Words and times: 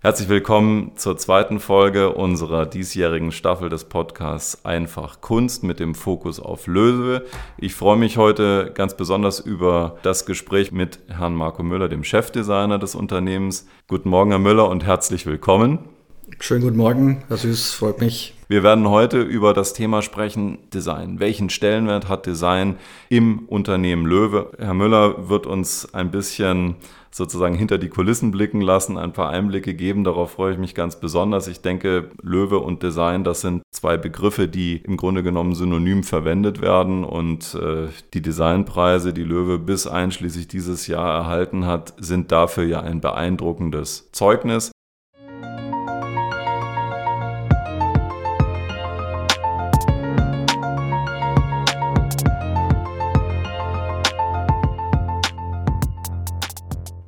Herzlich 0.00 0.28
willkommen 0.28 0.92
zur 0.94 1.16
zweiten 1.16 1.58
Folge 1.58 2.10
unserer 2.12 2.66
diesjährigen 2.66 3.32
Staffel 3.32 3.68
des 3.68 3.86
Podcasts 3.86 4.64
Einfach 4.64 5.20
Kunst 5.20 5.64
mit 5.64 5.80
dem 5.80 5.96
Fokus 5.96 6.38
auf 6.38 6.68
Löwe. 6.68 7.24
Ich 7.56 7.74
freue 7.74 7.96
mich 7.96 8.16
heute 8.16 8.70
ganz 8.72 8.96
besonders 8.96 9.40
über 9.40 9.96
das 10.04 10.24
Gespräch 10.24 10.70
mit 10.70 11.00
Herrn 11.08 11.34
Marco 11.34 11.64
Müller, 11.64 11.88
dem 11.88 12.04
Chefdesigner 12.04 12.78
des 12.78 12.94
Unternehmens. 12.94 13.66
Guten 13.88 14.10
Morgen, 14.10 14.30
Herr 14.30 14.38
Müller, 14.38 14.68
und 14.68 14.84
herzlich 14.84 15.26
willkommen. 15.26 15.80
Schönen 16.38 16.62
guten 16.62 16.76
Morgen, 16.76 17.24
Herr 17.26 17.36
Süß, 17.36 17.72
freut 17.72 18.00
mich. 18.00 18.34
Wir 18.46 18.62
werden 18.62 18.88
heute 18.88 19.20
über 19.20 19.52
das 19.52 19.72
Thema 19.72 20.00
sprechen, 20.02 20.58
Design. 20.72 21.18
Welchen 21.18 21.50
Stellenwert 21.50 22.08
hat 22.08 22.24
Design 22.24 22.76
im 23.08 23.40
Unternehmen 23.48 24.06
Löwe? 24.06 24.52
Herr 24.58 24.74
Müller 24.74 25.28
wird 25.28 25.46
uns 25.46 25.92
ein 25.92 26.12
bisschen 26.12 26.76
sozusagen 27.10 27.54
hinter 27.54 27.78
die 27.78 27.88
Kulissen 27.88 28.30
blicken 28.30 28.60
lassen, 28.60 28.98
ein 28.98 29.12
paar 29.12 29.30
Einblicke 29.30 29.74
geben. 29.74 30.04
Darauf 30.04 30.32
freue 30.32 30.52
ich 30.52 30.58
mich 30.58 30.74
ganz 30.74 31.00
besonders. 31.00 31.48
Ich 31.48 31.60
denke, 31.60 32.10
Löwe 32.22 32.58
und 32.58 32.82
Design, 32.82 33.24
das 33.24 33.40
sind 33.40 33.62
zwei 33.72 33.96
Begriffe, 33.96 34.48
die 34.48 34.76
im 34.76 34.96
Grunde 34.96 35.22
genommen 35.22 35.54
synonym 35.54 36.02
verwendet 36.02 36.60
werden. 36.60 37.04
Und 37.04 37.54
äh, 37.54 37.88
die 38.14 38.22
Designpreise, 38.22 39.12
die 39.12 39.24
Löwe 39.24 39.58
bis 39.58 39.86
einschließlich 39.86 40.48
dieses 40.48 40.86
Jahr 40.86 41.14
erhalten 41.14 41.66
hat, 41.66 41.94
sind 41.98 42.32
dafür 42.32 42.64
ja 42.64 42.80
ein 42.80 43.00
beeindruckendes 43.00 44.10
Zeugnis. 44.12 44.70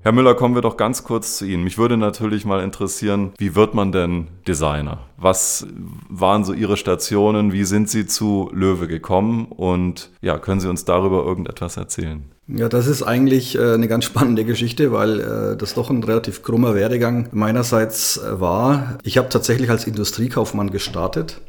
Herr 0.03 0.13
Müller, 0.13 0.35
kommen 0.35 0.55
wir 0.55 0.63
doch 0.63 0.79
ganz 0.79 1.05
kurz 1.05 1.37
zu 1.37 1.45
Ihnen. 1.45 1.63
Mich 1.63 1.77
würde 1.77 1.99
natürlich 1.99 2.47
mal 2.47 2.65
interessieren, 2.65 3.33
wie 3.37 3.55
wird 3.55 3.75
man 3.75 3.93
denn 3.93 4.29
Designer? 4.49 5.01
Was 5.19 5.67
waren 6.09 6.43
so 6.43 6.55
Ihre 6.55 6.79
Stationen? 6.79 7.53
Wie 7.53 7.65
sind 7.65 7.91
Sie 7.91 8.07
zu 8.07 8.49
Löwe 8.55 8.89
gekommen? 8.89 9.45
Und 9.45 10.11
ja, 10.23 10.39
können 10.39 10.59
Sie 10.59 10.71
uns 10.71 10.87
darüber 10.87 11.23
irgendetwas 11.27 11.77
erzählen? 11.77 12.25
Ja, 12.49 12.71
das 12.71 12.87
ist 12.87 13.03
eigentlich 13.03 13.59
äh, 13.59 13.75
eine 13.75 13.89
ganz 13.89 14.07
spannende 14.07 14.47
Geschichte, 14.47 14.91
weil 14.91 15.21
äh, 15.21 15.57
das 15.59 15.75
doch 15.75 15.91
ein 15.91 16.03
relativ 16.03 16.43
krummer 16.43 16.75
Werdegang 16.75 17.29
meinerseits 17.33 18.17
äh, 18.17 18.41
war. 18.41 18.97
Ich 19.03 19.19
habe 19.19 19.29
tatsächlich 19.29 19.69
als 19.69 19.87
Industriekaufmann 19.87 20.71
gestartet 20.71 21.43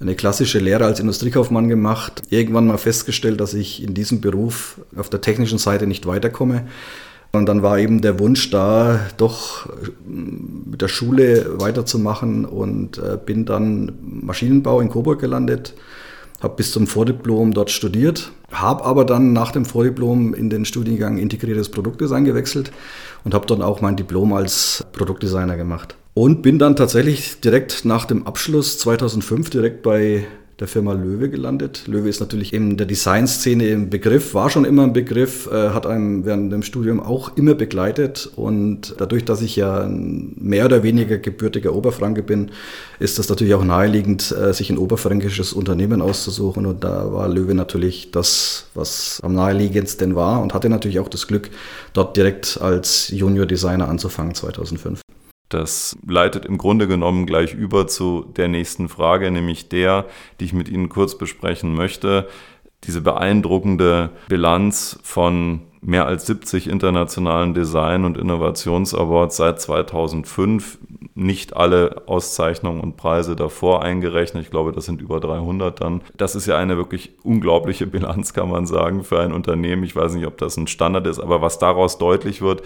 eine 0.00 0.14
klassische 0.14 0.60
Lehre 0.60 0.84
als 0.84 1.00
Industriekaufmann 1.00 1.68
gemacht, 1.68 2.22
irgendwann 2.30 2.68
mal 2.68 2.78
festgestellt, 2.78 3.40
dass 3.40 3.52
ich 3.52 3.82
in 3.82 3.94
diesem 3.94 4.20
Beruf 4.20 4.80
auf 4.96 5.10
der 5.10 5.20
technischen 5.20 5.58
Seite 5.58 5.88
nicht 5.88 6.06
weiterkomme 6.06 6.68
und 7.32 7.46
dann 7.46 7.62
war 7.62 7.78
eben 7.78 8.00
der 8.00 8.18
Wunsch 8.18 8.50
da, 8.50 9.00
doch 9.16 9.68
mit 10.06 10.80
der 10.80 10.88
Schule 10.88 11.60
weiterzumachen 11.60 12.44
und 12.44 12.98
äh, 12.98 13.18
bin 13.24 13.44
dann 13.44 13.92
Maschinenbau 14.02 14.80
in 14.80 14.88
Coburg 14.88 15.20
gelandet, 15.20 15.74
habe 16.40 16.56
bis 16.56 16.72
zum 16.72 16.86
Vordiplom 16.86 17.52
dort 17.52 17.70
studiert, 17.70 18.32
habe 18.50 18.84
aber 18.84 19.04
dann 19.04 19.32
nach 19.32 19.52
dem 19.52 19.66
Vordiplom 19.66 20.32
in 20.32 20.48
den 20.48 20.64
Studiengang 20.64 21.18
Integriertes 21.18 21.68
Produktdesign 21.68 22.24
gewechselt 22.24 22.72
und 23.24 23.34
habe 23.34 23.46
dann 23.46 23.60
auch 23.60 23.80
mein 23.82 23.96
Diplom 23.96 24.32
als 24.32 24.86
Produktdesigner 24.92 25.56
gemacht. 25.56 25.96
Und 26.14 26.42
bin 26.42 26.58
dann 26.58 26.76
tatsächlich 26.76 27.40
direkt 27.40 27.84
nach 27.84 28.06
dem 28.06 28.26
Abschluss 28.26 28.78
2005 28.78 29.50
direkt 29.50 29.82
bei 29.82 30.26
der 30.60 30.66
Firma 30.66 30.92
Löwe 30.92 31.30
gelandet. 31.30 31.86
Löwe 31.86 32.08
ist 32.08 32.18
natürlich 32.18 32.52
in 32.52 32.76
der 32.76 32.86
Designszene 32.86 33.68
im 33.68 33.90
Begriff, 33.90 34.34
war 34.34 34.50
schon 34.50 34.64
immer 34.64 34.82
ein 34.82 34.92
Begriff, 34.92 35.46
äh, 35.46 35.70
hat 35.70 35.86
einem 35.86 36.24
während 36.24 36.52
dem 36.52 36.62
Studium 36.62 36.98
auch 36.98 37.36
immer 37.36 37.54
begleitet. 37.54 38.28
Und 38.34 38.96
dadurch, 38.98 39.24
dass 39.24 39.40
ich 39.40 39.54
ja 39.54 39.82
ein 39.84 40.34
mehr 40.36 40.64
oder 40.64 40.82
weniger 40.82 41.18
gebürtiger 41.18 41.74
Oberfranke 41.74 42.24
bin, 42.24 42.50
ist 42.98 43.20
das 43.20 43.28
natürlich 43.28 43.54
auch 43.54 43.62
naheliegend, 43.62 44.32
äh, 44.32 44.52
sich 44.52 44.70
ein 44.70 44.78
oberfränkisches 44.78 45.52
Unternehmen 45.52 46.02
auszusuchen. 46.02 46.66
Und 46.66 46.82
da 46.82 47.12
war 47.12 47.28
Löwe 47.28 47.54
natürlich 47.54 48.10
das, 48.10 48.66
was 48.74 49.20
am 49.22 49.34
naheliegendsten 49.34 50.16
war 50.16 50.42
und 50.42 50.54
hatte 50.54 50.68
natürlich 50.68 50.98
auch 50.98 51.08
das 51.08 51.28
Glück, 51.28 51.50
dort 51.92 52.16
direkt 52.16 52.58
als 52.60 53.08
Junior 53.10 53.46
Designer 53.46 53.88
anzufangen 53.88 54.34
2005. 54.34 55.02
Das 55.48 55.96
leitet 56.06 56.44
im 56.44 56.58
Grunde 56.58 56.86
genommen 56.86 57.24
gleich 57.24 57.54
über 57.54 57.86
zu 57.86 58.26
der 58.36 58.48
nächsten 58.48 58.88
Frage, 58.88 59.30
nämlich 59.30 59.68
der, 59.68 60.06
die 60.40 60.44
ich 60.44 60.52
mit 60.52 60.68
Ihnen 60.68 60.88
kurz 60.88 61.16
besprechen 61.16 61.74
möchte. 61.74 62.28
Diese 62.84 63.00
beeindruckende 63.00 64.10
Bilanz 64.28 64.98
von 65.02 65.62
mehr 65.80 66.06
als 66.06 66.26
70 66.26 66.68
internationalen 66.68 67.54
Design- 67.54 68.04
und 68.04 68.16
Innovationsawards 68.16 69.36
seit 69.36 69.60
2005. 69.60 70.78
Nicht 71.14 71.56
alle 71.56 72.02
Auszeichnungen 72.06 72.80
und 72.80 72.96
Preise 72.96 73.34
davor 73.34 73.82
eingerechnet. 73.82 74.44
Ich 74.44 74.50
glaube, 74.50 74.72
das 74.72 74.84
sind 74.84 75.00
über 75.00 75.18
300 75.18 75.80
dann. 75.80 76.02
Das 76.16 76.34
ist 76.34 76.46
ja 76.46 76.56
eine 76.56 76.76
wirklich 76.76 77.12
unglaubliche 77.24 77.86
Bilanz, 77.86 78.32
kann 78.32 78.50
man 78.50 78.66
sagen, 78.66 79.02
für 79.02 79.20
ein 79.20 79.32
Unternehmen. 79.32 79.82
Ich 79.82 79.96
weiß 79.96 80.14
nicht, 80.14 80.26
ob 80.26 80.38
das 80.38 80.56
ein 80.56 80.66
Standard 80.66 81.06
ist, 81.06 81.18
aber 81.18 81.42
was 81.42 81.58
daraus 81.58 81.98
deutlich 81.98 82.40
wird, 82.42 82.62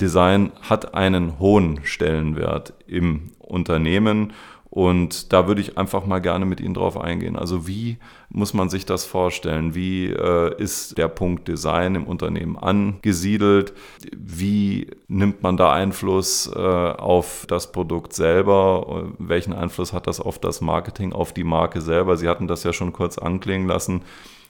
Design 0.00 0.52
hat 0.60 0.94
einen 0.94 1.38
hohen 1.38 1.80
Stellenwert 1.84 2.74
im 2.86 3.32
Unternehmen 3.38 4.32
und 4.70 5.32
da 5.32 5.48
würde 5.48 5.62
ich 5.62 5.78
einfach 5.78 6.04
mal 6.04 6.20
gerne 6.20 6.44
mit 6.44 6.60
Ihnen 6.60 6.74
drauf 6.74 7.00
eingehen. 7.00 7.36
Also 7.36 7.66
wie 7.66 7.96
muss 8.28 8.52
man 8.52 8.68
sich 8.68 8.84
das 8.84 9.06
vorstellen? 9.06 9.74
Wie 9.74 10.06
äh, 10.06 10.54
ist 10.60 10.98
der 10.98 11.08
Punkt 11.08 11.48
Design 11.48 11.94
im 11.94 12.04
Unternehmen 12.04 12.58
angesiedelt? 12.58 13.72
Wie 14.14 14.88
nimmt 15.08 15.42
man 15.42 15.56
da 15.56 15.72
Einfluss 15.72 16.52
äh, 16.54 16.58
auf 16.58 17.46
das 17.48 17.72
Produkt 17.72 18.12
selber? 18.12 19.10
Welchen 19.18 19.54
Einfluss 19.54 19.94
hat 19.94 20.06
das 20.06 20.20
auf 20.20 20.38
das 20.38 20.60
Marketing, 20.60 21.14
auf 21.14 21.32
die 21.32 21.44
Marke 21.44 21.80
selber? 21.80 22.18
Sie 22.18 22.28
hatten 22.28 22.46
das 22.46 22.62
ja 22.62 22.74
schon 22.74 22.92
kurz 22.92 23.16
anklingen 23.16 23.66
lassen. 23.66 24.02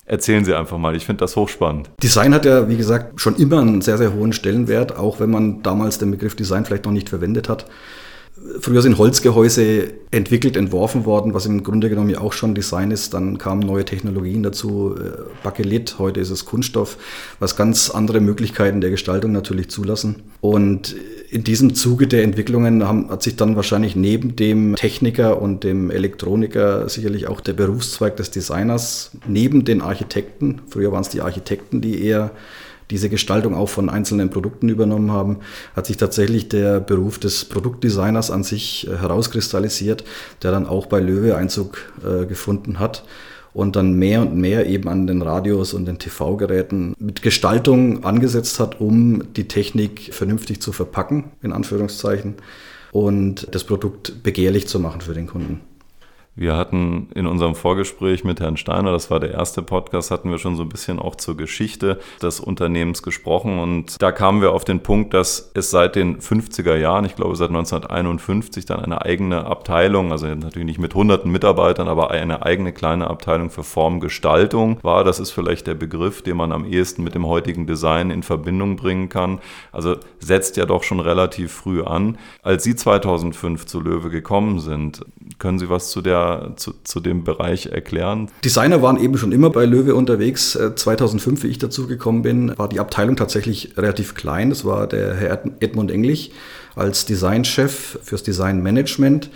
Erzählen 0.09 0.43
Sie 0.43 0.55
einfach 0.55 0.79
mal, 0.79 0.97
ich 0.97 1.05
finde 1.05 1.21
das 1.21 1.37
hochspannend. 1.37 1.91
Design 2.03 2.33
hat 2.33 2.47
ja, 2.47 2.67
wie 2.67 2.79
gesagt, 2.79 3.21
schon 3.21 3.37
immer 3.37 3.61
einen 3.61 3.83
sehr, 3.83 3.99
sehr 3.99 4.15
hohen 4.15 4.33
Stellenwert, 4.33 4.97
auch 4.97 5.21
wenn 5.21 5.31
man 5.31 5.63
damals 5.63 5.99
den 5.99 6.11
Begriff 6.11 6.35
Design 6.35 6.65
vielleicht 6.65 6.87
noch 6.87 6.93
nicht 6.93 7.11
verwendet 7.11 7.51
hat. 7.51 7.67
Früher 8.61 8.83
sind 8.83 8.99
Holzgehäuse 8.99 9.93
entwickelt, 10.11 10.57
entworfen 10.57 11.05
worden, 11.05 11.35
was 11.35 11.47
im 11.47 11.63
Grunde 11.63 11.89
genommen 11.89 12.11
ja 12.11 12.21
auch 12.21 12.33
schon 12.33 12.55
Design 12.55 12.91
ist. 12.91 13.15
Dann 13.15 13.39
kamen 13.39 13.61
neue 13.61 13.85
Technologien 13.85 14.43
dazu, 14.43 14.95
äh, 14.97 15.11
Bakelit, 15.43 15.97
heute 15.99 16.21
ist 16.21 16.31
es 16.31 16.45
Kunststoff, 16.45 16.97
was 17.39 17.57
ganz 17.57 17.91
andere 17.91 18.21
Möglichkeiten 18.21 18.81
der 18.81 18.91
Gestaltung 18.91 19.33
natürlich 19.33 19.71
zulassen. 19.71 20.23
Und 20.41 20.97
in 21.31 21.45
diesem 21.45 21.75
Zuge 21.75 22.07
der 22.07 22.23
Entwicklungen 22.23 22.87
haben, 22.87 23.11
hat 23.11 23.23
sich 23.23 23.37
dann 23.37 23.57
wahrscheinlich 23.57 23.97
neben 23.97 24.35
dem 24.35 24.77
Techniker 24.77 25.43
und 25.43 25.63
dem 25.63 25.91
Elektroniker 25.91 26.89
sicherlich 26.89 27.29
auch 27.29 27.41
der 27.41 27.53
Berufszweig 27.53 28.17
des 28.17 28.31
Designers, 28.31 29.13
neben 29.27 29.65
den 29.65 29.83
Architekten, 29.83 30.63
früher 30.69 30.91
waren 30.93 31.03
es 31.03 31.11
die 31.11 31.21
Architekten, 31.21 31.81
die 31.81 32.03
eher 32.03 32.31
diese 32.91 33.09
Gestaltung 33.09 33.55
auch 33.55 33.69
von 33.69 33.89
einzelnen 33.89 34.31
Produkten 34.31 34.69
übernommen 34.69 35.13
haben, 35.13 35.39
hat 35.77 35.87
sich 35.87 35.97
tatsächlich 35.97 36.49
der 36.49 36.81
Beruf 36.81 37.19
des 37.19 37.45
Produktdesigners 37.45 38.31
an 38.31 38.45
sich 38.45 38.89
äh, 38.89 38.97
herauskristallisiert, 38.97 40.05
der 40.43 40.51
dann 40.51 40.67
auch 40.67 40.87
bei 40.87 41.01
Löwe 41.01 41.37
Einzug 41.37 41.93
äh, 42.05 42.27
gefunden 42.27 42.79
hat 42.79 43.05
und 43.53 43.77
dann 43.77 43.95
mehr 43.95 44.23
und 44.23 44.37
mehr 44.37 44.67
eben 44.67 44.89
an 44.89 45.07
den 45.07 45.23
Radios 45.23 45.75
und 45.75 45.87
den 45.87 45.99
TV-Geräten 45.99 46.95
mit 46.99 47.23
Gestaltung 47.23 48.05
angesetzt 48.05 48.61
hat, 48.61 48.81
um 48.81 49.33
die 49.35 49.49
Technik 49.49 50.15
vernünftig 50.15 50.61
zu 50.61 50.73
verpacken, 50.73 51.33
in 51.43 51.53
Anführungszeichen, 51.53 52.35
und 52.93 53.49
das 53.55 53.65
Produkt 53.65 54.23
begehrlich 54.23 54.67
zu 54.67 54.81
machen 54.81 55.01
für 55.01 55.13
den 55.13 55.27
Kunden. 55.27 55.61
Wir 56.39 56.57
hatten 56.57 57.09
in 57.17 57.27
unserem 57.27 57.57
Vorgespräch 57.57 58.23
mit 58.23 58.39
Herrn 58.39 58.57
Steiner, 58.57 58.93
das 58.93 59.11
war 59.11 59.19
der 59.19 59.33
erste 59.33 59.61
Podcast, 59.61 60.13
hatten 60.13 60.31
wir 60.31 60.39
schon 60.39 60.55
so 60.55 60.63
ein 60.63 60.69
bisschen 60.69 61.01
auch 61.01 61.17
zur 61.17 61.37
Geschichte 61.37 61.99
des 62.23 62.39
Unternehmens 62.39 63.03
gesprochen. 63.03 63.59
Und 63.59 64.01
da 64.01 64.13
kamen 64.13 64.41
wir 64.41 64.53
auf 64.53 64.65
den 64.65 64.79
Punkt, 64.79 65.15
dass 65.15 65.51
es 65.55 65.73
seit 65.73 65.97
den 65.97 66.21
50er 66.21 66.77
Jahren, 66.77 67.05
ich 67.05 67.17
glaube 67.17 67.35
seit 67.35 67.49
1951, 67.49 68.67
dann 68.67 68.79
eine 68.79 69.03
eigene 69.03 69.47
Abteilung, 69.47 70.13
also 70.13 70.29
natürlich 70.29 70.67
nicht 70.67 70.79
mit 70.79 70.95
hunderten 70.95 71.33
Mitarbeitern, 71.33 71.89
aber 71.89 72.13
eine 72.13 72.45
eigene 72.47 72.73
kleine 72.73 73.11
Abteilung 73.11 73.51
für 73.51 73.65
Formgestaltung 73.65 74.79
war. 74.83 75.03
Das 75.03 75.19
ist 75.19 75.33
vielleicht 75.33 75.67
der 75.67 75.75
Begriff, 75.75 76.23
den 76.23 76.37
man 76.37 76.53
am 76.53 76.65
ehesten 76.65 77.03
mit 77.03 77.17
dem 77.17 77.27
heutigen 77.27 77.67
Design 77.67 78.11
in 78.11 78.23
Verbindung 78.23 78.77
bringen 78.77 79.09
kann. 79.09 79.41
Also 79.73 79.97
setzt 80.21 80.57
ja 80.57 80.67
doch 80.67 80.85
schon 80.85 81.01
relativ 81.01 81.51
früh 81.51 81.83
an. 81.83 82.17
Als 82.45 82.63
Sie 82.63 82.77
2005 82.77 83.67
zu 83.67 83.81
Löwe 83.81 84.09
gekommen 84.11 84.61
sind, 84.61 85.05
können 85.41 85.59
Sie 85.59 85.69
was 85.69 85.91
zu, 85.91 86.01
der, 86.01 86.28
zu, 86.57 86.75
zu 86.85 87.01
dem 87.01 87.25
Bereich 87.25 87.67
erklären? 87.67 88.31
Designer 88.45 88.83
waren 88.83 88.99
eben 88.99 89.19
schon 89.19 89.33
immer 89.33 89.51
bei 89.51 89.65
Löwe 89.65 89.95
unterwegs. 89.95 90.59
2005, 90.75 91.41
äh, 91.41 91.43
wie 91.45 91.51
ich 91.51 91.59
dazu 91.59 91.87
gekommen 91.87 92.23
bin, 92.23 92.57
war 92.57 92.69
die 92.69 92.81
Abteilung 92.81 93.17
tatsächlich 93.17 93.77
relativ 93.77 94.15
klein. 94.15 94.51
Das 94.51 94.65
war 94.65 94.87
der 94.87 95.15
Herr 95.15 95.43
Edmund 95.61 95.91
Englich 95.91 96.33
als 96.75 97.05
Designchef 97.05 97.99
fürs 98.03 98.23
Designmanagement. 98.23 99.31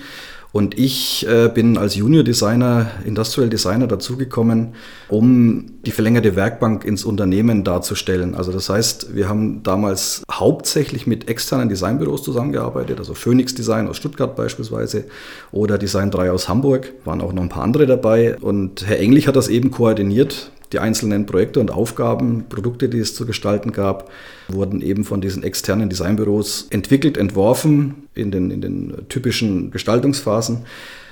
Und 0.52 0.78
ich 0.78 1.26
äh, 1.26 1.48
bin 1.48 1.78
als 1.78 1.94
Junior 1.94 2.22
Designer, 2.22 2.90
Industrial 3.06 3.48
Designer 3.48 3.86
dazugekommen, 3.86 4.74
um 5.08 5.64
die 5.86 5.90
verlängerte 5.90 6.36
Werkbank 6.36 6.84
ins 6.84 7.04
Unternehmen 7.04 7.64
darzustellen. 7.64 8.34
Also 8.34 8.52
das 8.52 8.68
heißt, 8.68 9.14
wir 9.14 9.28
haben 9.28 9.62
damals 9.62 10.22
hauptsächlich 10.30 11.06
mit 11.06 11.28
externen 11.28 11.70
Designbüros 11.70 12.22
zusammengearbeitet, 12.22 12.98
also 12.98 13.14
Phoenix 13.14 13.54
Design 13.54 13.88
aus 13.88 13.96
Stuttgart 13.96 14.36
beispielsweise 14.36 15.04
oder 15.52 15.78
Design 15.78 16.10
3 16.10 16.30
aus 16.30 16.48
Hamburg, 16.48 16.92
waren 17.04 17.22
auch 17.22 17.32
noch 17.32 17.42
ein 17.42 17.48
paar 17.48 17.64
andere 17.64 17.86
dabei. 17.86 18.36
Und 18.38 18.86
Herr 18.86 18.98
Englich 18.98 19.26
hat 19.28 19.36
das 19.36 19.48
eben 19.48 19.70
koordiniert 19.70 20.50
die 20.72 20.78
einzelnen 20.78 21.26
Projekte 21.26 21.60
und 21.60 21.70
Aufgaben, 21.70 22.46
Produkte, 22.48 22.88
die 22.88 22.98
es 22.98 23.14
zu 23.14 23.26
gestalten 23.26 23.72
gab, 23.72 24.10
wurden 24.48 24.80
eben 24.82 25.04
von 25.04 25.20
diesen 25.20 25.42
externen 25.42 25.88
Designbüros 25.88 26.66
entwickelt, 26.70 27.16
entworfen 27.16 28.08
in 28.14 28.30
den, 28.30 28.50
in 28.50 28.60
den 28.60 29.08
typischen 29.08 29.70
Gestaltungsphasen. 29.70 30.64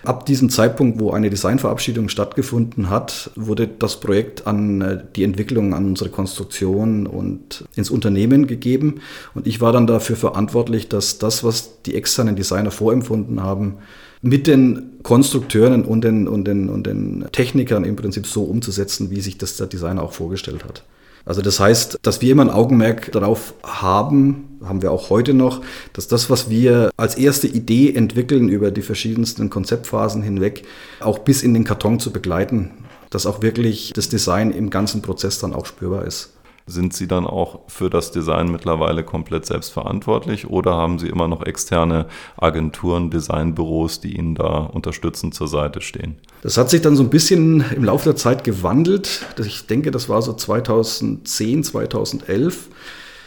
Ab 0.02 0.24
diesem 0.24 0.48
Zeitpunkt, 0.48 0.98
wo 0.98 1.10
eine 1.10 1.28
Designverabschiedung 1.28 2.08
stattgefunden 2.08 2.88
hat, 2.88 3.30
wurde 3.36 3.68
das 3.68 4.00
Projekt 4.00 4.46
an 4.46 4.80
äh, 4.80 5.04
die 5.14 5.24
Entwicklung, 5.24 5.74
an 5.74 5.84
unsere 5.84 6.08
Konstruktion 6.08 7.06
und 7.06 7.64
ins 7.76 7.90
Unternehmen 7.90 8.46
gegeben. 8.46 9.02
Und 9.34 9.46
ich 9.46 9.60
war 9.60 9.72
dann 9.72 9.86
dafür 9.86 10.16
verantwortlich, 10.16 10.88
dass 10.88 11.18
das, 11.18 11.44
was 11.44 11.82
die 11.82 11.96
externen 11.96 12.34
Designer 12.34 12.70
vorempfunden 12.70 13.42
haben, 13.42 13.74
mit 14.22 14.46
den 14.46 14.98
Konstrukteuren 15.02 15.84
und 15.84 16.02
den, 16.02 16.28
und, 16.28 16.44
den, 16.44 16.68
und 16.68 16.86
den 16.86 17.24
Technikern 17.32 17.84
im 17.84 17.96
Prinzip 17.96 18.26
so 18.26 18.44
umzusetzen, 18.44 19.10
wie 19.10 19.20
sich 19.20 19.38
das 19.38 19.56
der 19.56 19.66
Designer 19.66 20.02
auch 20.02 20.12
vorgestellt 20.12 20.64
hat. 20.64 20.84
Also 21.24 21.42
das 21.42 21.60
heißt, 21.60 21.98
dass 22.02 22.20
wir 22.22 22.32
immer 22.32 22.44
ein 22.44 22.50
Augenmerk 22.50 23.12
darauf 23.12 23.54
haben, 23.62 24.58
haben 24.64 24.82
wir 24.82 24.90
auch 24.90 25.10
heute 25.10 25.34
noch, 25.34 25.62
dass 25.92 26.08
das, 26.08 26.30
was 26.30 26.48
wir 26.48 26.90
als 26.96 27.14
erste 27.14 27.46
Idee 27.46 27.94
entwickeln 27.94 28.48
über 28.48 28.70
die 28.70 28.82
verschiedensten 28.82 29.50
Konzeptphasen 29.50 30.22
hinweg, 30.22 30.64
auch 31.00 31.18
bis 31.20 31.42
in 31.42 31.54
den 31.54 31.64
Karton 31.64 32.00
zu 32.00 32.10
begleiten, 32.10 32.70
dass 33.10 33.26
auch 33.26 33.42
wirklich 33.42 33.92
das 33.94 34.08
Design 34.08 34.50
im 34.50 34.70
ganzen 34.70 35.02
Prozess 35.02 35.38
dann 35.38 35.52
auch 35.52 35.66
spürbar 35.66 36.06
ist. 36.06 36.30
Sind 36.70 36.94
Sie 36.94 37.08
dann 37.08 37.26
auch 37.26 37.60
für 37.66 37.90
das 37.90 38.12
Design 38.12 38.52
mittlerweile 38.52 39.02
komplett 39.02 39.44
selbst 39.44 39.70
verantwortlich 39.70 40.48
oder 40.48 40.76
haben 40.76 41.00
Sie 41.00 41.08
immer 41.08 41.26
noch 41.26 41.44
externe 41.44 42.06
Agenturen, 42.36 43.10
Designbüros, 43.10 44.00
die 44.00 44.16
Ihnen 44.16 44.36
da 44.36 44.58
unterstützend 44.72 45.34
zur 45.34 45.48
Seite 45.48 45.80
stehen? 45.80 46.16
Das 46.42 46.56
hat 46.56 46.70
sich 46.70 46.80
dann 46.80 46.94
so 46.94 47.02
ein 47.02 47.10
bisschen 47.10 47.64
im 47.74 47.82
Laufe 47.82 48.04
der 48.04 48.14
Zeit 48.14 48.44
gewandelt. 48.44 49.26
Ich 49.44 49.66
denke, 49.66 49.90
das 49.90 50.08
war 50.08 50.22
so 50.22 50.32
2010, 50.32 51.64
2011. 51.64 52.68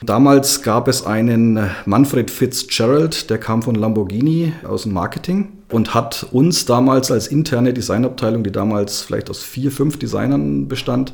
Damals 0.02 0.62
gab 0.62 0.88
es 0.88 1.06
einen 1.06 1.70
Manfred 1.86 2.32
Fitzgerald, 2.32 3.30
der 3.30 3.40
kam 3.40 3.62
von 3.62 3.76
Lamborghini 3.76 4.54
aus 4.66 4.84
dem 4.84 4.94
Marketing 4.94 5.50
und 5.70 5.94
hat 5.94 6.28
uns 6.32 6.66
damals 6.66 7.12
als 7.12 7.28
interne 7.28 7.74
Designabteilung, 7.74 8.44
die 8.44 8.52
damals 8.52 9.02
vielleicht 9.02 9.30
aus 9.30 9.44
vier, 9.44 9.70
fünf 9.72 10.00
Designern 10.00 10.70
bestand, 10.70 11.12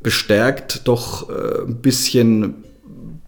bestärkt, 0.00 0.86
doch 0.86 1.28
äh, 1.28 1.62
ein 1.66 1.76
bisschen, 1.76 2.64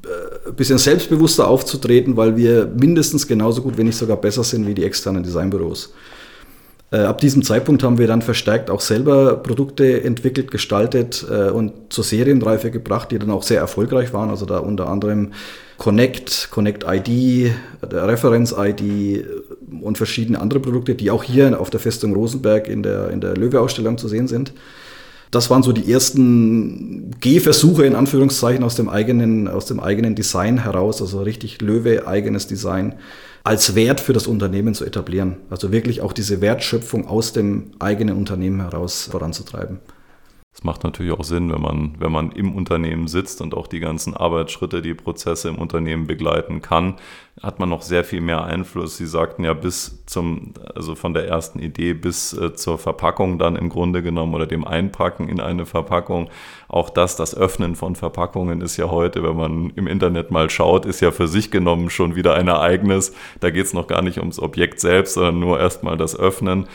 äh, 0.05 0.53
bisschen 0.53 0.79
selbstbewusster 0.79 1.49
aufzutreten, 1.49 2.17
weil 2.17 2.37
wir 2.37 2.67
mindestens 2.67 3.27
genauso 3.27 3.63
gut, 3.63 3.79
wenn 3.79 3.87
nicht 3.87 3.99
sogar 3.99 4.17
besser 4.17 4.45
sind 4.45 4.67
wie 4.67 4.75
die 4.75 4.85
externen 4.85 5.23
Designbüros. 5.23 5.93
Äh, 6.91 7.01
ab 7.01 7.21
diesem 7.21 7.43
Zeitpunkt 7.43 7.83
haben 7.83 7.99
wir 7.99 8.07
dann 8.07 8.23
verstärkt 8.23 8.71
auch 8.71 8.81
selber 8.81 9.37
Produkte 9.37 10.03
entwickelt, 10.03 10.51
gestaltet 10.51 11.27
äh, 11.31 11.51
und 11.51 11.93
zur 11.93 12.03
Serienreife 12.03 12.71
gebracht, 12.71 13.11
die 13.11 13.19
dann 13.19 13.31
auch 13.31 13.43
sehr 13.43 13.61
erfolgreich 13.61 14.15
waren. 14.15 14.31
Also 14.31 14.47
da 14.47 14.59
unter 14.59 14.89
anderem 14.89 15.33
Connect, 15.77 16.49
Connect 16.51 16.85
ID, 16.89 17.53
Referenz-ID 17.83 19.25
und 19.83 19.99
verschiedene 19.99 20.41
andere 20.41 20.61
Produkte, 20.61 20.95
die 20.95 21.11
auch 21.11 21.23
hier 21.23 21.61
auf 21.61 21.69
der 21.69 21.79
Festung 21.79 22.15
Rosenberg 22.15 22.69
in 22.69 22.83
der, 22.83 23.11
in 23.11 23.21
der 23.21 23.37
Löwe-Ausstellung 23.37 23.99
zu 23.99 24.09
sehen 24.09 24.27
sind. 24.27 24.53
Das 25.31 25.51
waren 25.51 25.63
so 25.63 25.73
die 25.73 25.93
ersten 25.93 27.11
Gehversuche 27.21 27.85
in 27.85 27.95
Anführungszeichen 27.95 28.65
aus 28.65 28.77
dem 28.77 28.89
eigenen, 28.89 29.49
aus 29.49 29.67
dem 29.67 29.81
eigenen 29.81 30.15
Design 30.15 30.63
heraus, 30.63 31.03
also 31.03 31.21
richtig 31.23 31.61
Löwe 31.61 32.07
eigenes 32.07 32.47
Design 32.47 32.95
als 33.45 33.75
Wert 33.75 34.01
für 34.01 34.13
das 34.13 34.27
Unternehmen 34.27 34.75
zu 34.75 34.85
etablieren. 34.85 35.37
Also 35.51 35.73
wirklich 35.73 36.01
auch 36.01 36.13
diese 36.13 36.41
Wertschöpfung 36.41 37.07
aus 37.09 37.33
dem 37.33 37.73
eigenen 37.79 38.17
Unternehmen 38.17 38.61
heraus 38.61 39.09
voranzutreiben. 39.11 39.81
Es 40.59 40.65
macht 40.65 40.83
natürlich 40.83 41.13
auch 41.13 41.23
Sinn, 41.23 41.53
wenn 41.53 41.61
man, 41.61 41.95
wenn 42.01 42.11
man 42.11 42.33
im 42.33 42.53
Unternehmen 42.55 43.07
sitzt 43.07 43.41
und 43.41 43.55
auch 43.55 43.69
die 43.69 43.79
ganzen 43.79 44.15
Arbeitsschritte, 44.15 44.83
die 44.83 44.95
Prozesse 44.95 45.49
im 45.49 45.55
Unternehmen 45.57 46.09
begleiten 46.09 46.63
kann, 46.63 46.97
hat 47.43 47.61
man 47.61 47.69
noch 47.69 47.83
sehr 47.83 48.05
viel 48.05 48.21
mehr 48.21 48.45
Einfluss. 48.45 48.97
Sie 48.97 49.07
sagten 49.07 49.45
ja 49.45 49.55
bis 49.55 50.05
zum, 50.07 50.55
also 50.75 50.95
von 50.95 51.15
der 51.15 51.29
ersten 51.29 51.61
Idee 51.61 51.95
bis 51.95 52.33
äh, 52.33 52.55
zur 52.55 52.79
Verpackung 52.79 53.39
dann 53.39 53.57
im 53.57 53.69
Grunde 53.69 54.03
genommen 54.03 54.35
oder 54.35 54.47
dem 54.47 54.67
Einpacken 54.67 55.29
in 55.29 55.41
eine 55.41 55.65
Verpackung. 55.65 56.31
Auch 56.69 56.91
das, 56.91 57.17
das 57.17 57.37
Öffnen 57.37 57.77
von 57.77 57.95
Verpackungen 57.95 58.61
ist 58.61 58.77
ja 58.77 58.91
heute, 58.91 59.23
wenn 59.23 59.37
man 59.37 59.71
im 59.77 59.87
Internet 59.87 60.31
mal 60.31 60.51
schaut, 60.51 60.85
ist 60.85 61.01
ja 61.01 61.11
für 61.11 61.29
sich 61.29 61.51
genommen 61.51 61.91
schon 61.91 62.17
wieder 62.17 62.35
ein 62.35 62.49
Ereignis. 62.49 63.13
Da 63.41 63.51
geht 63.51 63.67
es 63.67 63.73
noch 63.73 63.87
gar 63.87 64.03
nicht 64.03 64.19
ums 64.19 64.41
Objekt 64.41 64.81
selbst, 64.81 65.15
sondern 65.15 65.39
nur 65.39 65.61
erstmal 65.61 65.97
das 65.97 66.19
Öffnen. 66.19 66.67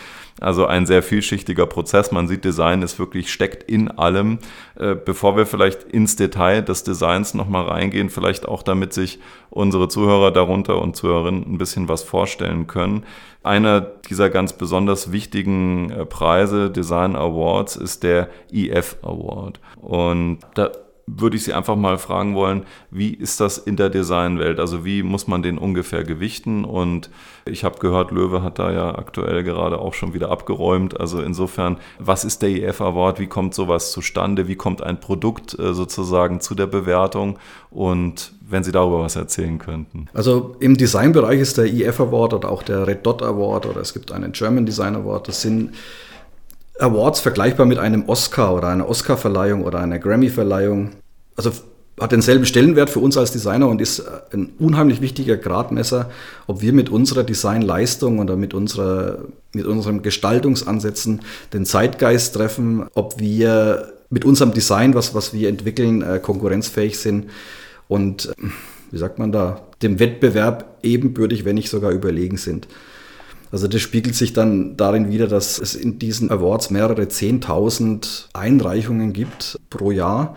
Also 0.41 0.65
ein 0.65 0.85
sehr 0.85 1.03
vielschichtiger 1.03 1.67
Prozess. 1.67 2.11
Man 2.11 2.27
sieht, 2.27 2.43
Design 2.43 2.81
ist 2.81 2.97
wirklich 2.97 3.31
steckt 3.31 3.69
in 3.69 3.89
allem. 3.89 4.39
Äh, 4.75 4.95
bevor 4.95 5.37
wir 5.37 5.45
vielleicht 5.45 5.83
ins 5.83 6.15
Detail 6.15 6.61
des 6.61 6.83
Designs 6.83 7.33
nochmal 7.33 7.67
reingehen, 7.67 8.09
vielleicht 8.09 8.47
auch 8.47 8.63
damit 8.63 8.93
sich 8.93 9.19
unsere 9.51 9.87
Zuhörer 9.87 10.31
darunter 10.53 10.81
und 10.81 10.95
Zuhörerinnen 10.95 11.53
ein 11.53 11.57
bisschen 11.57 11.87
was 11.87 12.03
vorstellen 12.03 12.67
können. 12.67 13.05
Einer 13.41 13.81
dieser 13.81 14.29
ganz 14.29 14.53
besonders 14.53 15.11
wichtigen 15.11 15.89
äh, 15.89 16.05
Preise, 16.05 16.69
Design 16.69 17.15
Awards, 17.15 17.75
ist 17.75 18.03
der 18.03 18.29
EF 18.51 18.97
Award. 19.01 19.59
Und 19.81 20.39
da 20.53 20.71
würde 21.05 21.35
ich 21.35 21.43
Sie 21.43 21.53
einfach 21.53 21.75
mal 21.75 21.97
fragen 21.97 22.33
wollen, 22.33 22.65
wie 22.89 23.13
ist 23.13 23.41
das 23.41 23.57
in 23.57 23.75
der 23.75 23.89
Designwelt? 23.89 24.59
Also 24.59 24.85
wie 24.85 25.03
muss 25.03 25.27
man 25.27 25.43
den 25.43 25.57
ungefähr 25.57 26.05
gewichten? 26.05 26.63
Und 26.63 27.09
ich 27.45 27.65
habe 27.65 27.79
gehört, 27.79 28.11
Löwe 28.11 28.41
hat 28.41 28.57
da 28.57 28.71
ja 28.71 28.97
aktuell 28.97 29.43
gerade 29.43 29.79
auch 29.79 29.93
schon 29.93 30.13
wieder 30.13 30.31
abgeräumt. 30.31 30.97
Also 30.99 31.21
insofern, 31.21 31.77
was 31.99 32.23
ist 32.23 32.41
der 32.41 32.51
EF 32.51 32.79
Award? 32.79 33.19
Wie 33.19 33.27
kommt 33.27 33.53
sowas 33.53 33.91
zustande? 33.91 34.47
Wie 34.47 34.55
kommt 34.55 34.81
ein 34.81 35.01
Produkt 35.01 35.59
äh, 35.59 35.73
sozusagen 35.73 36.39
zu 36.39 36.55
der 36.55 36.67
Bewertung? 36.67 37.37
Und 37.69 38.33
wenn 38.49 38.63
Sie 38.63 38.71
darüber 38.71 39.01
was 39.01 39.15
erzählen 39.15 39.57
könnten. 39.57 40.07
Also 40.13 40.55
im 40.59 40.77
Designbereich 40.77 41.39
ist 41.39 41.57
der 41.57 41.65
EF 41.65 41.99
Award 41.99 42.33
oder 42.33 42.49
auch 42.49 42.63
der 42.63 42.85
Red 42.85 43.05
Dot 43.05 43.21
Award 43.21 43.65
oder 43.65 43.81
es 43.81 43.93
gibt 43.93 44.11
einen 44.11 44.33
German 44.33 44.65
Design 44.65 44.95
Award. 44.95 45.27
Das 45.27 45.41
sind 45.41 45.71
Awards 46.79 47.19
vergleichbar 47.19 47.65
mit 47.65 47.77
einem 47.77 48.07
Oscar 48.09 48.53
oder 48.53 48.67
einer 48.67 48.89
Oscar-Verleihung 48.89 49.63
oder 49.63 49.79
einer 49.79 49.99
Grammy-Verleihung. 49.99 50.91
Also 51.35 51.51
hat 51.99 52.11
denselben 52.11 52.45
Stellenwert 52.45 52.89
für 52.89 52.99
uns 52.99 53.17
als 53.17 53.31
Designer 53.31 53.67
und 53.67 53.79
ist 53.79 54.03
ein 54.33 54.51
unheimlich 54.59 54.99
wichtiger 54.99 55.37
Gradmesser, 55.37 56.09
ob 56.47 56.61
wir 56.61 56.73
mit 56.73 56.89
unserer 56.89 57.23
Designleistung 57.23 58.19
oder 58.19 58.35
mit, 58.35 58.53
unserer, 58.53 59.19
mit 59.53 59.65
unserem 59.65 60.01
Gestaltungsansätzen 60.01 61.21
den 61.53 61.65
Zeitgeist 61.65 62.35
treffen, 62.35 62.87
ob 62.95 63.19
wir 63.19 63.93
mit 64.09 64.25
unserem 64.25 64.53
Design, 64.53 64.95
was, 64.95 65.13
was 65.13 65.33
wir 65.33 65.49
entwickeln, 65.49 66.01
äh, 66.01 66.19
konkurrenzfähig 66.19 66.99
sind 66.99 67.27
und, 67.93 68.33
wie 68.89 68.97
sagt 68.97 69.19
man 69.19 69.31
da, 69.31 69.67
dem 69.83 69.99
Wettbewerb 69.99 70.79
ebenbürtig, 70.81 71.45
wenn 71.45 71.53
nicht 71.53 71.69
sogar 71.69 71.91
überlegen 71.91 72.37
sind. 72.37 72.67
Also 73.51 73.67
das 73.67 73.81
spiegelt 73.81 74.15
sich 74.15 74.33
dann 74.33 74.77
darin 74.77 75.11
wieder, 75.11 75.27
dass 75.27 75.59
es 75.59 75.75
in 75.75 75.99
diesen 75.99 76.31
Awards 76.31 76.71
mehrere 76.71 77.03
10.000 77.03 78.29
Einreichungen 78.33 79.13
gibt 79.13 79.59
pro 79.69 79.91
Jahr 79.91 80.35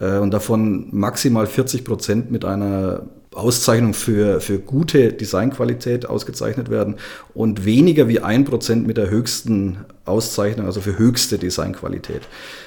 äh, 0.00 0.18
und 0.18 0.32
davon 0.32 0.88
maximal 0.90 1.46
40 1.46 1.84
Prozent 1.84 2.32
mit 2.32 2.44
einer 2.44 3.02
Auszeichnung 3.32 3.94
für, 3.94 4.40
für 4.40 4.58
gute 4.58 5.12
Designqualität 5.12 6.06
ausgezeichnet 6.06 6.70
werden 6.70 6.96
und 7.34 7.64
weniger 7.64 8.08
wie 8.08 8.20
ein 8.20 8.44
Prozent 8.44 8.86
mit 8.86 8.96
der 8.96 9.10
höchsten 9.10 9.78
Auszeichnung, 10.04 10.66
also 10.66 10.80
für 10.80 10.98
höchste 10.98 11.38
Designqualität. 11.38 12.22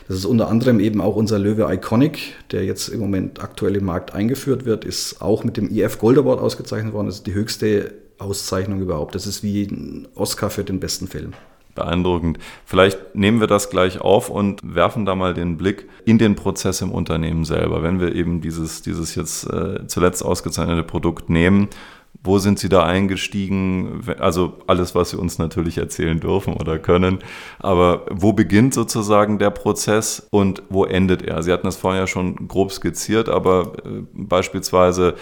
Das 0.08 0.18
ist 0.18 0.26
unter 0.26 0.48
anderem 0.50 0.80
eben 0.80 1.02
auch 1.02 1.16
unser 1.16 1.40
Löwe 1.40 1.68
Iconic, 1.74 2.36
der 2.52 2.64
jetzt 2.64 2.90
im 2.90 3.00
Moment 3.00 3.42
aktuell 3.44 3.76
im 3.76 3.86
Markt 3.86 4.14
eingeführt 4.14 4.66
wird, 4.66 4.86
ist 4.86 5.22
auch 5.22 5.44
mit 5.44 5.58
dem 5.58 5.70
IF 5.70 5.98
Gold 5.98 6.18
Award 6.18 6.40
ausgezeichnet 6.40 6.94
worden. 6.94 7.08
Das 7.08 7.16
ist 7.16 7.28
die 7.28 7.34
höchste 7.34 7.94
Auszeichnung 8.20 8.82
überhaupt. 8.82 9.16
Das 9.16 9.26
ist 9.26 9.44
wie 9.44 9.64
ein 9.64 10.08
Oscar 10.16 10.50
für 10.50 10.64
den 10.64 10.80
besten 10.80 11.08
Film. 11.08 11.34
Beeindruckend. 11.76 12.40
Vielleicht 12.66 13.16
nehmen 13.16 13.40
wir 13.40 13.48
das 13.48 13.70
gleich 13.70 14.02
auf 14.02 14.30
und 14.30 14.62
werfen 14.64 15.06
da 15.06 15.16
mal 15.16 15.34
den 15.34 15.58
Blick 15.58 15.88
in 16.06 16.18
den 16.18 16.36
Prozess 16.36 16.82
im 16.82 16.92
Unternehmen 16.92 17.46
selber. 17.46 17.84
Wenn 17.84 18.00
wir 18.00 18.16
eben 18.16 18.42
dieses, 18.42 18.82
dieses 18.82 19.16
jetzt 19.16 19.46
äh, 19.52 19.88
zuletzt 19.88 20.24
ausgezeichnete 20.24 20.84
Produkt 20.84 21.30
nehmen, 21.30 21.70
wo 22.24 22.38
sind 22.38 22.60
Sie 22.60 22.70
da 22.70 22.84
eingestiegen? 22.84 24.04
Also 24.20 24.60
alles, 24.68 24.94
was 24.94 25.10
Sie 25.10 25.18
uns 25.18 25.40
natürlich 25.40 25.78
erzählen 25.78 26.20
dürfen 26.20 26.54
oder 26.54 26.78
können. 26.78 27.20
Aber 27.60 28.06
wo 28.12 28.34
beginnt 28.34 28.74
sozusagen 28.74 29.40
der 29.40 29.50
Prozess 29.50 30.28
und 30.30 30.62
wo 30.70 30.86
endet 30.86 31.24
er? 31.24 31.42
Sie 31.42 31.52
hatten 31.52 31.66
das 31.66 31.78
vorher 31.78 32.06
schon 32.06 32.48
grob 32.48 32.72
skizziert, 32.72 33.28
aber 33.28 33.74
äh, 33.86 34.04
beispielsweise 34.14 35.16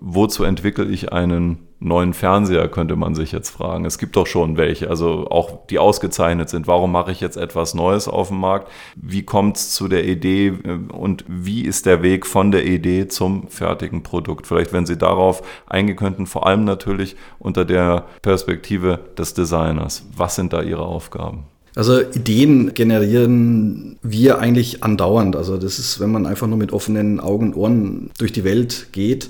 wozu 0.00 0.44
entwickle 0.44 0.86
ich 0.86 1.12
einen 1.12 1.58
neuen 1.78 2.14
Fernseher, 2.14 2.68
könnte 2.68 2.96
man 2.96 3.14
sich 3.14 3.32
jetzt 3.32 3.50
fragen. 3.50 3.84
Es 3.84 3.98
gibt 3.98 4.16
doch 4.16 4.26
schon 4.26 4.56
welche, 4.56 4.88
also 4.88 5.28
auch 5.28 5.66
die 5.66 5.78
ausgezeichnet 5.78 6.48
sind. 6.48 6.66
Warum 6.66 6.90
mache 6.90 7.12
ich 7.12 7.20
jetzt 7.20 7.36
etwas 7.36 7.74
Neues 7.74 8.08
auf 8.08 8.28
dem 8.28 8.38
Markt? 8.38 8.70
Wie 8.96 9.22
kommt 9.22 9.56
es 9.56 9.70
zu 9.70 9.88
der 9.88 10.06
Idee 10.06 10.48
äh, 10.48 10.92
und 10.92 11.24
wie 11.28 11.62
ist 11.62 11.86
der 11.86 12.02
Weg 12.02 12.26
von 12.26 12.50
der 12.50 12.66
Idee 12.66 13.08
zum 13.08 13.48
fertigen 13.48 14.02
Produkt? 14.02 14.46
Vielleicht, 14.46 14.72
wenn 14.72 14.86
Sie 14.86 14.96
darauf 14.96 15.42
eingehen 15.66 15.96
könnten, 15.96 16.26
vor 16.26 16.46
allem 16.46 16.64
natürlich 16.64 17.16
unter 17.38 17.64
der 17.64 18.06
Perspektive 18.22 19.00
des 19.18 19.34
Designers. 19.34 20.06
Was 20.16 20.34
sind 20.34 20.52
da 20.52 20.62
Ihre 20.62 20.86
Aufgaben? 20.86 21.44
Also 21.74 22.00
Ideen 22.00 22.72
generieren 22.72 23.98
wir 24.02 24.38
eigentlich 24.38 24.82
andauernd. 24.82 25.36
Also 25.36 25.58
das 25.58 25.78
ist, 25.78 26.00
wenn 26.00 26.10
man 26.10 26.24
einfach 26.24 26.46
nur 26.46 26.56
mit 26.56 26.72
offenen 26.72 27.20
Augen 27.20 27.48
und 27.48 27.56
Ohren 27.56 28.10
durch 28.16 28.32
die 28.32 28.44
Welt 28.44 28.88
geht, 28.92 29.28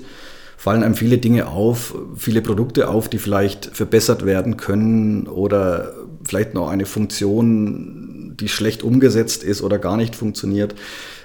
fallen 0.57 0.83
einem 0.83 0.95
viele 0.95 1.19
Dinge 1.19 1.47
auf, 1.47 1.95
viele 2.15 2.41
Produkte 2.41 2.89
auf, 2.89 3.09
die 3.09 3.19
vielleicht 3.19 3.67
verbessert 3.67 4.25
werden 4.25 4.57
können 4.57 5.27
oder 5.27 5.93
vielleicht 6.25 6.55
noch 6.55 6.67
eine 6.67 6.87
Funktion, 6.87 8.35
die 8.39 8.49
schlecht 8.49 8.81
umgesetzt 8.83 9.43
ist 9.43 9.61
oder 9.61 9.77
gar 9.77 9.97
nicht 9.97 10.15
funktioniert. 10.15 10.73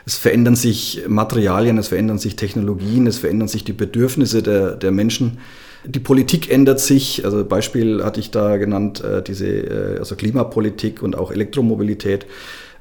Es 0.05 0.17
verändern 0.17 0.55
sich 0.55 1.05
Materialien, 1.09 1.79
es 1.79 1.89
verändern 1.89 2.19
sich 2.19 2.37
Technologien, 2.37 3.07
es 3.07 3.19
verändern 3.19 3.49
sich 3.49 3.65
die 3.65 3.73
Bedürfnisse 3.73 4.43
der, 4.43 4.73
der 4.73 4.93
Menschen. 4.93 5.39
Die 5.87 6.01
Politik 6.01 6.51
ändert 6.51 6.81
sich. 6.81 7.25
Also 7.25 7.43
Beispiel 7.45 8.05
hatte 8.05 8.21
ich 8.21 8.31
da 8.31 8.59
genannt, 8.59 9.03
äh, 9.03 9.23
diese 9.23 9.47
äh, 9.47 9.99
also 9.99 10.15
Klimapolitik 10.15 11.03
und 11.03 11.17
auch 11.17 11.33
Elektromobilität, 11.33 12.27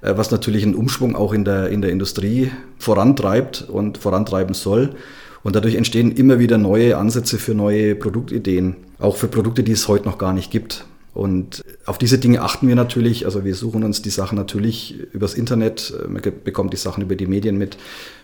äh, 0.01 0.13
was 0.17 0.31
natürlich 0.31 0.63
einen 0.63 0.75
Umschwung 0.75 1.15
auch 1.15 1.31
in 1.31 1.45
der, 1.45 1.69
in 1.69 1.81
der 1.81 1.91
Industrie 1.91 2.51
vorantreibt 2.77 3.65
und 3.69 3.97
vorantreiben 3.97 4.53
soll. 4.53 4.95
Und 5.43 5.55
dadurch 5.55 5.75
entstehen 5.75 6.11
immer 6.11 6.39
wieder 6.39 6.57
neue 6.57 6.97
Ansätze 6.97 7.37
für 7.37 7.55
neue 7.55 7.95
Produktideen, 7.95 8.75
auch 8.99 9.17
für 9.17 9.27
Produkte, 9.27 9.63
die 9.63 9.71
es 9.71 9.87
heute 9.87 10.05
noch 10.05 10.17
gar 10.17 10.33
nicht 10.33 10.51
gibt. 10.51 10.85
Und 11.13 11.63
auf 11.85 11.97
diese 11.97 12.19
Dinge 12.19 12.41
achten 12.41 12.67
wir 12.67 12.75
natürlich. 12.75 13.25
Also 13.25 13.43
wir 13.43 13.55
suchen 13.55 13.83
uns 13.83 14.01
die 14.01 14.09
Sachen 14.09 14.37
natürlich 14.37 14.97
übers 15.13 15.33
Internet, 15.33 15.93
man 16.07 16.21
bekommt 16.43 16.73
die 16.73 16.77
Sachen 16.77 17.03
über 17.03 17.15
die 17.15 17.27
Medien 17.27 17.57
mit. 17.57 17.77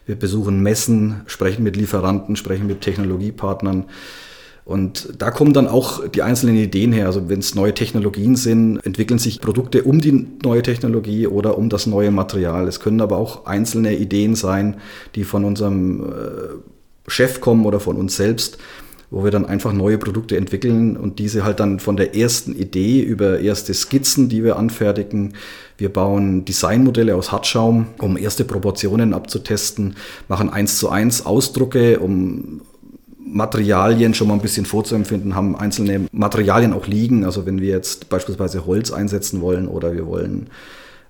Wir 0.06 0.16
besuchen 0.16 0.62
Messen, 0.62 1.22
sprechen 1.26 1.64
mit 1.64 1.76
Lieferanten, 1.76 2.36
sprechen 2.36 2.68
mit 2.68 2.82
Technologiepartnern. 2.82 3.86
Und 4.64 5.14
da 5.18 5.32
kommen 5.32 5.54
dann 5.54 5.68
auch 5.68 6.08
die 6.08 6.22
einzelnen 6.22 6.58
Ideen 6.58 6.92
her. 6.92 7.08
Also 7.08 7.30
wenn 7.30 7.40
es 7.40 7.56
neue 7.56 7.74
Technologien 7.74 8.36
sind, 8.36 8.80
entwickeln 8.86 9.18
sich 9.18 9.40
Produkte 9.40 9.84
um 9.84 10.00
die 10.02 10.28
neue 10.44 10.62
Technologie 10.62 11.28
oder 11.28 11.58
um 11.58 11.70
das 11.70 11.88
neue 11.88 12.12
Material. 12.12 12.68
Es 12.68 12.82
können 12.82 13.00
aber 13.02 13.18
auch 13.18 13.46
einzelne 13.46 13.98
Ideen 13.98 14.36
sein, 14.36 14.78
die 15.16 15.24
von 15.24 15.46
unserem 15.46 16.04
äh, 16.04 16.77
Chef 17.08 17.42
kommen 17.42 17.66
oder 17.66 17.80
von 17.80 17.96
uns 17.96 18.16
selbst, 18.16 18.58
wo 19.10 19.24
wir 19.24 19.32
dann 19.32 19.46
einfach 19.46 19.72
neue 19.72 19.98
Produkte 19.98 20.36
entwickeln 20.36 20.98
und 20.98 21.20
diese 21.20 21.44
halt 21.44 21.60
dann 21.60 21.80
von 21.80 21.96
der 21.96 22.16
ersten 22.16 22.54
Idee 22.54 23.02
über 23.02 23.40
erste 23.40 23.74
Skizzen, 23.74 24.28
die 24.28 24.44
wir 24.44 24.58
anfertigen. 24.58 25.34
Wir 25.78 25.92
bauen 25.92 26.44
Designmodelle 26.44 27.16
aus 27.16 27.32
Hartschaum, 27.32 27.88
um 28.00 28.18
erste 28.18 28.44
Proportionen 28.44 29.14
abzutesten, 29.14 29.96
machen 30.28 30.50
eins 30.50 30.78
zu 30.78 30.90
eins 30.90 31.26
Ausdrucke, 31.26 32.00
um 32.00 32.62
Materialien 33.28 34.14
schon 34.14 34.28
mal 34.28 34.36
ein 34.36 34.42
bisschen 34.42 34.66
vorzuempfinden, 34.66 35.36
haben 35.36 35.56
einzelne 35.56 36.08
Materialien 36.12 36.74
auch 36.74 36.88
liegen. 36.88 37.26
Also 37.26 37.46
wenn 37.46 37.62
wir 37.62 37.70
jetzt 37.70 38.10
beispielsweise 38.10 38.66
Holz 38.66 38.92
einsetzen 38.92 39.42
wollen 39.42 39.68
oder 39.68 39.94
wir 39.94 40.08
wollen 40.08 40.50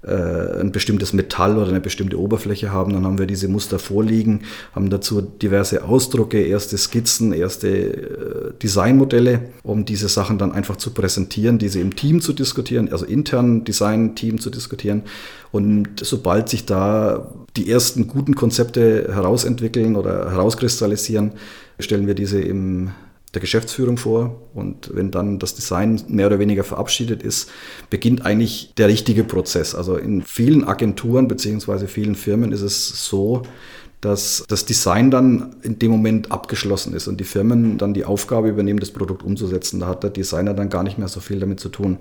ein 0.08 0.72
bestimmtes 0.72 1.14
Metall 1.14 1.58
oder 1.58 1.70
eine 1.70 1.82
bestimmte 1.82 2.20
Oberfläche 2.20 2.72
haben, 2.72 2.94
dann 2.94 3.06
haben 3.06 3.18
wir 3.18 3.28
diese 3.28 3.48
Muster 3.48 3.80
vorliegen, 3.80 4.42
haben 4.74 4.90
dazu 4.90 5.22
diverse 5.22 5.84
Ausdrucke, 5.84 6.42
erste 6.42 6.78
Skizzen, 6.78 7.34
erste 7.34 7.68
äh, 7.68 8.54
Designmodelle, 8.62 9.50
um 9.64 9.86
diese 9.86 10.08
Sachen 10.08 10.38
dann 10.38 10.52
einfach 10.52 10.78
zu 10.78 10.92
präsentieren, 10.92 11.58
diese 11.58 11.80
im 11.80 11.96
Team 11.96 12.22
zu 12.22 12.34
diskutieren, 12.34 12.92
also 12.92 13.06
intern 13.06 13.64
Design-Team 13.64 14.40
zu 14.40 14.50
diskutieren. 14.50 15.04
Und 15.52 15.88
sobald 16.02 16.50
sich 16.50 16.66
da 16.66 17.34
die 17.56 17.70
ersten 17.70 18.08
guten 18.08 18.36
Konzepte 18.36 19.14
herausentwickeln 19.14 19.96
oder 19.96 20.32
herauskristallisieren, 20.32 21.32
stellen 21.80 22.08
wir 22.08 22.16
diese 22.16 22.40
im 22.40 22.92
der 23.38 23.42
Geschäftsführung 23.42 23.98
vor. 23.98 24.42
Und 24.56 24.90
wenn 24.96 25.12
dann 25.12 25.38
das 25.38 25.54
Design 25.54 26.02
mehr 26.08 26.26
oder 26.26 26.40
weniger 26.40 26.64
verabschiedet 26.64 27.22
ist, 27.22 27.52
beginnt 27.92 28.26
eigentlich 28.26 28.74
der 28.78 28.88
richtige 28.88 29.24
Prozess. 29.24 29.76
Also 29.76 29.96
in 29.96 30.24
vielen 30.24 30.64
Agenturen 30.64 31.28
beziehungsweise 31.28 31.88
vielen 31.88 32.16
Firmen 32.16 32.52
ist 32.52 32.62
es 32.62 33.06
so, 33.06 33.44
dass 34.02 34.44
das 34.48 34.66
Design 34.66 35.10
dann 35.10 35.56
in 35.64 35.80
dem 35.80 35.90
Moment 35.90 36.32
abgeschlossen 36.32 36.94
ist 36.94 37.08
und 37.08 37.20
die 37.20 37.24
Firmen 37.24 37.80
dann 37.80 37.96
die 37.96 38.06
Aufgabe 38.06 38.48
übernehmen, 38.48 38.80
das 38.80 38.92
Produkt 38.92 39.24
umzusetzen. 39.24 39.80
Da 39.80 39.88
hat 39.88 40.04
der 40.04 40.12
Designer 40.12 40.54
dann 40.54 40.70
gar 40.70 40.84
nicht 40.84 41.00
mehr 41.00 41.08
so 41.08 41.20
viel 41.20 41.40
damit 41.40 41.60
zu 41.60 41.70
tun. 41.70 41.98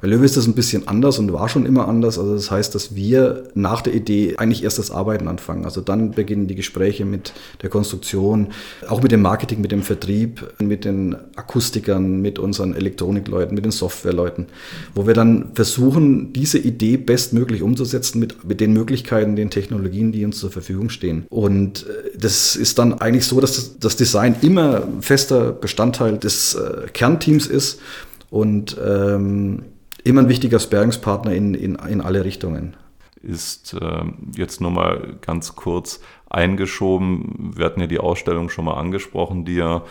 Bei 0.00 0.08
Löwe 0.08 0.24
ist 0.24 0.36
das 0.36 0.46
ein 0.46 0.54
bisschen 0.54 0.88
anders 0.88 1.18
und 1.18 1.32
war 1.32 1.48
schon 1.48 1.64
immer 1.64 1.86
anders. 1.86 2.18
Also 2.18 2.34
das 2.34 2.50
heißt, 2.50 2.74
dass 2.74 2.96
wir 2.96 3.44
nach 3.54 3.82
der 3.82 3.94
Idee 3.94 4.34
eigentlich 4.36 4.64
erst 4.64 4.80
das 4.80 4.90
Arbeiten 4.90 5.28
anfangen. 5.28 5.64
Also 5.64 5.80
dann 5.80 6.10
beginnen 6.10 6.48
die 6.48 6.56
Gespräche 6.56 7.04
mit 7.04 7.32
der 7.62 7.70
Konstruktion, 7.70 8.48
auch 8.88 9.00
mit 9.00 9.12
dem 9.12 9.22
Marketing, 9.22 9.60
mit 9.60 9.70
dem 9.70 9.82
Vertrieb, 9.82 10.44
mit 10.60 10.84
den 10.84 11.16
Akustikern, 11.36 12.20
mit 12.20 12.40
unseren 12.40 12.74
Elektronikleuten, 12.74 13.54
mit 13.54 13.64
den 13.64 13.72
Softwareleuten, 13.72 14.46
wo 14.94 15.06
wir 15.06 15.14
dann 15.14 15.50
versuchen, 15.54 16.32
diese 16.32 16.58
Idee 16.58 16.96
bestmöglich 16.96 17.62
umzusetzen 17.62 18.18
mit, 18.18 18.44
mit 18.44 18.60
den 18.60 18.72
Möglichkeiten, 18.72 19.36
den 19.36 19.50
Technologien, 19.50 20.10
die 20.10 20.24
uns 20.24 20.38
zur 20.38 20.50
Verfügung 20.50 20.90
stehen. 20.90 21.26
Und 21.38 21.86
äh, 21.86 22.18
das 22.18 22.56
ist 22.56 22.80
dann 22.80 22.94
eigentlich 22.94 23.24
so, 23.24 23.40
dass 23.40 23.78
das 23.78 23.94
Design 23.94 24.34
immer 24.42 24.88
fester 25.00 25.52
Bestandteil 25.52 26.18
des 26.18 26.56
äh, 26.56 26.88
Kernteams 26.92 27.46
ist 27.46 27.80
und 28.28 28.76
ähm, 28.84 29.62
immer 30.02 30.22
ein 30.22 30.28
wichtiger 30.28 30.58
Sparringspartner 30.58 31.32
in, 31.32 31.54
in, 31.54 31.76
in 31.76 32.00
alle 32.00 32.24
Richtungen. 32.24 32.76
Ist 33.22 33.74
äh, 33.74 34.02
jetzt 34.36 34.60
nur 34.60 34.72
mal 34.72 35.14
ganz 35.20 35.54
kurz 35.54 36.00
eingeschoben. 36.28 37.52
Wir 37.54 37.66
hatten 37.66 37.82
ja 37.82 37.86
die 37.86 38.00
Ausstellung 38.00 38.50
schon 38.50 38.64
mal 38.64 38.74
angesprochen, 38.74 39.44
die 39.44 39.54
ja 39.54 39.84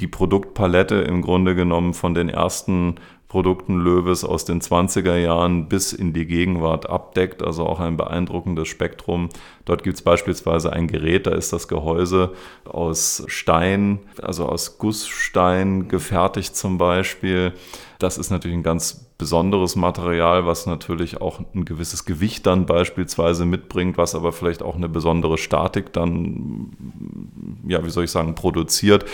die 0.00 0.08
Produktpalette 0.08 0.94
im 0.94 1.20
Grunde 1.20 1.54
genommen 1.54 1.92
von 1.92 2.14
den 2.14 2.30
ersten 2.30 2.94
Produkten 3.34 3.80
Löwes 3.80 4.22
aus 4.22 4.44
den 4.44 4.60
20er 4.60 5.16
Jahren 5.16 5.68
bis 5.68 5.92
in 5.92 6.12
die 6.12 6.24
Gegenwart 6.24 6.88
abdeckt, 6.88 7.42
also 7.42 7.66
auch 7.66 7.80
ein 7.80 7.96
beeindruckendes 7.96 8.68
Spektrum. 8.68 9.28
Dort 9.64 9.82
gibt 9.82 9.96
es 9.96 10.02
beispielsweise 10.02 10.72
ein 10.72 10.86
Gerät, 10.86 11.26
da 11.26 11.32
ist 11.32 11.52
das 11.52 11.66
Gehäuse 11.66 12.32
aus 12.64 13.24
Stein, 13.26 13.98
also 14.22 14.46
aus 14.46 14.78
Gussstein 14.78 15.88
gefertigt 15.88 16.54
zum 16.54 16.78
Beispiel. 16.78 17.54
Das 17.98 18.18
ist 18.18 18.30
natürlich 18.30 18.56
ein 18.56 18.62
ganz 18.62 19.04
besonderes 19.18 19.76
Material, 19.76 20.44
was 20.44 20.66
natürlich 20.66 21.20
auch 21.20 21.40
ein 21.54 21.64
gewisses 21.64 22.04
Gewicht 22.04 22.46
dann 22.46 22.66
beispielsweise 22.66 23.44
mitbringt, 23.44 23.96
was 23.96 24.14
aber 24.14 24.32
vielleicht 24.32 24.62
auch 24.62 24.74
eine 24.74 24.88
besondere 24.88 25.38
Statik 25.38 25.92
dann, 25.92 26.70
ja, 27.66 27.84
wie 27.84 27.90
soll 27.90 28.04
ich 28.04 28.10
sagen, 28.10 28.34
produziert. 28.34 29.04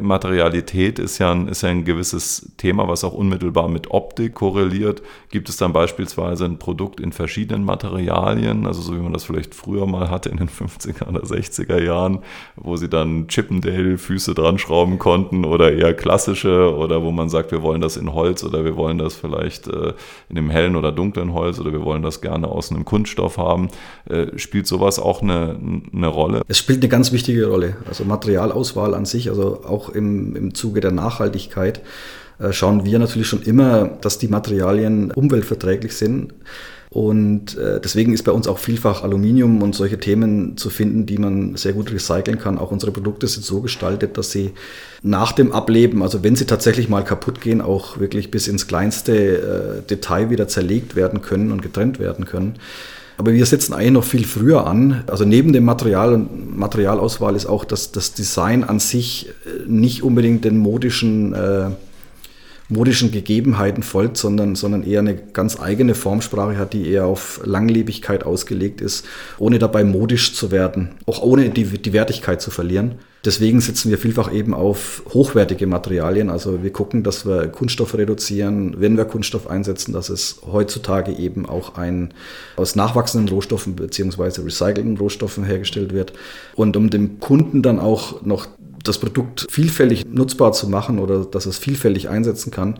Materialität 0.00 0.98
ist 0.98 1.18
ja 1.18 1.32
ein, 1.32 1.48
ist 1.48 1.62
ja 1.62 1.68
ein 1.68 1.84
gewisses 1.84 2.52
Thema, 2.56 2.88
was 2.88 3.04
auch 3.04 3.12
unmittelbar 3.12 3.68
mit 3.68 3.90
Optik 3.90 4.34
korreliert. 4.34 5.02
Gibt 5.30 5.48
es 5.48 5.56
dann 5.56 5.72
beispielsweise 5.72 6.44
ein 6.44 6.58
Produkt 6.58 7.00
in 7.00 7.12
verschiedenen 7.12 7.64
Materialien, 7.64 8.66
also 8.66 8.82
so 8.82 8.94
wie 8.94 9.00
man 9.00 9.12
das 9.12 9.24
vielleicht 9.24 9.54
früher 9.54 9.86
mal 9.86 10.10
hatte 10.10 10.28
in 10.28 10.36
den 10.38 10.48
50er 10.48 11.08
oder 11.08 11.20
60er 11.20 11.82
Jahren, 11.82 12.20
wo 12.56 12.76
sie 12.76 12.88
dann 12.88 13.28
Chippendale-Füße 13.28 14.34
dran 14.34 14.58
schrauben 14.58 14.98
konnten 14.98 15.44
oder 15.44 15.72
eher 15.72 15.94
klassische 15.94 16.74
oder 16.76 17.02
wo 17.02 17.10
man 17.10 17.28
sagt, 17.28 17.52
wir 17.52 17.62
wollen 17.62 17.80
das 17.80 17.96
in 17.96 18.12
Holz 18.12 18.44
oder 18.44 18.64
wir 18.64 18.76
wollen 18.76 18.98
das 18.98 19.14
vielleicht 19.14 19.68
äh, 19.68 19.94
in 20.28 20.38
einem 20.38 20.50
hellen 20.50 20.76
oder 20.76 20.92
dunklen 20.92 21.32
Holz 21.32 21.58
oder 21.58 21.72
wir 21.72 21.84
wollen 21.84 22.02
das 22.02 22.20
gerne 22.20 22.48
aus 22.48 22.70
einem 22.70 22.84
Kunststoff 22.84 23.38
haben. 23.38 23.68
Äh, 24.08 24.38
spielt 24.38 24.66
sowas 24.66 24.98
auch 24.98 25.22
eine, 25.22 25.56
eine 25.92 26.06
Rolle? 26.06 26.42
Es 26.48 26.58
spielt 26.58 26.80
eine 26.80 26.88
ganz 26.88 27.12
wichtige 27.12 27.46
Rolle. 27.46 27.76
Also 27.86 28.04
Materialauswahl 28.04 28.94
an 28.94 29.04
sich, 29.04 29.28
also 29.28 29.62
auch 29.64 29.85
im, 29.90 30.36
im 30.36 30.54
Zuge 30.54 30.80
der 30.80 30.92
Nachhaltigkeit 30.92 31.80
äh, 32.38 32.52
schauen 32.52 32.84
wir 32.84 32.98
natürlich 32.98 33.28
schon 33.28 33.42
immer, 33.42 33.86
dass 34.00 34.18
die 34.18 34.28
Materialien 34.28 35.10
umweltverträglich 35.10 35.96
sind. 35.96 36.34
Und 36.88 37.58
äh, 37.58 37.80
deswegen 37.80 38.14
ist 38.14 38.22
bei 38.22 38.32
uns 38.32 38.46
auch 38.46 38.58
vielfach 38.58 39.02
Aluminium 39.02 39.60
und 39.60 39.74
solche 39.74 39.98
Themen 39.98 40.56
zu 40.56 40.70
finden, 40.70 41.04
die 41.04 41.18
man 41.18 41.56
sehr 41.56 41.72
gut 41.72 41.92
recyceln 41.92 42.38
kann. 42.38 42.58
Auch 42.58 42.70
unsere 42.70 42.92
Produkte 42.92 43.26
sind 43.26 43.44
so 43.44 43.60
gestaltet, 43.60 44.16
dass 44.16 44.30
sie 44.30 44.52
nach 45.02 45.32
dem 45.32 45.52
Ableben, 45.52 46.02
also 46.02 46.22
wenn 46.22 46.36
sie 46.36 46.46
tatsächlich 46.46 46.88
mal 46.88 47.04
kaputt 47.04 47.40
gehen, 47.40 47.60
auch 47.60 47.98
wirklich 47.98 48.30
bis 48.30 48.48
ins 48.48 48.66
kleinste 48.66 49.82
äh, 49.82 49.82
Detail 49.88 50.30
wieder 50.30 50.48
zerlegt 50.48 50.96
werden 50.96 51.22
können 51.22 51.52
und 51.52 51.60
getrennt 51.60 51.98
werden 51.98 52.24
können. 52.24 52.54
Aber 53.18 53.32
wir 53.32 53.46
setzen 53.46 53.72
eigentlich 53.72 53.92
noch 53.92 54.04
viel 54.04 54.26
früher 54.26 54.66
an. 54.66 55.04
Also 55.06 55.24
neben 55.24 55.52
dem 55.52 55.64
Material 55.64 56.12
und 56.12 56.56
Materialauswahl 56.56 57.34
ist 57.34 57.46
auch 57.46 57.64
das, 57.64 57.92
das 57.92 58.12
Design 58.12 58.64
an 58.64 58.78
sich 58.78 59.28
äh, 59.46 59.66
nicht 59.66 60.02
unbedingt 60.02 60.44
den 60.44 60.58
modischen 60.58 61.32
äh, 61.32 61.70
modischen 62.68 63.12
Gegebenheiten 63.12 63.82
folgt, 63.82 64.16
sondern, 64.16 64.56
sondern 64.56 64.82
eher 64.82 65.00
eine 65.00 65.14
ganz 65.14 65.60
eigene 65.60 65.94
Formsprache 65.94 66.58
hat, 66.58 66.72
die 66.72 66.88
eher 66.88 67.06
auf 67.06 67.40
Langlebigkeit 67.44 68.24
ausgelegt 68.24 68.80
ist, 68.80 69.06
ohne 69.38 69.58
dabei 69.58 69.84
modisch 69.84 70.34
zu 70.34 70.50
werden, 70.50 70.90
auch 71.06 71.22
ohne 71.22 71.50
die, 71.50 71.64
die 71.64 71.92
Wertigkeit 71.92 72.40
zu 72.42 72.50
verlieren. 72.50 72.96
Deswegen 73.26 73.60
setzen 73.60 73.90
wir 73.90 73.98
vielfach 73.98 74.32
eben 74.32 74.54
auf 74.54 75.02
hochwertige 75.12 75.66
Materialien. 75.66 76.30
Also 76.30 76.62
wir 76.62 76.72
gucken, 76.72 77.02
dass 77.02 77.26
wir 77.26 77.48
Kunststoff 77.48 77.94
reduzieren, 77.94 78.76
wenn 78.78 78.96
wir 78.96 79.04
Kunststoff 79.04 79.50
einsetzen, 79.50 79.92
dass 79.92 80.10
es 80.10 80.40
heutzutage 80.50 81.10
eben 81.12 81.44
auch 81.44 81.74
ein 81.74 82.14
aus 82.54 82.76
nachwachsenden 82.76 83.28
Rohstoffen 83.28 83.74
beziehungsweise 83.74 84.44
recycelten 84.44 84.96
Rohstoffen 84.96 85.42
hergestellt 85.42 85.92
wird. 85.92 86.12
Und 86.54 86.76
um 86.76 86.88
dem 86.88 87.18
Kunden 87.18 87.62
dann 87.62 87.80
auch 87.80 88.22
noch 88.22 88.46
das 88.84 88.98
Produkt 88.98 89.48
vielfältig 89.50 90.04
nutzbar 90.06 90.52
zu 90.52 90.68
machen 90.68 91.00
oder 91.00 91.24
dass 91.24 91.46
es 91.46 91.58
vielfältig 91.58 92.08
einsetzen 92.08 92.52
kann, 92.52 92.78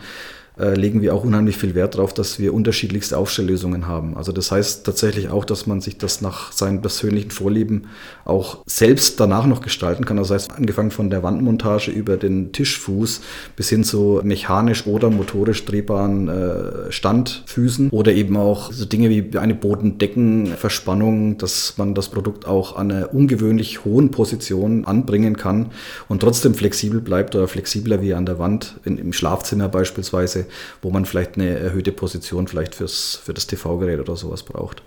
äh, 0.59 0.75
legen 0.75 1.03
wir 1.03 1.15
auch 1.15 1.23
unheimlich 1.23 1.59
viel 1.59 1.75
Wert 1.75 1.97
darauf, 1.97 2.15
dass 2.15 2.39
wir 2.39 2.55
unterschiedlichste 2.55 3.19
Aufstelllösungen 3.19 3.87
haben. 3.87 4.17
Also 4.17 4.33
das 4.33 4.51
heißt 4.51 4.87
tatsächlich 4.87 5.29
auch, 5.29 5.45
dass 5.45 5.67
man 5.67 5.83
sich 5.83 5.99
das 5.99 6.23
nach 6.23 6.53
seinen 6.53 6.81
persönlichen 6.81 7.31
Vorlieben 7.31 7.89
auch 8.25 8.59
selbst 8.67 9.21
danach 9.21 9.47
noch 9.47 9.61
gestalten 9.61 10.07
kann. 10.07 10.17
Das 10.17 10.31
heißt, 10.31 10.53
angefangen 10.53 10.91
von 10.91 11.11
der 11.11 11.23
Wandmontage 11.23 11.91
über 11.91 12.17
den 12.17 12.53
Tischfuß 12.53 13.21
bis 13.55 13.69
hin 13.69 13.85
zu 13.85 14.21
mechanisch 14.25 14.87
oder 14.87 15.11
motorisch 15.11 15.65
drehbaren 15.67 16.29
äh, 16.29 16.91
Standfüßen 16.91 17.91
oder 17.91 18.13
eben 18.13 18.37
auch 18.39 18.73
so 18.73 18.87
Dinge 18.87 19.11
wie 19.11 19.37
eine 19.37 19.55
Bodendeckenverspannung, 19.55 21.37
dass 21.37 21.75
man 21.77 21.95
das 21.95 22.09
Produkt 22.09 22.47
auch 22.47 22.77
an 22.77 22.91
einer 22.91 23.13
ungewöhnlich 23.13 23.85
hohen 23.85 24.11
Position 24.11 24.87
anbringen 24.87 25.37
kann 25.37 25.67
und 26.09 26.21
trotzdem 26.21 26.55
flexibel 26.55 27.01
bleibt 27.01 27.35
oder 27.35 27.47
flexibler 27.47 28.01
wie 28.01 28.15
an 28.15 28.25
der 28.25 28.39
Wand 28.39 28.81
in, 28.85 28.97
im 28.97 29.13
Schlafzimmer 29.13 29.69
beispielsweise 29.69 30.46
wo 30.83 30.91
man 30.91 31.05
vielleicht 31.05 31.37
eine 31.37 31.59
erhöhte 31.59 31.93
Position 31.93 32.49
vielleicht 32.49 32.75
fürs, 32.75 33.17
für 33.17 33.35
das 33.35 33.47
TV-Gerät 33.47 34.01
oder 34.01 34.17
sowas 34.17 34.43
braucht. 34.43 34.83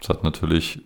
Das 0.00 0.10
hat 0.10 0.24
natürlich 0.24 0.80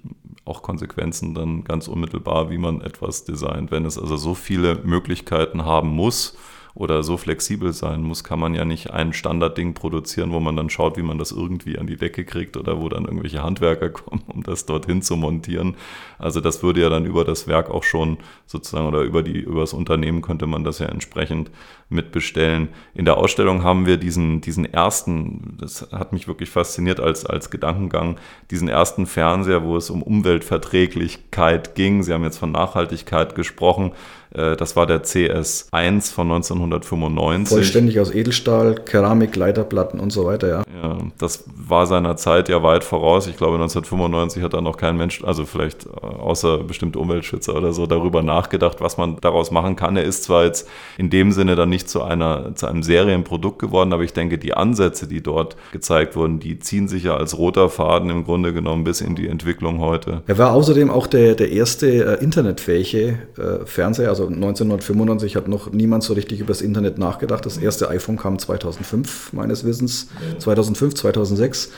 auch 0.45 0.63
Konsequenzen 0.63 1.35
dann 1.35 1.65
ganz 1.65 1.89
unmittelbar, 1.89 2.51
wie 2.51 2.59
man 2.59 2.81
etwas 2.81 3.25
designt. 3.25 3.71
Wenn 3.71 3.85
es 3.85 3.99
also 3.99 4.17
so 4.17 4.35
viele 4.35 4.77
Möglichkeiten 4.85 5.65
haben 5.65 5.91
muss, 5.91 6.37
oder 6.81 7.03
so 7.03 7.19
flexibel 7.19 7.75
sein 7.75 8.03
muss, 8.03 8.25
kann 8.25 8.39
man 8.39 8.55
ja 8.55 8.65
nicht 8.65 8.91
ein 8.91 9.13
Standardding 9.13 9.75
produzieren, 9.75 10.33
wo 10.33 10.41
man 10.41 10.57
dann 10.57 10.71
schaut, 10.71 10.97
wie 10.97 11.03
man 11.03 11.19
das 11.19 11.31
irgendwie 11.31 11.79
an 11.79 11.87
die 11.87 11.99
Decke 11.99 12.25
kriegt 12.25 12.57
oder 12.57 12.81
wo 12.81 12.89
dann 12.89 13.05
irgendwelche 13.05 13.43
Handwerker 13.43 13.91
kommen, 13.91 14.23
um 14.29 14.43
das 14.43 14.65
dorthin 14.65 15.03
zu 15.03 15.17
montieren. 15.17 15.77
Also 16.19 16.41
das 16.41 16.63
würde 16.63 16.81
ja 16.81 16.89
dann 16.89 17.05
über 17.05 17.27
das 17.27 17.47
Werk 17.47 17.71
auch 17.71 17.83
schon 17.83 18.17
sozusagen 18.47 18.89
oder 18.89 19.03
über 19.03 19.23
die 19.23 19.41
über 19.41 19.61
das 19.61 19.75
Unternehmen 19.75 20.23
könnte 20.23 20.47
man 20.47 20.65
das 20.65 20.79
ja 20.79 20.87
entsprechend 20.87 21.51
mitbestellen. 21.91 22.69
In 22.95 23.05
der 23.05 23.19
Ausstellung 23.19 23.63
haben 23.63 23.85
wir 23.85 23.99
diesen 23.99 24.41
diesen 24.41 24.65
ersten, 24.65 25.59
das 25.61 25.93
hat 25.93 26.15
mich 26.15 26.29
wirklich 26.29 26.49
fasziniert 26.49 26.99
als 26.99 27.27
als 27.27 27.51
Gedankengang, 27.51 28.17
diesen 28.51 28.69
ersten 28.69 29.05
Fernseher, 29.05 29.65
wo 29.65 29.77
es 29.77 29.91
um 29.91 30.03
Umweltverträglichkeit 30.03 31.75
ging. 31.75 32.03
Sie 32.03 32.15
haben 32.15 32.25
jetzt 32.25 32.39
von 32.39 32.53
Nachhaltigkeit 32.53 33.35
gesprochen 33.35 33.93
das 34.31 34.77
war 34.77 34.87
der 34.87 35.03
CS1 35.03 36.13
von 36.13 36.31
1995. 36.31 37.49
Vollständig 37.49 37.99
aus 38.01 38.15
Edelstahl, 38.15 38.77
Keramik, 38.77 39.35
Leiterplatten 39.37 39.99
und 39.99 40.13
so 40.13 40.25
weiter, 40.25 40.49
ja. 40.49 40.63
Ja, 40.83 40.99
das 41.19 41.45
war 41.55 41.87
seiner 41.87 42.17
Zeit 42.17 42.49
ja 42.49 42.63
weit 42.63 42.85
voraus. 42.85 43.27
Ich 43.27 43.37
glaube, 43.37 43.55
1995 43.55 44.43
hat 44.43 44.55
da 44.55 44.61
noch 44.61 44.77
kein 44.77 44.97
Mensch, 44.97 45.23
also 45.25 45.45
vielleicht 45.45 45.87
äh, 45.87 45.91
außer 46.01 46.59
bestimmte 46.59 46.99
Umweltschützer 46.99 47.55
oder 47.55 47.73
so, 47.73 47.87
darüber 47.87 48.23
nachgedacht, 48.23 48.81
was 48.81 48.97
man 48.97 49.17
daraus 49.21 49.51
machen 49.51 49.77
kann. 49.77 49.97
Er 49.97 50.05
ist 50.05 50.25
zwar 50.25 50.45
jetzt 50.45 50.69
in 50.97 51.11
dem 51.11 51.33
Sinne 51.33 51.57
dann 51.57 51.69
nicht 51.69 51.89
zu, 51.89 52.03
einer, 52.03 52.55
zu 52.55 52.67
einem 52.67 52.83
Serienprodukt 52.83 53.59
geworden, 53.59 53.93
aber 53.93 54.05
ich 54.05 54.13
denke, 54.13 54.39
die 54.39 54.55
Ansätze, 54.55 55.07
die 55.07 55.23
dort 55.23 55.57
gezeigt 55.73 56.17
wurden, 56.17 56.41
die 56.41 56.59
ziehen 56.59 56.89
sich 56.89 57.05
ja 57.05 57.17
als 57.17 57.37
roter 57.37 57.69
Faden 57.69 58.11
im 58.11 58.25
Grunde 58.25 58.53
genommen 58.53 58.85
bis 58.85 59.01
in 59.01 59.15
die 59.15 59.29
Entwicklung 59.29 59.81
heute. 59.81 60.23
Er 60.27 60.39
war 60.39 60.53
außerdem 60.53 60.91
auch 60.91 61.07
der, 61.07 61.35
der 61.35 61.51
erste 61.51 62.19
äh, 62.19 62.23
internetfähige 62.23 63.19
äh, 63.37 63.67
Fernseher, 63.67 64.09
also 64.09 64.20
1995 64.27 65.37
hat 65.37 65.49
noch 65.49 65.73
niemand 65.73 66.03
so 66.03 66.15
richtig 66.15 66.41
über 66.41 66.49
das 66.49 66.63
Internet 66.63 66.99
nachgedacht. 66.99 67.45
Das 67.47 67.59
erste 67.59 67.89
iPhone 67.89 68.17
kam 68.17 68.39
2005 68.39 69.33
meines 69.33 69.65
Wissens, 69.65 70.09
2005, 70.39 70.95
2006. 70.95 71.71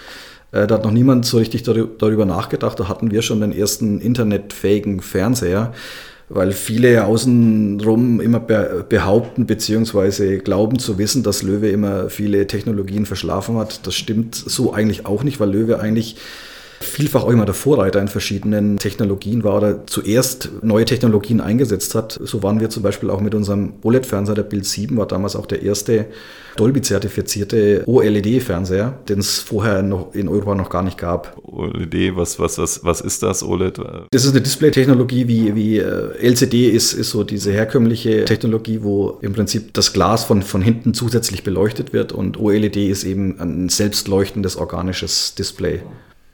Äh, 0.52 0.66
da 0.66 0.76
hat 0.76 0.84
noch 0.84 0.90
niemand 0.92 1.26
so 1.26 1.38
richtig 1.38 1.62
darüber 1.62 2.24
nachgedacht. 2.24 2.78
Da 2.78 2.88
hatten 2.88 3.10
wir 3.10 3.22
schon 3.22 3.40
den 3.40 3.52
ersten 3.52 4.00
internetfähigen 4.00 5.00
Fernseher, 5.00 5.72
weil 6.28 6.52
viele 6.52 7.04
außenrum 7.04 8.20
immer 8.20 8.40
behaupten 8.40 9.46
bzw. 9.46 10.38
glauben 10.38 10.78
zu 10.78 10.98
wissen, 10.98 11.22
dass 11.22 11.42
Löwe 11.42 11.68
immer 11.70 12.08
viele 12.10 12.46
Technologien 12.46 13.06
verschlafen 13.06 13.56
hat. 13.56 13.86
Das 13.86 13.94
stimmt 13.94 14.34
so 14.34 14.72
eigentlich 14.72 15.06
auch 15.06 15.24
nicht, 15.24 15.40
weil 15.40 15.50
Löwe 15.50 15.80
eigentlich 15.80 16.16
vielfach 16.82 17.24
auch 17.24 17.30
immer 17.30 17.44
der 17.44 17.54
Vorreiter 17.54 18.00
in 18.00 18.08
verschiedenen 18.08 18.78
Technologien 18.78 19.44
war 19.44 19.56
oder 19.56 19.86
zuerst 19.86 20.50
neue 20.62 20.84
Technologien 20.84 21.40
eingesetzt 21.40 21.94
hat. 21.94 22.18
So 22.22 22.42
waren 22.42 22.60
wir 22.60 22.70
zum 22.70 22.82
Beispiel 22.82 23.10
auch 23.10 23.20
mit 23.20 23.34
unserem 23.34 23.74
OLED-Fernseher, 23.82 24.34
der 24.34 24.42
Bild 24.42 24.66
7 24.66 24.96
war 24.96 25.06
damals 25.06 25.36
auch 25.36 25.46
der 25.46 25.62
erste 25.62 26.06
Dolby-zertifizierte 26.56 27.84
OLED-Fernseher, 27.86 28.98
den 29.08 29.20
es 29.20 29.38
vorher 29.38 29.82
noch 29.82 30.14
in 30.14 30.28
Europa 30.28 30.54
noch 30.54 30.70
gar 30.70 30.82
nicht 30.82 30.98
gab. 30.98 31.36
OLED, 31.42 32.16
was, 32.16 32.38
was, 32.38 32.58
was, 32.58 32.84
was 32.84 33.00
ist 33.00 33.22
das, 33.22 33.42
OLED? 33.42 33.78
Das 34.10 34.24
ist 34.24 34.32
eine 34.32 34.40
Display-Technologie 34.40 35.28
wie, 35.28 35.54
wie 35.54 35.78
äh, 35.78 36.10
LCD 36.20 36.68
ist, 36.68 36.92
ist 36.92 37.10
so 37.10 37.24
diese 37.24 37.52
herkömmliche 37.52 38.24
Technologie, 38.24 38.80
wo 38.82 39.18
im 39.22 39.32
Prinzip 39.32 39.72
das 39.74 39.92
Glas 39.92 40.24
von, 40.24 40.42
von 40.42 40.62
hinten 40.62 40.94
zusätzlich 40.94 41.42
beleuchtet 41.42 41.92
wird 41.92 42.12
und 42.12 42.38
OLED 42.38 42.76
ist 42.76 43.04
eben 43.04 43.40
ein 43.40 43.68
selbstleuchtendes 43.68 44.56
organisches 44.56 45.34
Display. 45.34 45.80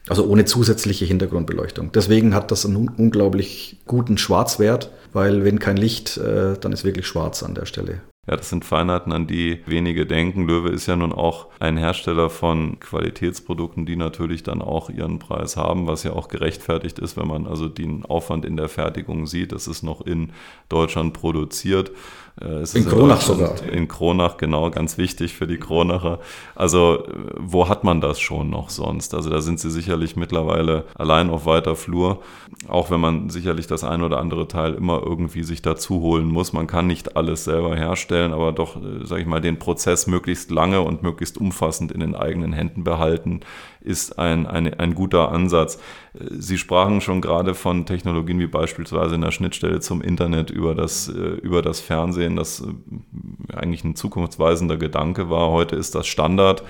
Also 0.09 0.27
ohne 0.27 0.45
zusätzliche 0.45 1.05
Hintergrundbeleuchtung. 1.05 1.93
Deswegen 1.93 2.35
hat 2.35 2.51
das 2.51 2.65
einen 2.65 2.89
unglaublich 2.89 3.77
guten 3.87 4.19
Schwarzwert, 4.19 4.91
weil 5.13 5.45
wenn 5.45 5.59
kein 5.59 5.77
Licht, 5.77 6.17
äh, 6.17 6.57
dann 6.59 6.73
ist 6.73 6.85
wirklich 6.85 7.07
schwarz 7.07 7.43
an 7.43 7.55
der 7.55 7.67
Stelle. 7.67 8.01
Ja, 8.29 8.37
das 8.37 8.51
sind 8.51 8.67
Feinheiten, 8.67 9.11
an 9.13 9.27
die 9.27 9.63
wenige 9.65 10.05
denken. 10.05 10.47
Löwe 10.47 10.69
ist 10.69 10.87
ja 10.87 10.97
nun 10.97 11.15
auch 11.15 11.47
ein 11.61 11.79
Hersteller 11.79 12.29
von 12.29 12.79
Qualitätsprodukten, 12.79 13.87
die 13.87 13.97
natürlich 13.97 14.43
dann 14.43 14.61
auch 14.61 14.91
ihren 14.91 15.19
Preis 15.19 15.57
haben, 15.57 15.87
was 15.87 16.03
ja 16.03 16.13
auch 16.13 16.29
gerechtfertigt 16.29 16.99
ist, 16.99 17.17
wenn 17.17 17.27
man 17.27 17.47
also 17.47 17.69
den 17.69 18.05
Aufwand 18.05 18.45
in 18.45 18.59
der 18.59 18.69
Fertigung 18.69 19.27
sieht. 19.27 19.53
Das 19.53 19.67
ist 19.67 19.83
noch 19.83 20.03
in 20.03 20.33
Deutschland 20.69 21.15
produziert. 21.15 21.91
Äh, 22.41 22.65
in 22.77 22.87
Kronach 22.87 23.21
sogar. 23.21 23.63
In 23.65 23.89
Kronach, 23.89 24.37
genau, 24.37 24.71
ganz 24.71 24.99
wichtig 24.99 25.35
für 25.35 25.47
die 25.47 25.59
Kronacher. 25.59 26.21
Also, 26.55 27.05
wo 27.37 27.69
hat 27.69 27.85
man 27.85 28.01
das 28.01 28.21
schon 28.21 28.51
noch 28.51 28.71
sonst? 28.71 29.15
Also, 29.15 29.31
da 29.31 29.41
sind 29.41 29.59
sie 29.59 29.71
sicherlich 29.71 30.17
mittlerweile 30.17 30.85
allein 30.95 31.31
auf 31.31 31.47
weiter 31.47 31.75
Flur, 31.75 32.21
auch 32.69 32.91
wenn 32.91 33.01
man 33.01 33.31
sicherlich 33.31 33.67
das 33.67 33.85
ein 33.85 34.03
oder 34.03 34.19
andere 34.19 34.47
Teil 34.47 34.75
immer 34.75 35.03
irgendwie 35.05 35.43
sich 35.43 35.63
dazu 35.63 36.01
holen 36.01 36.27
muss. 36.27 36.53
Man 36.53 36.67
kann 36.67 36.87
nicht 36.87 37.17
alles 37.17 37.45
selber 37.45 37.77
herstellen, 37.77 38.33
aber 38.33 38.53
doch, 38.53 38.77
äh, 38.77 39.05
sage 39.05 39.23
ich 39.23 39.27
mal, 39.27 39.41
den 39.41 39.59
Prozess 39.59 40.07
möglichst 40.07 40.51
lange 40.51 40.81
und 40.83 41.03
möglichst 41.03 41.39
umfassend 41.39 41.91
in 41.91 42.01
den 42.01 42.15
eigenen 42.15 42.53
Händen 42.53 42.85
behalten, 42.85 43.41
ist 43.81 44.19
ein, 44.19 44.47
ein, 44.47 44.75
ein 44.75 44.95
guter 44.95 45.33
Ansatz. 45.33 45.79
Sie 46.31 46.59
sprachen 46.59 47.01
schon 47.01 47.21
gerade 47.21 47.55
von 47.55 47.87
Technologien 47.87 48.41
wie 48.41 48.47
beispielsweise 48.49 49.15
in 49.15 49.21
der 49.21 49.31
Schnittstelle 49.31 49.81
zum 49.81 50.03
Internet 50.03 50.51
über 50.51 50.75
das, 50.75 51.09
äh, 51.09 51.13
über 51.13 51.63
das 51.63 51.81
Fernsehen, 51.81 52.35
das 52.35 52.61
äh, 52.61 53.55
eigentlich 53.55 53.85
ein 53.85 53.95
zukunftsweisender 53.95 54.77
Gedanke 54.77 55.31
war. 55.31 55.51
Heute 55.51 55.77
ist 55.77 55.95
das 55.95 56.07
Standard 56.09 56.65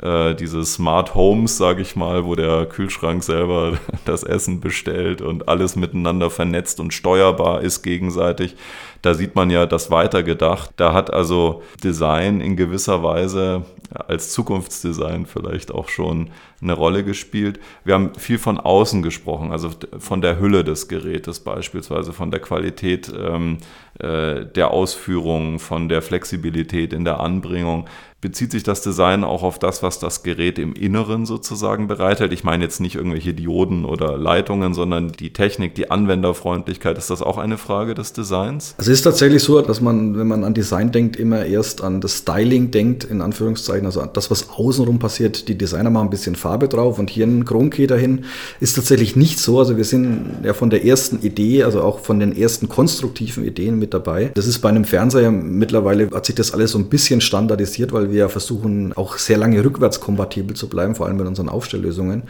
äh, 0.00 0.34
diese 0.34 0.64
Smart 0.64 1.14
Homes, 1.14 1.56
sage 1.56 1.82
ich 1.82 1.96
mal, 1.96 2.24
wo 2.24 2.34
der 2.34 2.66
Kühlschrank 2.66 3.24
selber 3.24 3.78
das 4.04 4.22
Essen 4.22 4.60
bestellt 4.60 5.20
und 5.20 5.48
alles 5.48 5.74
miteinander 5.76 6.30
vernetzt 6.30 6.78
und 6.78 6.94
steuerbar 6.94 7.62
ist 7.62 7.82
gegenseitig. 7.82 8.56
Da 9.02 9.14
sieht 9.14 9.34
man 9.34 9.50
ja 9.50 9.66
das 9.66 9.90
weitergedacht. 9.90 10.70
Da 10.76 10.92
hat 10.92 11.12
also 11.12 11.62
Design 11.82 12.40
in 12.40 12.56
gewisser 12.56 13.02
Weise 13.02 13.64
als 13.92 14.30
Zukunftsdesign 14.32 15.26
vielleicht 15.26 15.72
auch 15.72 15.88
schon 15.88 16.30
eine 16.62 16.74
Rolle 16.74 17.04
gespielt. 17.04 17.58
Wir 17.84 17.94
haben 17.94 18.14
viel 18.16 18.38
von 18.38 18.58
außen 18.58 19.02
gesprochen, 19.02 19.50
also 19.50 19.70
von 19.98 20.20
der 20.20 20.38
Hülle 20.38 20.64
des 20.64 20.88
Gerätes 20.88 21.40
beispielsweise, 21.40 22.12
von 22.12 22.30
der 22.30 22.40
Qualität 22.40 23.12
ähm, 23.16 23.58
äh, 23.98 24.46
der 24.46 24.70
Ausführung, 24.70 25.58
von 25.58 25.88
der 25.88 26.02
Flexibilität 26.02 26.92
in 26.92 27.04
der 27.04 27.20
Anbringung 27.20 27.86
bezieht 28.22 28.52
sich 28.52 28.62
das 28.62 28.82
Design 28.82 29.24
auch 29.24 29.42
auf 29.42 29.58
das, 29.58 29.82
was 29.82 29.98
das 29.98 30.22
Gerät 30.22 30.58
im 30.60 30.74
Inneren 30.74 31.26
sozusagen 31.26 31.88
bereithält. 31.88 32.32
Ich 32.32 32.44
meine 32.44 32.62
jetzt 32.62 32.80
nicht 32.80 32.94
irgendwelche 32.94 33.34
Dioden 33.34 33.84
oder 33.84 34.16
Leitungen, 34.16 34.74
sondern 34.74 35.10
die 35.10 35.32
Technik, 35.32 35.74
die 35.74 35.90
Anwenderfreundlichkeit. 35.90 36.96
Ist 36.96 37.10
das 37.10 37.20
auch 37.20 37.36
eine 37.36 37.58
Frage 37.58 37.94
des 37.94 38.12
Designs? 38.12 38.76
Es 38.78 38.86
ist 38.86 39.02
tatsächlich 39.02 39.42
so, 39.42 39.60
dass 39.60 39.80
man, 39.80 40.16
wenn 40.16 40.28
man 40.28 40.44
an 40.44 40.54
Design 40.54 40.92
denkt, 40.92 41.16
immer 41.16 41.44
erst 41.44 41.82
an 41.82 42.00
das 42.00 42.18
Styling 42.18 42.70
denkt, 42.70 43.02
in 43.02 43.20
Anführungszeichen, 43.20 43.86
also 43.86 44.06
das, 44.06 44.30
was 44.30 44.50
außenrum 44.50 45.00
passiert. 45.00 45.48
Die 45.48 45.58
Designer 45.58 45.90
machen 45.90 46.06
ein 46.06 46.10
bisschen 46.10 46.36
Farbe 46.36 46.51
drauf 46.58 46.98
und 46.98 47.10
hier 47.10 47.26
ein 47.26 47.44
Chromkey 47.44 47.86
dahin. 47.86 48.24
Ist 48.60 48.74
tatsächlich 48.74 49.16
nicht 49.16 49.38
so. 49.38 49.58
Also 49.58 49.76
wir 49.76 49.84
sind 49.84 50.24
ja 50.44 50.54
von 50.54 50.70
der 50.70 50.84
ersten 50.84 51.20
Idee, 51.20 51.64
also 51.64 51.82
auch 51.82 52.00
von 52.00 52.20
den 52.20 52.36
ersten 52.36 52.68
konstruktiven 52.68 53.44
Ideen 53.44 53.78
mit 53.78 53.94
dabei. 53.94 54.30
Das 54.34 54.46
ist 54.46 54.60
bei 54.60 54.68
einem 54.68 54.84
Fernseher 54.84 55.30
mittlerweile, 55.30 56.10
hat 56.10 56.26
sich 56.26 56.34
das 56.34 56.52
alles 56.52 56.72
so 56.72 56.78
ein 56.78 56.86
bisschen 56.86 57.20
standardisiert, 57.20 57.92
weil 57.92 58.10
wir 58.10 58.28
versuchen 58.28 58.92
auch 58.94 59.18
sehr 59.18 59.38
lange 59.38 59.64
rückwärtskompatibel 59.64 60.56
zu 60.56 60.68
bleiben, 60.68 60.94
vor 60.94 61.06
allem 61.06 61.16
mit 61.16 61.26
unseren 61.26 61.48
Aufstelllösungen. 61.48 62.24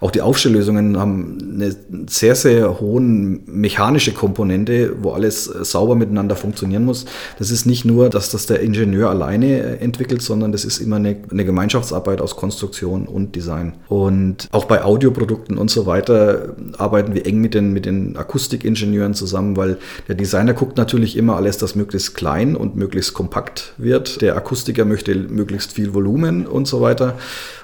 Auch 0.00 0.10
die 0.10 0.20
Aufstelllösungen 0.20 0.98
haben 0.98 1.38
eine 1.54 1.74
sehr, 2.08 2.34
sehr 2.34 2.80
hohen 2.80 3.42
mechanische 3.46 4.12
Komponente, 4.12 4.94
wo 5.00 5.12
alles 5.12 5.44
sauber 5.44 5.94
miteinander 5.94 6.36
funktionieren 6.36 6.84
muss. 6.84 7.06
Das 7.38 7.50
ist 7.50 7.66
nicht 7.66 7.84
nur, 7.84 8.10
dass 8.10 8.30
das 8.30 8.46
der 8.46 8.60
Ingenieur 8.60 9.10
alleine 9.10 9.80
entwickelt, 9.80 10.22
sondern 10.22 10.52
das 10.52 10.64
ist 10.64 10.78
immer 10.78 10.96
eine, 10.96 11.16
eine 11.30 11.44
Gemeinschaftsarbeit 11.44 12.20
aus 12.20 12.36
Konstruktion 12.36 13.06
und 13.06 13.34
Design. 13.34 13.65
Und 13.88 14.48
auch 14.52 14.64
bei 14.64 14.82
Audioprodukten 14.82 15.58
und 15.58 15.70
so 15.70 15.86
weiter 15.86 16.54
arbeiten 16.78 17.14
wir 17.14 17.26
eng 17.26 17.40
mit 17.40 17.54
den, 17.54 17.72
mit 17.72 17.86
den 17.86 18.16
Akustikingenieuren 18.16 19.14
zusammen, 19.14 19.56
weil 19.56 19.78
der 20.08 20.14
Designer 20.14 20.54
guckt 20.54 20.76
natürlich 20.76 21.16
immer 21.16 21.36
alles, 21.36 21.58
das 21.58 21.74
möglichst 21.74 22.14
klein 22.14 22.56
und 22.56 22.76
möglichst 22.76 23.14
kompakt 23.14 23.74
wird. 23.78 24.20
Der 24.22 24.36
Akustiker 24.36 24.84
möchte 24.84 25.14
möglichst 25.14 25.72
viel 25.72 25.94
Volumen 25.94 26.46
und 26.46 26.66
so 26.66 26.80
weiter. 26.80 27.16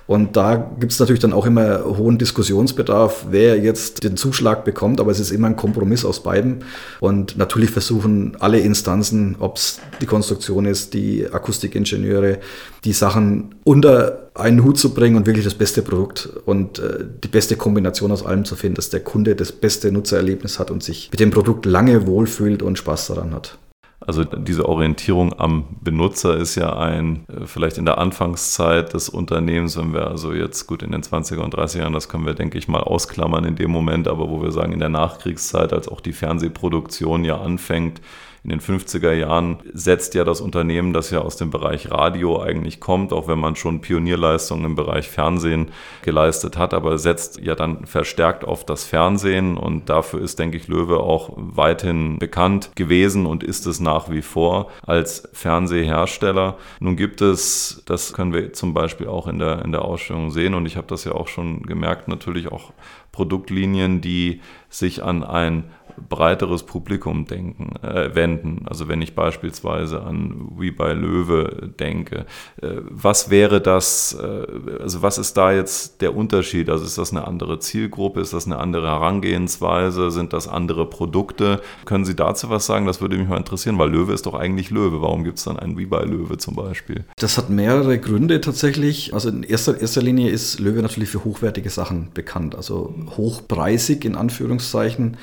Und 0.06 0.36
da 0.36 0.56
gibt 0.78 0.92
es 0.92 0.98
natürlich 0.98 1.20
dann 1.20 1.32
auch 1.32 1.46
immer 1.46 1.84
hohen 1.84 2.18
Diskussionsbedarf, 2.18 3.26
wer 3.30 3.58
jetzt 3.58 4.02
den 4.02 4.16
Zuschlag 4.16 4.64
bekommt, 4.64 5.00
aber 5.00 5.10
es 5.10 5.20
ist 5.20 5.30
immer 5.30 5.46
ein 5.46 5.56
Kompromiss 5.56 6.04
aus 6.04 6.22
beiden. 6.22 6.64
Und 7.00 7.36
natürlich 7.38 7.70
versuchen 7.70 8.36
alle 8.40 8.58
Instanzen, 8.60 9.36
ob 9.38 9.56
es 9.56 9.80
die 10.00 10.06
Konstruktion 10.06 10.66
ist, 10.66 10.94
die 10.94 11.28
Akustikingenieure, 11.30 12.38
die 12.84 12.92
Sachen 12.92 13.54
unter 13.64 14.30
einen 14.34 14.64
Hut 14.64 14.78
zu 14.78 14.94
bringen 14.94 15.16
und 15.16 15.26
wirklich 15.26 15.44
das 15.44 15.54
beste 15.54 15.82
Produkt 15.82 16.28
und 16.46 16.78
äh, 16.78 17.04
die 17.22 17.28
beste 17.28 17.56
Kombination 17.56 18.10
aus 18.12 18.24
allem 18.24 18.44
zu 18.44 18.56
finden, 18.56 18.76
dass 18.76 18.88
der 18.88 19.00
Kunde 19.00 19.36
das 19.36 19.52
beste 19.52 19.92
Nutzererlebnis 19.92 20.58
hat 20.58 20.70
und 20.70 20.82
sich 20.82 21.10
mit 21.10 21.20
dem 21.20 21.30
Produkt 21.30 21.66
lange 21.66 22.06
wohlfühlt 22.06 22.62
und 22.62 22.78
Spaß 22.78 23.08
daran 23.08 23.34
hat. 23.34 23.58
Also 24.06 24.24
diese 24.24 24.68
Orientierung 24.68 25.38
am 25.38 25.64
Benutzer 25.80 26.36
ist 26.36 26.54
ja 26.54 26.76
ein, 26.76 27.24
äh, 27.28 27.46
vielleicht 27.46 27.78
in 27.78 27.84
der 27.84 27.98
Anfangszeit 27.98 28.94
des 28.94 29.08
Unternehmens, 29.08 29.76
wenn 29.76 29.92
wir 29.92 30.08
also 30.08 30.32
jetzt 30.32 30.66
gut 30.66 30.82
in 30.82 30.92
den 30.92 31.02
20er 31.02 31.40
und 31.40 31.54
30er 31.54 31.80
Jahren, 31.80 31.92
das 31.92 32.08
können 32.08 32.26
wir, 32.26 32.34
denke 32.34 32.58
ich 32.58 32.68
mal, 32.68 32.80
ausklammern 32.80 33.44
in 33.44 33.56
dem 33.56 33.70
Moment, 33.70 34.08
aber 34.08 34.28
wo 34.28 34.42
wir 34.42 34.52
sagen, 34.52 34.72
in 34.72 34.80
der 34.80 34.88
Nachkriegszeit, 34.88 35.72
als 35.72 35.88
auch 35.88 36.00
die 36.00 36.12
Fernsehproduktion 36.12 37.24
ja 37.24 37.40
anfängt, 37.40 38.00
in 38.44 38.50
den 38.50 38.60
50er 38.60 39.12
Jahren 39.12 39.58
setzt 39.72 40.14
ja 40.14 40.24
das 40.24 40.40
Unternehmen, 40.40 40.92
das 40.92 41.10
ja 41.10 41.20
aus 41.20 41.36
dem 41.36 41.50
Bereich 41.50 41.92
Radio 41.92 42.42
eigentlich 42.42 42.80
kommt, 42.80 43.12
auch 43.12 43.28
wenn 43.28 43.38
man 43.38 43.54
schon 43.54 43.80
Pionierleistungen 43.80 44.64
im 44.64 44.74
Bereich 44.74 45.08
Fernsehen 45.08 45.70
geleistet 46.02 46.58
hat, 46.58 46.74
aber 46.74 46.98
setzt 46.98 47.40
ja 47.40 47.54
dann 47.54 47.86
verstärkt 47.86 48.44
auf 48.44 48.66
das 48.66 48.84
Fernsehen 48.84 49.56
und 49.56 49.88
dafür 49.88 50.20
ist, 50.20 50.40
denke 50.40 50.56
ich, 50.56 50.66
Löwe 50.66 50.98
auch 50.98 51.30
weithin 51.36 52.18
bekannt 52.18 52.72
gewesen 52.74 53.26
und 53.26 53.44
ist 53.44 53.66
es 53.66 53.78
nach 53.78 53.91
wie 54.10 54.22
vor 54.22 54.70
als 54.86 55.28
Fernsehhersteller. 55.32 56.56
Nun 56.80 56.96
gibt 56.96 57.20
es, 57.20 57.82
das 57.86 58.12
können 58.12 58.32
wir 58.32 58.52
zum 58.52 58.74
Beispiel 58.74 59.08
auch 59.08 59.26
in 59.26 59.38
der, 59.38 59.64
in 59.64 59.72
der 59.72 59.82
Ausstellung 59.84 60.30
sehen 60.30 60.54
und 60.54 60.66
ich 60.66 60.76
habe 60.76 60.86
das 60.86 61.04
ja 61.04 61.12
auch 61.12 61.28
schon 61.28 61.62
gemerkt, 61.62 62.08
natürlich 62.08 62.50
auch 62.50 62.72
Produktlinien, 63.12 64.00
die 64.00 64.40
sich 64.70 65.02
an 65.04 65.22
ein 65.22 65.64
breiteres 66.08 66.62
Publikum 66.64 67.26
denken, 67.26 67.76
äh, 67.82 68.14
wenden. 68.14 68.64
Also 68.66 68.88
wenn 68.88 69.02
ich 69.02 69.14
beispielsweise 69.14 70.02
an 70.02 70.52
Wie 70.58 70.70
bei 70.70 70.92
Löwe 70.92 71.72
denke, 71.78 72.26
äh, 72.60 72.76
was 72.88 73.30
wäre 73.30 73.60
das, 73.60 74.16
äh, 74.20 74.46
also 74.80 75.02
was 75.02 75.18
ist 75.18 75.36
da 75.36 75.52
jetzt 75.52 76.00
der 76.00 76.16
Unterschied? 76.16 76.70
Also 76.70 76.84
ist 76.84 76.98
das 76.98 77.12
eine 77.12 77.26
andere 77.26 77.58
Zielgruppe, 77.58 78.20
ist 78.20 78.32
das 78.32 78.46
eine 78.46 78.58
andere 78.58 78.88
Herangehensweise, 78.88 80.10
sind 80.10 80.32
das 80.32 80.48
andere 80.48 80.88
Produkte? 80.88 81.60
Können 81.84 82.04
Sie 82.04 82.16
dazu 82.16 82.50
was 82.50 82.66
sagen? 82.66 82.86
Das 82.86 83.00
würde 83.00 83.16
mich 83.16 83.28
mal 83.28 83.36
interessieren, 83.36 83.78
weil 83.78 83.90
Löwe 83.90 84.12
ist 84.12 84.26
doch 84.26 84.34
eigentlich 84.34 84.70
Löwe. 84.70 85.02
Warum 85.02 85.24
gibt 85.24 85.38
es 85.38 85.44
dann 85.44 85.58
ein 85.58 85.76
Wie 85.76 85.86
bei 85.86 86.02
Löwe 86.02 86.38
zum 86.38 86.54
Beispiel? 86.54 87.04
Das 87.16 87.38
hat 87.38 87.50
mehrere 87.50 87.98
Gründe 87.98 88.40
tatsächlich. 88.40 89.14
Also 89.14 89.28
in 89.28 89.42
erster, 89.42 89.80
erster 89.80 90.02
Linie 90.02 90.30
ist 90.30 90.60
Löwe 90.60 90.82
natürlich 90.82 91.10
für 91.10 91.24
hochwertige 91.24 91.70
Sachen 91.70 92.10
bekannt, 92.14 92.54
also 92.54 92.94
hochpreisig 93.16 94.04
in 94.04 94.16
Anführungszeichen, 94.16 95.16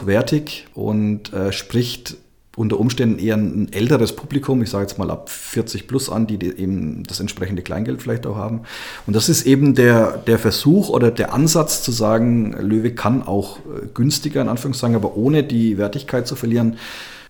hochwertig 0.00 0.66
und 0.74 1.32
äh, 1.32 1.52
spricht 1.52 2.16
unter 2.56 2.80
Umständen 2.80 3.20
eher 3.20 3.36
ein 3.36 3.72
älteres 3.72 4.16
Publikum, 4.16 4.60
ich 4.62 4.70
sage 4.70 4.82
jetzt 4.82 4.98
mal 4.98 5.12
ab 5.12 5.30
40 5.30 5.86
plus 5.86 6.10
an, 6.10 6.26
die 6.26 6.34
eben 6.34 7.04
das 7.04 7.20
entsprechende 7.20 7.62
Kleingeld 7.62 8.02
vielleicht 8.02 8.26
auch 8.26 8.34
haben. 8.34 8.62
Und 9.06 9.14
das 9.14 9.28
ist 9.28 9.46
eben 9.46 9.76
der, 9.76 10.18
der 10.18 10.40
Versuch 10.40 10.88
oder 10.88 11.12
der 11.12 11.32
Ansatz 11.32 11.82
zu 11.82 11.92
sagen, 11.92 12.52
Löwe 12.58 12.92
kann 12.92 13.22
auch 13.22 13.58
äh, 13.58 13.86
günstiger 13.94 14.42
in 14.42 14.48
Anführungszeichen, 14.48 14.96
aber 14.96 15.16
ohne 15.16 15.44
die 15.44 15.78
Wertigkeit 15.78 16.26
zu 16.26 16.34
verlieren, 16.34 16.78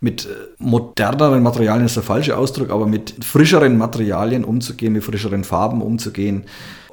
mit 0.01 0.27
äh, 0.27 0.29
moderneren 0.59 1.43
Materialien 1.43 1.85
ist 1.85 1.97
der 1.97 2.03
falsche 2.03 2.39
Ausdruck, 2.39 2.71
aber 2.71 2.87
mit 2.87 3.23
frischeren 3.23 3.77
Materialien 3.77 4.45
umzugehen, 4.45 4.95
mit 4.95 5.05
frischeren 5.05 5.45
Farben 5.45 5.83
umzugehen. 5.83 6.45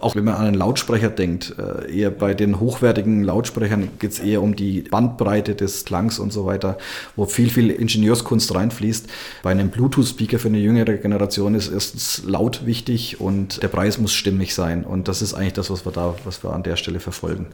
Auch 0.05 0.15
wenn 0.15 0.23
man 0.23 0.35
an 0.35 0.45
einen 0.45 0.55
Lautsprecher 0.55 1.09
denkt, 1.09 1.55
äh, 1.57 1.91
eher 1.91 2.11
bei 2.11 2.35
den 2.35 2.59
hochwertigen 2.59 3.23
Lautsprechern 3.23 3.89
geht 3.97 4.11
es 4.11 4.19
eher 4.19 4.43
um 4.43 4.55
die 4.55 4.81
Bandbreite 4.81 5.55
des 5.55 5.83
Klangs 5.83 6.19
und 6.19 6.31
so 6.31 6.45
weiter, 6.45 6.77
wo 7.15 7.25
viel, 7.25 7.49
viel 7.49 7.71
Ingenieurskunst 7.71 8.53
reinfließt. 8.53 9.07
Bei 9.41 9.49
einem 9.49 9.69
Bluetooth-Speaker 9.69 10.37
für 10.37 10.49
eine 10.49 10.59
jüngere 10.59 10.93
Generation 10.97 11.55
ist 11.55 11.71
erstens 11.73 12.21
laut 12.23 12.67
wichtig 12.67 13.19
und 13.19 13.63
der 13.63 13.67
Preis 13.67 13.97
muss 13.97 14.13
stimmig 14.13 14.53
sein. 14.53 14.83
Und 14.83 15.07
das 15.07 15.23
ist 15.23 15.33
eigentlich 15.33 15.53
das, 15.53 15.71
was 15.71 15.87
wir 15.87 15.91
da, 15.91 16.13
was 16.23 16.43
wir 16.43 16.53
an 16.53 16.61
der 16.61 16.75
Stelle 16.75 16.99
verfolgen. 16.99 17.47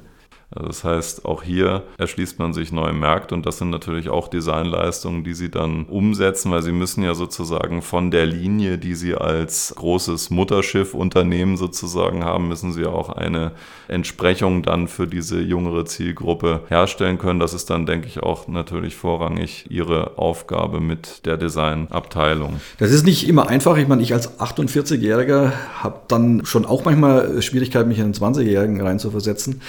Also 0.53 0.67
das 0.67 0.83
heißt, 0.83 1.25
auch 1.25 1.43
hier 1.43 1.83
erschließt 1.97 2.37
man 2.37 2.53
sich 2.53 2.73
neue 2.73 2.91
Märkte 2.91 3.33
und 3.35 3.45
das 3.45 3.57
sind 3.57 3.69
natürlich 3.69 4.09
auch 4.09 4.27
Designleistungen, 4.27 5.23
die 5.23 5.33
Sie 5.33 5.49
dann 5.49 5.85
umsetzen, 5.85 6.51
weil 6.51 6.61
Sie 6.61 6.73
müssen 6.73 7.03
ja 7.03 7.15
sozusagen 7.15 7.81
von 7.81 8.11
der 8.11 8.25
Linie, 8.25 8.77
die 8.77 8.95
Sie 8.95 9.15
als 9.15 9.73
großes 9.77 10.29
Mutterschiff-Unternehmen 10.29 11.55
sozusagen 11.55 12.25
haben, 12.25 12.49
müssen 12.49 12.73
Sie 12.73 12.85
auch 12.85 13.09
eine 13.09 13.53
Entsprechung 13.87 14.61
dann 14.61 14.89
für 14.89 15.07
diese 15.07 15.39
jüngere 15.39 15.85
Zielgruppe 15.85 16.61
herstellen 16.67 17.17
können. 17.17 17.39
Das 17.39 17.53
ist 17.53 17.69
dann, 17.69 17.85
denke 17.85 18.07
ich, 18.07 18.21
auch 18.21 18.49
natürlich 18.49 18.95
vorrangig 18.95 19.67
Ihre 19.69 20.17
Aufgabe 20.17 20.81
mit 20.81 21.25
der 21.25 21.37
Designabteilung. 21.37 22.59
Das 22.77 22.91
ist 22.91 23.05
nicht 23.05 23.27
immer 23.27 23.47
einfach. 23.47 23.77
Ich 23.77 23.87
meine, 23.87 24.01
ich 24.01 24.13
als 24.13 24.37
48-Jähriger 24.39 25.51
habe 25.75 26.01
dann 26.09 26.45
schon 26.45 26.65
auch 26.65 26.83
manchmal 26.83 27.41
Schwierigkeiten, 27.41 27.87
mich 27.87 27.99
in 27.99 28.05
einen 28.05 28.13
20-Jährigen 28.13 28.81
reinzuversetzen. 28.81 29.61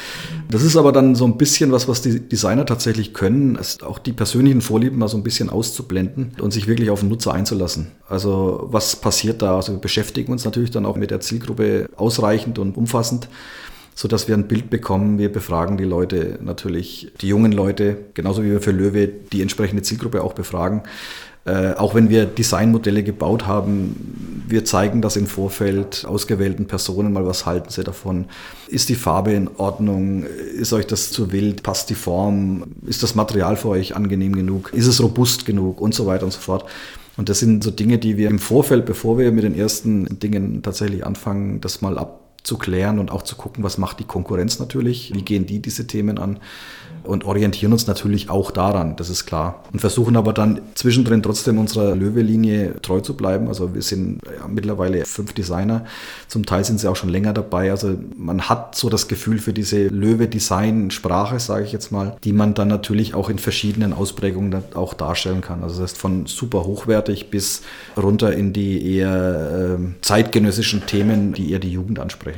Das 0.51 0.63
ist 0.63 0.72
ist 0.73 0.79
aber 0.79 0.93
dann 0.93 1.15
so 1.15 1.25
ein 1.25 1.37
bisschen 1.37 1.73
was, 1.73 1.89
was 1.89 2.03
die 2.03 2.21
Designer 2.21 2.67
tatsächlich 2.67 3.13
können, 3.13 3.57
ist 3.57 3.83
auch 3.83 3.99
die 3.99 4.13
persönlichen 4.13 4.61
Vorlieben 4.61 4.99
mal 4.99 5.09
so 5.09 5.17
ein 5.17 5.23
bisschen 5.23 5.51
auszublenden 5.51 6.33
und 6.41 6.53
sich 6.53 6.67
wirklich 6.67 6.91
auf 6.91 7.01
den 7.01 7.11
Nutzer 7.11 7.33
einzulassen. 7.33 7.93
Also 8.09 8.69
was 8.71 8.97
passiert 8.97 9.43
da? 9.43 9.57
Also 9.57 9.73
wir 9.73 9.81
beschäftigen 9.81 10.33
uns 10.33 10.45
natürlich 10.45 10.71
dann 10.71 10.87
auch 10.87 10.97
mit 10.97 11.11
der 11.11 11.21
Zielgruppe 11.21 11.89
ausreichend 11.97 12.59
und 12.59 12.77
umfassend 12.77 13.29
so 13.95 14.09
dass 14.09 14.29
wir 14.29 14.35
ein 14.35 14.49
Bild 14.49 14.71
bekommen. 14.71 15.19
Wir 15.19 15.31
befragen 15.31 15.77
die 15.77 15.85
Leute 15.85 16.39
natürlich, 16.43 17.13
die 17.21 17.29
jungen 17.29 17.53
Leute, 17.53 17.97
genauso 18.15 18.43
wie 18.43 18.51
wir 18.51 18.61
für 18.61 18.73
Löwe 18.73 19.09
die 19.09 19.43
entsprechende 19.43 19.83
Zielgruppe 19.83 20.23
auch 20.23 20.33
befragen. 20.33 20.83
Äh, 21.45 21.73
auch 21.73 21.95
wenn 21.97 22.09
wir 22.09 22.27
Designmodelle 22.27 23.03
gebaut 23.03 23.49
haben, 23.49 24.45
wir 24.47 24.65
zeigen 24.65 25.03
das 25.03 25.17
im 25.17 25.27
Vorfeld 25.27 26.05
ausgewählten 26.07 26.67
Personen 26.67 27.13
mal, 27.13 27.27
was 27.27 27.47
halten 27.47 27.71
sie 27.71 27.83
davon? 27.83 28.27
Ist 28.69 28.89
die 28.89 28.95
Farbe 28.95 29.33
in 29.33 29.49
Ordnung? 29.57 30.25
Ist 30.25 30.73
euch 30.73 30.87
das 30.87 31.11
zu 31.11 31.33
wild? 31.33 31.65
Passt 31.65 31.91
die 31.91 31.97
Form? 31.97 32.65
Ist 32.87 33.03
das 33.03 33.17
Material 33.17 33.57
für 33.57 33.69
euch 33.71 33.97
angenehm 33.97 34.37
genug? 34.37 34.73
Ist 34.73 34.87
es 34.87 35.03
robust 35.03 35.45
genug? 35.45 35.81
Und 35.81 35.97
so 35.97 36.07
weiter 36.07 36.25
und 36.25 36.33
so 36.33 36.41
fort. 36.41 36.65
Und 37.17 37.29
das 37.29 37.41
sind 37.41 37.65
so 37.65 37.73
Dinge, 37.73 37.99
die 37.99 38.17
wir 38.17 38.31
im 38.31 38.39
Vorfeld, 38.39 38.87
bevor 38.87 39.19
wir 39.19 39.33
mit 39.33 39.43
den 39.43 39.57
ersten 39.57 40.21
Dingen 40.21 40.63
tatsächlich 40.63 41.05
anfangen, 41.05 41.61
das 41.61 41.83
mal 41.83 41.99
abzuklären 42.43 42.99
und 42.99 43.13
auch 43.13 43.23
zu 43.23 43.37
gucken, 43.37 43.63
was 43.63 43.79
macht 43.79 44.01
die 44.01 44.05
Konkurrenz 44.05 44.59
natürlich? 44.59 45.13
Wie 45.15 45.23
gehen 45.23 45.47
die 45.47 45.61
diese 45.61 45.87
Themen 45.87 46.19
an? 46.19 46.41
und 47.05 47.25
orientieren 47.25 47.73
uns 47.73 47.87
natürlich 47.87 48.31
auch 48.31 48.51
daran, 48.51 48.97
das 48.97 49.11
ist 49.11 49.27
klar. 49.27 49.65
Und 49.73 49.81
versuchen 49.81 50.17
aber 50.17 50.33
dann 50.33 50.61
zwischendrin 50.75 51.23
trotzdem 51.23 51.59
unserer 51.59 51.97
Löwe-Linie 51.97 52.81
treu 52.83 53.01
zu 53.01 53.17
bleiben. 53.17 53.49
Also 53.49 53.75
wir 53.75 53.83
sind 53.83 54.21
ja, 54.25 54.47
mittlerweile 54.47 55.05
fünf 55.05 55.33
Designer, 55.33 55.85
zum 56.29 56.47
Teil 56.47 56.65
sind 56.65 56.81
sie 56.81 56.89
auch 56.89 56.97
schon 56.97 57.09
länger 57.09 57.33
dabei. 57.33 57.71
Also 57.71 57.97
man 58.17 58.43
hat 58.43 58.77
so 58.77 58.89
das 58.89 59.09
Gefühl 59.09 59.39
für 59.39 59.53
diese 59.53 59.89
Löwe-Design-Sprache, 59.89 61.41
sage 61.41 61.65
ich 61.65 61.73
jetzt 61.73 61.91
mal, 61.91 62.17
die 62.25 62.33
man 62.33 62.55
dann 62.55 62.69
natürlich 62.69 63.15
auch 63.15 63.29
in 63.29 63.39
verschiedenen 63.39 63.93
Ausprägungen 63.93 64.63
auch 64.75 64.95
darstellen 64.95 65.41
kann. 65.41 65.63
Also 65.63 65.81
das 65.81 65.93
heißt 65.93 66.01
von 66.01 66.27
super 66.27 66.65
hochwertig 66.65 67.31
bis 67.31 67.63
runter 67.97 68.33
in 68.33 68.53
die 68.53 68.97
eher 68.97 69.79
äh, 69.79 70.03
zeitgenössischen 70.03 70.87
Themen, 70.87 71.33
die 71.33 71.51
eher 71.51 71.59
die 71.59 71.73
Jugend 71.73 71.99
ansprechen 71.99 72.32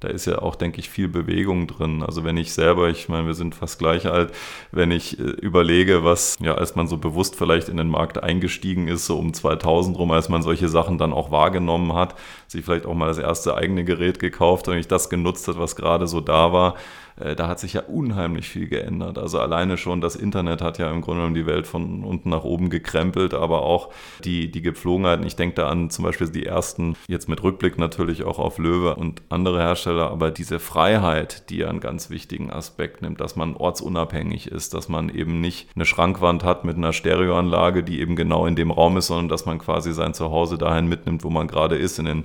da 0.00 0.08
ist 0.08 0.26
ja 0.26 0.40
auch, 0.40 0.54
denke 0.54 0.78
ich, 0.78 0.88
viel 0.88 1.08
Bewegung 1.08 1.66
drin. 1.66 2.02
Also 2.04 2.22
wenn 2.22 2.36
ich 2.36 2.52
selber, 2.52 2.88
ich 2.88 3.08
meine, 3.08 3.26
wir 3.26 3.34
sind 3.34 3.54
fast 3.54 3.80
gleich 3.80 4.06
alt, 4.06 4.32
wenn 4.70 4.92
ich 4.92 5.18
äh, 5.18 5.22
überlege, 5.22 6.04
was, 6.04 6.38
ja, 6.40 6.54
als 6.54 6.76
man 6.76 6.86
so 6.86 6.98
bewusst 6.98 7.34
vielleicht 7.34 7.68
in 7.68 7.76
den 7.76 7.88
Markt 7.88 8.22
eingestiegen 8.22 8.86
ist, 8.86 9.06
so 9.06 9.18
um 9.18 9.34
2000 9.34 9.98
rum, 9.98 10.12
als 10.12 10.28
man 10.28 10.42
solche 10.42 10.68
Sachen 10.68 10.98
dann 10.98 11.12
auch 11.12 11.32
wahrgenommen 11.32 11.94
hat, 11.94 12.14
sich 12.48 12.64
vielleicht 12.64 12.86
auch 12.86 12.94
mal 12.94 13.06
das 13.06 13.18
erste 13.18 13.54
eigene 13.54 13.84
Gerät 13.84 14.18
gekauft 14.18 14.68
und 14.68 14.76
ich 14.76 14.88
das 14.88 15.10
genutzt 15.10 15.46
hat, 15.48 15.58
was 15.58 15.76
gerade 15.76 16.06
so 16.06 16.20
da 16.20 16.52
war, 16.52 16.74
äh, 17.20 17.36
da 17.36 17.48
hat 17.48 17.60
sich 17.60 17.74
ja 17.74 17.82
unheimlich 17.82 18.48
viel 18.48 18.68
geändert. 18.68 19.18
Also 19.18 19.40
alleine 19.40 19.76
schon 19.76 20.00
das 20.00 20.16
Internet 20.16 20.62
hat 20.62 20.78
ja 20.78 20.90
im 20.90 21.00
Grunde 21.00 21.20
genommen 21.20 21.34
die 21.34 21.46
Welt 21.46 21.66
von 21.66 22.04
unten 22.04 22.30
nach 22.30 22.44
oben 22.44 22.70
gekrempelt, 22.70 23.34
aber 23.34 23.62
auch 23.62 23.90
die, 24.24 24.50
die 24.50 24.62
Gepflogenheiten. 24.62 25.26
Ich 25.26 25.36
denke 25.36 25.56
da 25.56 25.68
an 25.68 25.90
zum 25.90 26.04
Beispiel 26.04 26.28
die 26.28 26.46
ersten, 26.46 26.96
jetzt 27.08 27.28
mit 27.28 27.42
Rückblick 27.42 27.78
natürlich 27.78 28.24
auch 28.24 28.38
auf 28.38 28.58
Löwe 28.58 28.96
und 28.96 29.22
andere 29.28 29.60
Hersteller, 29.60 30.10
aber 30.10 30.30
diese 30.30 30.58
Freiheit, 30.58 31.50
die 31.50 31.64
einen 31.64 31.80
ganz 31.80 32.10
wichtigen 32.10 32.50
Aspekt 32.50 33.02
nimmt, 33.02 33.20
dass 33.20 33.36
man 33.36 33.56
ortsunabhängig 33.56 34.48
ist, 34.48 34.74
dass 34.74 34.88
man 34.88 35.08
eben 35.08 35.40
nicht 35.40 35.68
eine 35.74 35.84
Schrankwand 35.84 36.44
hat 36.44 36.64
mit 36.64 36.76
einer 36.76 36.92
Stereoanlage, 36.92 37.82
die 37.82 38.00
eben 38.00 38.16
genau 38.16 38.46
in 38.46 38.56
dem 38.56 38.70
Raum 38.70 38.96
ist, 38.96 39.08
sondern 39.08 39.28
dass 39.28 39.46
man 39.46 39.58
quasi 39.58 39.92
sein 39.92 40.14
Zuhause 40.14 40.58
dahin 40.58 40.86
mitnimmt, 40.86 41.24
wo 41.24 41.30
man 41.30 41.48
gerade 41.48 41.76
ist. 41.76 41.98
In 41.98 42.04
den 42.04 42.24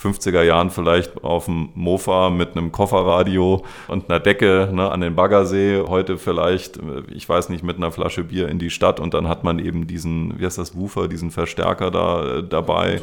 50er 0.00 0.42
Jahren 0.42 0.70
vielleicht 0.70 1.22
auf 1.22 1.44
dem 1.44 1.70
Mofa 1.74 2.30
mit 2.30 2.56
einem 2.56 2.72
Kofferradio 2.72 3.62
und 3.88 4.08
einer 4.08 4.18
Decke 4.18 4.70
ne, 4.72 4.90
an 4.90 5.02
den 5.02 5.14
Baggersee. 5.14 5.82
Heute 5.86 6.16
vielleicht, 6.16 6.78
ich 7.12 7.28
weiß 7.28 7.50
nicht, 7.50 7.62
mit 7.62 7.76
einer 7.76 7.92
Flasche 7.92 8.24
Bier 8.24 8.48
in 8.48 8.58
die 8.58 8.70
Stadt 8.70 8.98
und 8.98 9.12
dann 9.12 9.28
hat 9.28 9.44
man 9.44 9.58
eben 9.58 9.86
diesen, 9.86 10.38
wie 10.40 10.46
heißt 10.46 10.58
das, 10.58 10.74
Woofer, 10.74 11.06
diesen 11.06 11.30
Verstärker 11.30 11.90
da 11.90 12.38
äh, 12.38 12.42
dabei. 12.42 13.02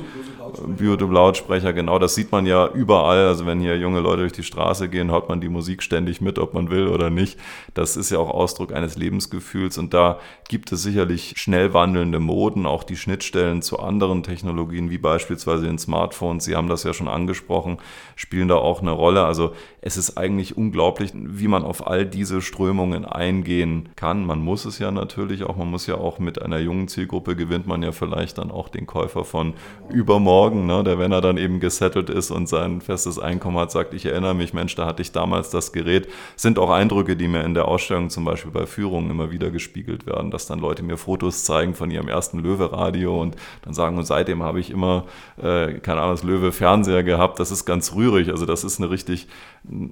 Bluetooth-Lautsprecher, 0.66 1.74
genau, 1.74 2.00
das 2.00 2.16
sieht 2.16 2.32
man 2.32 2.46
ja 2.46 2.68
überall. 2.68 3.28
Also 3.28 3.46
wenn 3.46 3.60
hier 3.60 3.78
junge 3.78 4.00
Leute 4.00 4.22
durch 4.22 4.34
die 4.34 4.44
Straße 4.44 4.90
gehen, 4.90 5.12
hört 5.12 5.30
man 5.30 5.42
die 5.42 5.50
Musik 5.50 5.84
ständig 5.84 6.22
mit, 6.22 6.40
ob 6.40 6.54
man 6.54 6.70
will 6.70 6.88
oder 6.88 7.10
nicht. 7.10 7.38
Das 7.74 7.98
ist 7.98 8.10
ja 8.10 8.18
auch 8.18 8.30
Ausdruck 8.30 8.74
eines 8.74 8.98
Lebensgefühls 8.98 9.78
und 9.78 9.94
da 9.94 10.20
gibt 10.48 10.72
es 10.72 10.82
sicherlich 10.82 11.34
schnell 11.38 11.74
wandelnde 11.74 12.20
Moden, 12.20 12.66
auch 12.66 12.84
die 12.84 12.96
Schnittstellen 12.96 13.62
zu 13.62 13.80
anderen 13.80 14.24
Technologien, 14.24 14.90
wie 14.90 14.98
beispielsweise 14.98 15.66
den 15.66 15.78
Smartphones. 15.78 16.46
Sie 16.46 16.56
haben 16.56 16.70
das 16.70 16.87
ja 16.88 16.94
schon 16.94 17.08
angesprochen, 17.08 17.78
spielen 18.16 18.48
da 18.48 18.56
auch 18.56 18.82
eine 18.82 18.92
Rolle. 18.92 19.26
Also 19.26 19.54
es 19.88 19.98
ist 19.98 20.18
eigentlich 20.18 20.58
unglaublich, 20.58 21.12
wie 21.14 21.48
man 21.48 21.64
auf 21.64 21.88
all 21.88 22.06
diese 22.06 22.42
Strömungen 22.42 23.06
eingehen 23.06 23.90
kann. 23.96 24.26
Man 24.26 24.42
muss 24.42 24.66
es 24.66 24.80
ja 24.80 24.92
natürlich 24.92 25.44
auch, 25.44 25.56
man 25.56 25.70
muss 25.70 25.88
ja 25.88 25.96
auch 25.96 26.20
mit 26.20 26.42
einer 26.42 26.60
jungen 26.60 26.90
Zielgruppe 26.90 27.36
gewinnt 27.36 27.68
man 27.68 27.82
ja 27.82 27.94
vielleicht 27.94 28.38
dann 28.38 28.52
auch 28.52 28.68
den 28.68 28.86
Käufer 28.86 29.24
von 29.24 29.54
übermorgen 29.90 30.28
morgen, 30.38 30.66
ne, 30.66 30.84
der, 30.84 31.00
wenn 31.00 31.12
er 31.12 31.22
dann 31.22 31.38
eben 31.38 31.62
gesettelt 31.62 32.10
ist 32.10 32.32
und 32.32 32.50
sein 32.50 32.82
festes 32.82 33.18
Einkommen 33.18 33.58
hat, 33.58 33.72
sagt, 33.72 33.94
ich 33.94 34.06
erinnere 34.06 34.36
mich, 34.36 34.54
Mensch, 34.54 34.76
da 34.76 34.86
hatte 34.86 35.02
ich 35.02 35.12
damals 35.12 35.50
das 35.50 35.72
Gerät, 35.72 36.10
sind 36.36 36.60
auch 36.60 36.70
Eindrücke, 36.70 37.16
die 37.16 37.28
mir 37.28 37.44
in 37.44 37.54
der 37.54 37.68
Ausstellung 37.68 38.10
zum 38.10 38.26
Beispiel 38.26 38.52
bei 38.52 38.66
Führungen 38.66 39.10
immer 39.10 39.32
wieder 39.32 39.52
gespiegelt 39.52 40.06
werden, 40.06 40.32
dass 40.32 40.48
dann 40.48 40.60
Leute 40.60 40.84
mir 40.84 40.98
Fotos 40.98 41.44
zeigen 41.46 41.76
von 41.76 41.92
ihrem 41.92 42.08
ersten 42.08 42.40
Löwe-Radio 42.40 43.22
und 43.22 43.36
dann 43.62 43.74
sagen, 43.74 43.98
und 43.98 44.06
seitdem 44.06 44.44
habe 44.44 44.60
ich 44.60 44.70
immer, 44.70 45.06
äh, 45.42 45.76
keine 45.76 46.02
Ahnung, 46.02 46.16
das 46.16 46.24
Löwe-Fernseher 46.24 47.04
gehabt, 47.04 47.40
das 47.40 47.52
ist 47.52 47.66
ganz 47.66 47.96
rührig, 47.96 48.30
also 48.30 48.46
das 48.46 48.64
ist 48.64 48.80
eine 48.80 48.90
richtig, 48.90 49.28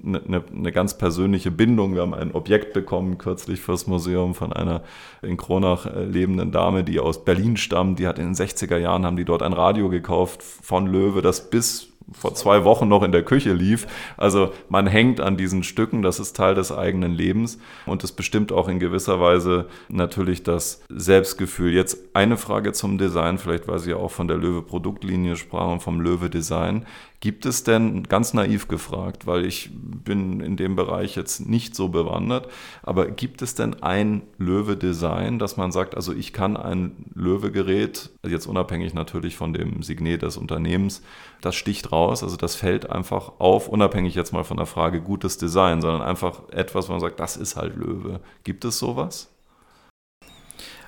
eine, 0.04 0.22
eine, 0.22 0.44
eine 0.54 0.72
ganz 0.72 0.98
persönliche 0.98 1.50
Bindung. 1.50 1.94
Wir 1.94 2.02
haben 2.02 2.14
ein 2.14 2.32
Objekt 2.32 2.72
bekommen 2.72 3.18
kürzlich 3.18 3.60
fürs 3.60 3.86
Museum 3.86 4.34
von 4.34 4.52
einer 4.52 4.82
in 5.22 5.36
Kronach 5.36 5.86
äh, 5.86 6.04
lebenden 6.04 6.52
Dame, 6.52 6.84
die 6.84 7.00
aus 7.00 7.24
Berlin 7.24 7.56
stammt, 7.56 7.98
die 7.98 8.06
hat 8.06 8.18
in 8.18 8.26
den 8.26 8.34
60er 8.34 8.76
Jahren, 8.76 9.06
haben 9.06 9.16
die 9.16 9.24
dort 9.24 9.42
ein 9.42 9.52
Radio 9.52 9.88
gekauft, 9.88 10.42
von 10.42 10.86
Löwe, 10.86 11.22
das 11.22 11.50
bis 11.50 11.92
vor 12.12 12.34
zwei 12.34 12.64
Wochen 12.64 12.88
noch 12.88 13.02
in 13.02 13.12
der 13.12 13.24
Küche 13.24 13.52
lief. 13.52 13.86
Also 14.16 14.52
man 14.68 14.86
hängt 14.86 15.20
an 15.20 15.36
diesen 15.36 15.62
Stücken, 15.62 16.02
das 16.02 16.20
ist 16.20 16.36
Teil 16.36 16.54
des 16.54 16.70
eigenen 16.72 17.12
Lebens 17.12 17.58
und 17.84 18.04
es 18.04 18.12
bestimmt 18.12 18.52
auch 18.52 18.68
in 18.68 18.78
gewisser 18.78 19.20
Weise 19.20 19.66
natürlich 19.88 20.42
das 20.42 20.82
Selbstgefühl. 20.88 21.72
Jetzt 21.72 21.98
eine 22.14 22.36
Frage 22.36 22.72
zum 22.72 22.98
Design, 22.98 23.38
vielleicht 23.38 23.68
weil 23.68 23.78
Sie 23.78 23.90
ja 23.90 23.96
auch 23.96 24.10
von 24.10 24.28
der 24.28 24.36
Löwe 24.36 24.62
Produktlinie 24.62 25.36
sprachen, 25.36 25.80
vom 25.80 26.00
Löwe 26.00 26.30
Design. 26.30 26.86
Gibt 27.20 27.46
es 27.46 27.64
denn, 27.64 28.02
ganz 28.04 28.34
naiv 28.34 28.68
gefragt, 28.68 29.26
weil 29.26 29.46
ich 29.46 29.70
bin 29.72 30.40
in 30.40 30.56
dem 30.56 30.76
Bereich 30.76 31.16
jetzt 31.16 31.40
nicht 31.48 31.74
so 31.74 31.88
bewandert, 31.88 32.48
aber 32.82 33.10
gibt 33.10 33.40
es 33.40 33.54
denn 33.54 33.82
ein 33.82 34.22
Löwe-Design, 34.38 35.38
dass 35.38 35.56
man 35.56 35.72
sagt, 35.72 35.94
also 35.94 36.12
ich 36.12 36.34
kann 36.34 36.58
ein 36.58 37.06
Löwe-Gerät, 37.14 38.10
jetzt 38.26 38.46
unabhängig 38.46 38.92
natürlich 38.92 39.36
von 39.36 39.54
dem 39.54 39.82
Signet 39.82 40.22
des 40.22 40.36
Unternehmens, 40.36 41.02
das 41.40 41.54
sticht 41.54 41.90
raus, 41.90 42.22
also 42.22 42.36
das 42.36 42.54
fällt 42.54 42.90
einfach 42.90 43.32
auf, 43.38 43.68
unabhängig 43.68 44.14
jetzt 44.14 44.32
mal 44.32 44.44
von 44.44 44.58
der 44.58 44.66
Frage 44.66 45.00
gutes 45.00 45.38
Design, 45.38 45.80
sondern 45.80 46.02
einfach 46.02 46.48
etwas, 46.50 46.88
wo 46.88 46.92
man 46.92 47.00
sagt, 47.00 47.18
das 47.18 47.38
ist 47.38 47.56
halt 47.56 47.76
Löwe. 47.76 48.20
Gibt 48.44 48.64
es 48.66 48.78
sowas? 48.78 49.30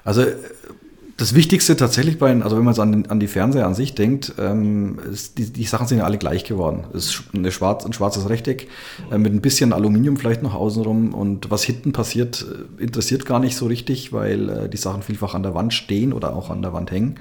Also 0.04 0.24
das 1.18 1.34
Wichtigste 1.34 1.76
tatsächlich 1.76 2.16
bei, 2.18 2.30
also 2.42 2.56
wenn 2.56 2.64
man 2.64 2.78
an, 2.78 3.06
an 3.06 3.18
die 3.18 3.26
Fernseher 3.26 3.66
an 3.66 3.74
sich 3.74 3.96
denkt, 3.96 4.34
ähm, 4.38 5.00
ist, 5.12 5.36
die, 5.36 5.52
die 5.52 5.64
Sachen 5.64 5.88
sind 5.88 5.98
ja 5.98 6.04
alle 6.04 6.16
gleich 6.16 6.44
geworden. 6.44 6.84
Es 6.94 7.06
ist 7.06 7.24
eine 7.34 7.50
schwarz, 7.50 7.84
ein 7.84 7.92
schwarzes 7.92 8.28
Rechteck 8.28 8.68
äh, 9.10 9.18
mit 9.18 9.32
ein 9.32 9.40
bisschen 9.40 9.72
Aluminium 9.72 10.16
vielleicht 10.16 10.44
noch 10.44 10.54
außenrum 10.54 11.12
und 11.12 11.50
was 11.50 11.64
hinten 11.64 11.92
passiert, 11.92 12.46
äh, 12.78 12.82
interessiert 12.82 13.26
gar 13.26 13.40
nicht 13.40 13.56
so 13.56 13.66
richtig, 13.66 14.12
weil 14.12 14.48
äh, 14.48 14.68
die 14.68 14.76
Sachen 14.76 15.02
vielfach 15.02 15.34
an 15.34 15.42
der 15.42 15.54
Wand 15.54 15.74
stehen 15.74 16.12
oder 16.12 16.36
auch 16.36 16.50
an 16.50 16.62
der 16.62 16.72
Wand 16.72 16.92
hängen 16.92 17.18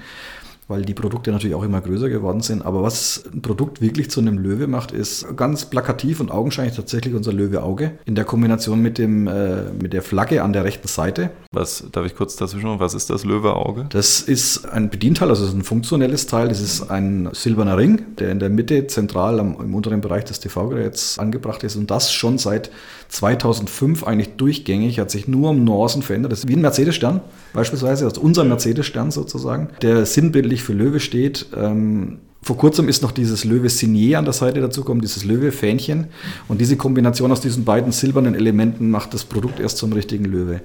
weil 0.68 0.82
die 0.82 0.94
Produkte 0.94 1.32
natürlich 1.32 1.56
auch 1.56 1.62
immer 1.62 1.80
größer 1.80 2.10
geworden 2.10 2.40
sind. 2.40 2.64
Aber 2.64 2.82
was 2.82 3.24
ein 3.32 3.40
Produkt 3.42 3.80
wirklich 3.80 4.10
zu 4.10 4.20
einem 4.20 4.38
Löwe 4.38 4.66
macht, 4.66 4.92
ist 4.92 5.36
ganz 5.36 5.64
plakativ 5.64 6.20
und 6.20 6.30
augenscheinlich 6.30 6.76
tatsächlich 6.76 7.14
unser 7.14 7.32
Löwe-Auge 7.32 7.92
in 8.04 8.14
der 8.14 8.24
Kombination 8.24 8.80
mit, 8.80 8.98
dem, 8.98 9.26
äh, 9.26 9.72
mit 9.72 9.94
der 9.94 10.02
Flagge 10.02 10.42
an 10.42 10.52
der 10.52 10.64
rechten 10.64 10.86
Seite. 10.86 11.30
Was, 11.52 11.84
darf 11.90 12.04
ich 12.04 12.14
kurz 12.14 12.36
dazwischen, 12.36 12.78
was 12.78 12.92
ist 12.92 13.08
das 13.08 13.24
Löwe-Auge? 13.24 13.86
Das 13.88 14.20
ist 14.20 14.66
ein 14.66 14.90
Bedienteil, 14.90 15.30
also 15.30 15.46
ein 15.46 15.62
funktionelles 15.62 16.26
Teil. 16.26 16.48
Das 16.48 16.60
ist 16.60 16.90
ein 16.90 17.30
silberner 17.32 17.78
Ring, 17.78 18.02
der 18.18 18.30
in 18.30 18.38
der 18.38 18.50
Mitte 18.50 18.86
zentral 18.86 19.40
am, 19.40 19.56
im 19.58 19.74
unteren 19.74 20.02
Bereich 20.02 20.24
des 20.24 20.40
TV-Geräts 20.40 21.18
angebracht 21.18 21.64
ist 21.64 21.76
und 21.76 21.90
das 21.90 22.12
schon 22.12 22.36
seit 22.36 22.70
2005 23.08 24.04
eigentlich 24.04 24.36
durchgängig, 24.36 24.98
hat 24.98 25.10
sich 25.10 25.28
nur 25.28 25.50
um 25.50 25.64
Nuancen 25.64 26.02
verändert. 26.02 26.32
Das 26.32 26.40
ist 26.40 26.48
wie 26.48 26.56
ein 26.56 26.60
Mercedes-Stern 26.60 27.22
beispielsweise, 27.54 28.04
also 28.04 28.20
unser 28.20 28.44
Mercedes-Stern 28.44 29.10
sozusagen, 29.10 29.68
der 29.82 30.04
sinnbildlich 30.04 30.57
für 30.62 30.72
Löwe 30.72 31.00
steht. 31.00 31.46
Ähm, 31.56 32.18
vor 32.42 32.56
kurzem 32.56 32.88
ist 32.88 33.02
noch 33.02 33.12
dieses 33.12 33.44
Löwe 33.44 33.68
Signet 33.68 34.16
an 34.16 34.24
der 34.24 34.32
Seite 34.32 34.60
dazugekommen, 34.60 35.02
dieses 35.02 35.24
Löwe-Fähnchen. 35.24 36.06
Und 36.46 36.60
diese 36.60 36.76
Kombination 36.76 37.32
aus 37.32 37.40
diesen 37.40 37.64
beiden 37.64 37.92
silbernen 37.92 38.34
Elementen 38.34 38.90
macht 38.90 39.12
das 39.12 39.24
Produkt 39.24 39.60
erst 39.60 39.78
zum 39.78 39.92
richtigen 39.92 40.24
Löwe. 40.24 40.60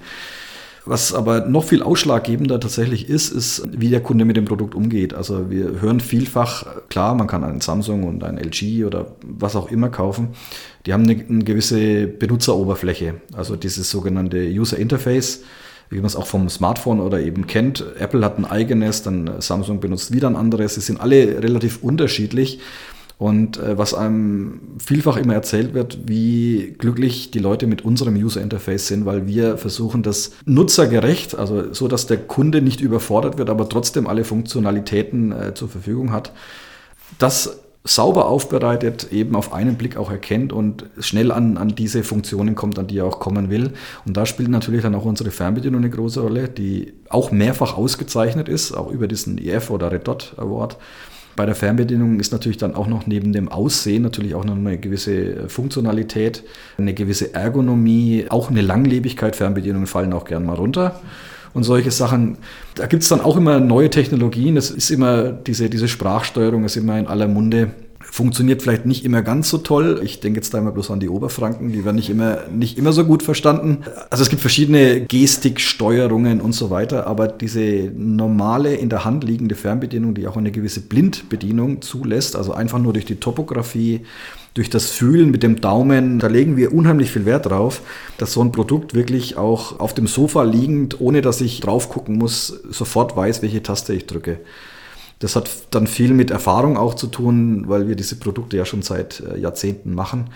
Was 0.86 1.13
aber 1.13 1.45
noch 1.45 1.63
viel 1.63 1.82
ausschlaggebender 1.82 2.60
tatsächlich 2.60 3.10
ist, 3.10 3.32
ist, 3.32 3.63
wie 3.71 3.89
der 3.89 4.03
Kunde 4.03 4.25
mit 4.25 4.36
dem 4.36 4.43
Produkt 4.43 4.75
umgeht. 4.75 5.13
Also 5.13 5.49
wir 5.49 5.79
hören 5.79 6.01
vielfach, 6.01 6.65
klar, 6.89 7.15
man 7.15 7.27
kann 7.27 7.43
einen 7.45 7.62
Samsung 7.62 8.03
und 8.03 8.23
einen 8.23 8.38
LG 8.38 8.84
oder 8.86 9.15
was 9.25 9.56
auch 9.56 9.71
immer 9.71 9.88
kaufen. 9.88 10.29
Die 10.86 10.91
haben 10.91 11.03
eine, 11.03 11.23
eine 11.27 11.43
gewisse 11.45 12.08
Benutzeroberfläche, 12.08 13.15
also 13.32 13.56
dieses 13.56 13.89
sogenannte 13.89 14.38
User 14.38 14.77
Interface 14.77 15.43
wie 15.89 15.97
man 15.97 16.05
es 16.05 16.15
auch 16.15 16.27
vom 16.27 16.49
Smartphone 16.49 16.99
oder 16.99 17.21
eben 17.21 17.47
kennt. 17.47 17.85
Apple 17.99 18.23
hat 18.23 18.37
ein 18.37 18.45
eigenes, 18.45 19.03
dann 19.03 19.41
Samsung 19.41 19.79
benutzt 19.79 20.13
wieder 20.13 20.27
ein 20.27 20.35
anderes. 20.35 20.75
Sie 20.75 20.81
sind 20.81 20.99
alle 20.99 21.41
relativ 21.41 21.83
unterschiedlich. 21.83 22.59
Und 23.17 23.57
äh, 23.57 23.77
was 23.77 23.93
einem 23.93 24.59
vielfach 24.79 25.17
immer 25.17 25.33
erzählt 25.33 25.73
wird, 25.73 25.99
wie 26.07 26.75
glücklich 26.77 27.31
die 27.31 27.39
Leute 27.39 27.67
mit 27.67 27.85
unserem 27.85 28.15
User 28.15 28.41
Interface 28.41 28.87
sind, 28.87 29.05
weil 29.05 29.27
wir 29.27 29.57
versuchen, 29.57 30.03
das 30.03 30.31
nutzergerecht, 30.45 31.35
also 31.35 31.73
so, 31.73 31.87
dass 31.87 32.07
der 32.07 32.17
Kunde 32.17 32.61
nicht 32.61 32.81
überfordert 32.81 33.37
wird, 33.37 33.49
aber 33.49 33.69
trotzdem 33.69 34.07
alle 34.07 34.25
Funktionalitäten 34.25 35.31
äh, 35.31 35.53
zur 35.53 35.69
Verfügung 35.69 36.11
hat. 36.11 36.33
Das 37.19 37.62
sauber 37.85 38.27
aufbereitet, 38.27 39.11
eben 39.11 39.35
auf 39.35 39.53
einen 39.53 39.75
Blick 39.75 39.97
auch 39.97 40.09
erkennt 40.09 40.53
und 40.53 40.85
schnell 40.99 41.31
an, 41.31 41.57
an 41.57 41.75
diese 41.75 42.03
Funktionen 42.03 42.55
kommt, 42.55 42.79
an 42.79 42.87
die 42.87 42.99
er 42.99 43.05
auch 43.05 43.19
kommen 43.19 43.49
will. 43.49 43.71
Und 44.05 44.15
da 44.15 44.25
spielt 44.25 44.49
natürlich 44.49 44.83
dann 44.83 44.95
auch 44.95 45.03
unsere 45.03 45.31
Fernbedienung 45.31 45.81
eine 45.81 45.89
große 45.89 46.21
Rolle, 46.21 46.47
die 46.47 46.93
auch 47.09 47.31
mehrfach 47.31 47.77
ausgezeichnet 47.77 48.47
ist, 48.47 48.71
auch 48.71 48.89
über 48.89 49.07
diesen 49.07 49.37
EF 49.37 49.69
oder 49.69 49.91
Red 49.91 50.07
Dot 50.07 50.33
Award. 50.37 50.77
Bei 51.35 51.45
der 51.45 51.55
Fernbedienung 51.55 52.19
ist 52.19 52.31
natürlich 52.31 52.57
dann 52.57 52.75
auch 52.75 52.87
noch 52.87 53.07
neben 53.07 53.33
dem 53.33 53.49
Aussehen 53.49 54.03
natürlich 54.03 54.35
auch 54.35 54.45
noch 54.45 54.55
eine 54.55 54.77
gewisse 54.77 55.49
Funktionalität, 55.49 56.43
eine 56.77 56.93
gewisse 56.93 57.33
Ergonomie, 57.33 58.27
auch 58.29 58.49
eine 58.49 58.61
Langlebigkeit. 58.61 59.35
Fernbedienungen 59.35 59.87
fallen 59.87 60.13
auch 60.13 60.25
gern 60.25 60.45
mal 60.45 60.55
runter 60.55 61.01
und 61.53 61.63
solche 61.63 61.91
Sachen. 61.91 62.37
Da 62.75 62.87
gibt 62.87 63.03
es 63.03 63.09
dann 63.09 63.21
auch 63.21 63.37
immer 63.37 63.59
neue 63.59 63.89
Technologien. 63.89 64.57
Es 64.57 64.71
ist 64.71 64.89
immer 64.89 65.31
diese, 65.31 65.69
diese 65.69 65.87
Sprachsteuerung 65.87 66.65
ist 66.65 66.75
immer 66.75 66.97
in 66.97 67.07
aller 67.07 67.27
Munde. 67.27 67.71
Funktioniert 67.99 68.61
vielleicht 68.61 68.85
nicht 68.85 69.05
immer 69.05 69.23
ganz 69.23 69.49
so 69.49 69.57
toll. 69.57 69.99
Ich 70.03 70.19
denke 70.19 70.37
jetzt 70.37 70.53
da 70.53 70.59
immer 70.59 70.71
bloß 70.71 70.91
an 70.91 70.99
die 70.99 71.09
Oberfranken, 71.09 71.71
die 71.71 71.83
werden 71.83 71.95
nicht 71.95 72.11
immer, 72.11 72.39
nicht 72.51 72.77
immer 72.77 72.93
so 72.93 73.05
gut 73.05 73.23
verstanden. 73.23 73.79
Also 74.11 74.23
es 74.23 74.29
gibt 74.29 74.41
verschiedene 74.41 75.01
Gestiksteuerungen 75.01 76.39
und 76.39 76.53
so 76.53 76.69
weiter, 76.69 77.07
aber 77.07 77.27
diese 77.27 77.91
normale 77.95 78.75
in 78.75 78.89
der 78.89 79.03
Hand 79.03 79.23
liegende 79.23 79.55
Fernbedienung, 79.55 80.13
die 80.13 80.27
auch 80.27 80.37
eine 80.37 80.51
gewisse 80.51 80.81
Blindbedienung 80.81 81.81
zulässt, 81.81 82.35
also 82.35 82.53
einfach 82.53 82.77
nur 82.77 82.93
durch 82.93 83.05
die 83.05 83.15
Topografie, 83.15 84.01
durch 84.53 84.69
das 84.69 84.91
Fühlen 84.91 85.31
mit 85.31 85.41
dem 85.41 85.61
Daumen, 85.61 86.19
da 86.19 86.27
legen 86.27 86.57
wir 86.57 86.73
unheimlich 86.73 87.11
viel 87.11 87.25
Wert 87.25 87.47
drauf, 87.47 87.81
dass 88.17 88.33
so 88.33 88.41
ein 88.41 88.51
Produkt 88.51 88.93
wirklich 88.93 89.35
auch 89.37 89.79
auf 89.79 89.93
dem 89.93 90.05
Sofa 90.05 90.43
liegend, 90.43 91.01
ohne 91.01 91.21
dass 91.21 91.41
ich 91.41 91.59
drauf 91.59 91.89
gucken 91.89 92.17
muss, 92.17 92.47
sofort 92.69 93.15
weiß, 93.15 93.41
welche 93.41 93.63
Taste 93.63 93.93
ich 93.93 94.05
drücke. 94.05 94.39
Das 95.23 95.36
hat 95.36 95.49
dann 95.71 95.88
viel 95.88 96.13
mit 96.13 96.31
Erfahrung 96.31 96.77
auch 96.77 96.95
zu 96.95 97.07
tun, 97.07 97.63
weil 97.67 97.88
wir 97.88 97.95
diese 97.95 98.17
Produkte 98.17 98.57
ja 98.57 98.65
schon 98.65 98.81
seit 98.81 99.21
äh, 99.21 99.39
Jahrzehnten 99.39 99.95
machen 99.95 100.29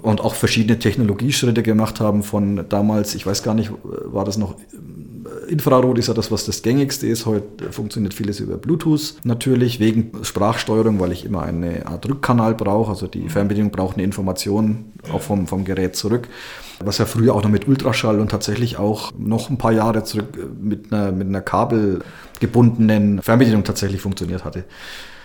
und 0.00 0.22
auch 0.22 0.34
verschiedene 0.34 0.78
Technologieschritte 0.78 1.62
gemacht 1.62 2.00
haben 2.00 2.22
von 2.22 2.64
damals, 2.68 3.14
ich 3.14 3.26
weiß 3.26 3.42
gar 3.42 3.52
nicht, 3.52 3.70
war 3.84 4.24
das 4.24 4.38
noch 4.38 4.56
Infrarot 5.48 5.98
ist 5.98 6.08
ja 6.08 6.14
das, 6.14 6.30
was 6.30 6.44
das 6.44 6.62
gängigste 6.62 7.06
ist. 7.06 7.26
Heute 7.26 7.72
funktioniert 7.72 8.14
vieles 8.14 8.40
über 8.40 8.56
Bluetooth 8.56 9.16
natürlich, 9.24 9.80
wegen 9.80 10.12
Sprachsteuerung, 10.22 11.00
weil 11.00 11.12
ich 11.12 11.24
immer 11.24 11.42
eine 11.42 11.86
Art 11.86 12.08
Rückkanal 12.08 12.54
brauche. 12.54 12.90
Also 12.90 13.06
die 13.06 13.28
Fernbedienung 13.28 13.70
braucht 13.70 13.96
eine 13.96 14.04
Information 14.04 14.92
auch 15.12 15.20
vom, 15.20 15.46
vom 15.46 15.64
Gerät 15.64 15.96
zurück. 15.96 16.28
Was 16.80 16.98
ja 16.98 17.06
früher 17.06 17.34
auch 17.34 17.42
noch 17.42 17.50
mit 17.50 17.66
Ultraschall 17.68 18.20
und 18.20 18.30
tatsächlich 18.30 18.78
auch 18.78 19.12
noch 19.18 19.50
ein 19.50 19.58
paar 19.58 19.72
Jahre 19.72 20.04
zurück 20.04 20.38
mit 20.60 20.92
einer, 20.92 21.12
mit 21.12 21.28
einer 21.28 21.40
kabelgebundenen 22.36 23.22
Fernbedienung 23.22 23.64
tatsächlich 23.64 24.00
funktioniert 24.00 24.44
hatte. 24.44 24.64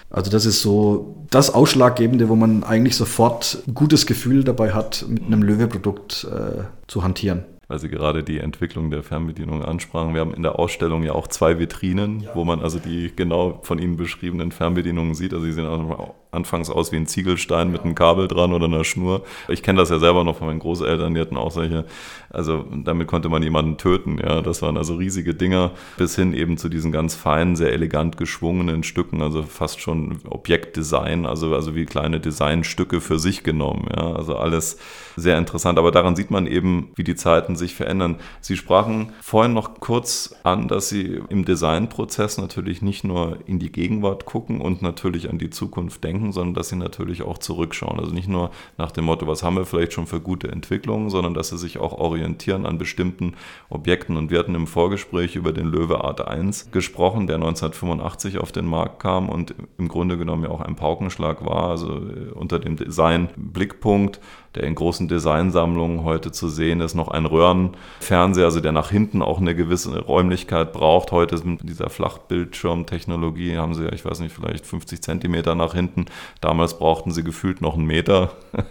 Also 0.10 0.30
das 0.30 0.46
ist 0.46 0.62
so 0.62 1.26
das 1.30 1.54
Ausschlaggebende, 1.54 2.28
wo 2.28 2.36
man 2.36 2.64
eigentlich 2.64 2.98
sofort 2.98 3.64
ein 3.68 3.74
gutes 3.74 4.06
Gefühl 4.06 4.44
dabei 4.44 4.74
hat, 4.74 5.06
mit 5.08 5.24
einem 5.24 5.44
Löwe-Produkt 5.44 6.28
äh, 6.30 6.64
zu 6.88 7.04
hantieren 7.04 7.46
weil 7.68 7.80
Sie 7.80 7.88
gerade 7.88 8.22
die 8.22 8.40
Entwicklung 8.40 8.92
der 8.92 9.02
Fernbedienung 9.02 9.64
ansprachen. 9.64 10.14
Wir 10.14 10.20
haben 10.20 10.34
in 10.34 10.44
der 10.44 10.60
Ausstellung 10.60 11.04
ja 11.04 11.14
auch 11.14 11.30
zwei 11.30 11.58
Vitrinen, 11.58 12.20
ja. 12.20 12.32
wo 12.36 12.44
man 12.44 12.60
also 12.60 12.80
die 12.80 13.14
genau 13.16 13.60
von 13.64 13.80
Ihnen 13.80 13.96
beschriebenen 13.96 14.52
Fernbedienungen 14.52 15.16
sieht. 15.16 15.34
Also 15.34 15.46
sie 15.46 15.54
sehen 15.54 15.66
auch 15.66 16.14
anfangs 16.32 16.70
aus 16.70 16.92
wie 16.92 16.96
ein 16.96 17.08
Ziegelstein 17.08 17.72
mit 17.72 17.82
einem 17.82 17.96
Kabel 17.96 18.28
dran 18.28 18.54
oder 18.54 18.66
einer 18.66 18.84
Schnur. 18.84 19.24
Ich 19.48 19.64
kenne 19.64 19.80
das 19.80 19.90
ja 19.90 20.00
selber 20.00 20.24
noch 20.24 20.38
von 20.38 20.48
meinen 20.48 20.60
Großeltern, 20.60 21.14
die 21.14 21.22
hatten 21.22 21.38
auch 21.38 21.52
solche, 21.52 21.86
also 22.30 22.66
damit 22.84 23.08
konnte 23.08 23.30
man 23.30 23.44
jemanden 23.44 23.78
töten, 23.78 24.18
ja. 24.18 24.42
Das 24.42 24.62
waren 24.62 24.78
also 24.78 24.96
riesige 24.96 25.34
Dinger, 25.34 25.72
bis 25.98 26.16
hin 26.16 26.34
eben 26.34 26.58
zu 26.58 26.70
diesen 26.70 26.92
ganz 26.92 27.16
feinen, 27.16 27.56
sehr 27.56 27.74
elegant 27.74 28.18
geschwungenen 28.18 28.84
Stücken, 28.84 29.22
also 29.22 29.44
fast 29.44 29.82
schon 29.82 30.20
Objektdesign, 30.30 31.26
also, 31.26 31.54
also 31.54 31.76
wie 31.76 31.86
kleine 31.86 32.20
Designstücke 32.20 33.02
für 33.02 33.20
sich 33.20 33.44
genommen, 33.44 33.90
ja. 33.96 34.14
Also 34.14 34.38
alles 34.38 34.78
sehr 35.16 35.38
interessant. 35.38 35.78
Aber 35.78 35.92
daran 35.92 36.16
sieht 36.16 36.32
man 36.32 36.48
eben, 36.48 36.92
wie 36.96 37.04
die 37.04 37.16
Zeiten 37.16 37.56
sich 37.56 37.76
verändern. 37.76 38.18
Sie 38.40 38.56
sprachen 38.56 39.12
vorhin 39.22 39.54
noch 39.54 39.80
kurz 39.80 40.36
an, 40.44 40.68
dass 40.68 40.90
Sie 40.90 41.22
im 41.30 41.46
Designprozess 41.46 42.38
natürlich 42.38 42.82
nicht 42.82 43.04
nur 43.04 43.40
in 43.46 43.60
die 43.60 43.72
Gegenwart 43.72 44.26
gucken 44.26 44.62
und 44.62 44.82
natürlich 44.82 45.30
an 45.30 45.38
die 45.38 45.50
Zukunft 45.50 46.04
denken, 46.04 46.21
denken, 46.22 46.32
sondern 46.32 46.54
dass 46.54 46.70
sie 46.70 46.76
natürlich 46.76 47.24
auch 47.24 47.38
zurückschauen. 47.38 48.00
Also 48.00 48.14
nicht 48.14 48.28
nur 48.28 48.52
nach 48.78 48.92
dem 48.92 49.06
Motto, 49.06 49.28
was 49.28 49.44
haben 49.44 49.56
wir 49.56 49.66
vielleicht 49.66 49.94
schon 49.94 50.08
für 50.08 50.22
gute 50.22 50.48
Entwicklungen, 50.50 51.10
sondern 51.10 51.34
dass 51.34 51.50
sie 51.50 51.58
sich 51.58 51.80
auch 51.80 51.94
orientieren 51.94 52.66
an 52.66 52.78
bestimmten 52.78 53.34
Objekten. 53.70 54.18
Und 54.18 54.32
wir 54.32 54.40
hatten 54.40 54.56
im 54.56 54.68
Vorgespräch 54.68 55.36
über 55.36 55.52
den 55.52 55.68
Löwe 55.68 56.04
Art 56.04 56.26
1 56.28 56.72
gesprochen, 56.72 57.28
der 57.28 57.38
1985 57.38 58.38
auf 58.38 58.52
den 58.52 58.66
Markt 58.66 59.02
kam 59.02 59.30
und 59.30 59.56
im 59.78 59.88
Grunde 59.88 60.18
genommen 60.18 60.44
ja 60.44 60.50
auch 60.50 60.62
ein 60.62 60.76
Paukenschlag 60.76 61.46
war, 61.46 61.70
also 61.70 61.98
äh, 61.98 62.32
unter 62.34 62.60
dem 62.60 62.76
Design-Blickpunkt 62.76 64.20
der 64.56 64.64
in 64.64 64.76
großen 64.76 65.08
Designsammlungen 65.08 66.04
heute 66.04 66.32
zu 66.32 66.50
sehen 66.50 66.82
ist, 66.82 66.94
noch 66.94 67.08
ein 67.08 67.26
Röhrenfernseher, 67.26 68.46
also 68.46 68.60
der 68.60 68.72
nach 68.72 68.90
hinten 68.90 69.22
auch 69.22 69.40
eine 69.40 69.56
gewisse 69.56 69.98
Räumlichkeit 70.00 70.74
braucht. 70.74 71.12
Heute 71.12 71.42
mit 71.46 71.68
dieser 71.68 71.90
Flachbildschirmtechnologie 71.90 73.58
haben 73.58 73.74
sie 73.74 73.86
ja, 73.86 73.94
ich 73.94 74.04
weiß 74.04 74.20
nicht, 74.20 74.36
vielleicht 74.36 74.66
50 74.66 75.02
Zentimeter 75.02 75.56
nach 75.56 75.74
hinten. 75.74 76.06
Damals 76.42 76.78
brauchten 76.78 77.12
sie 77.12 77.24
gefühlt 77.24 77.62
noch 77.62 77.76
einen 77.76 77.86
Meter. 77.86 78.32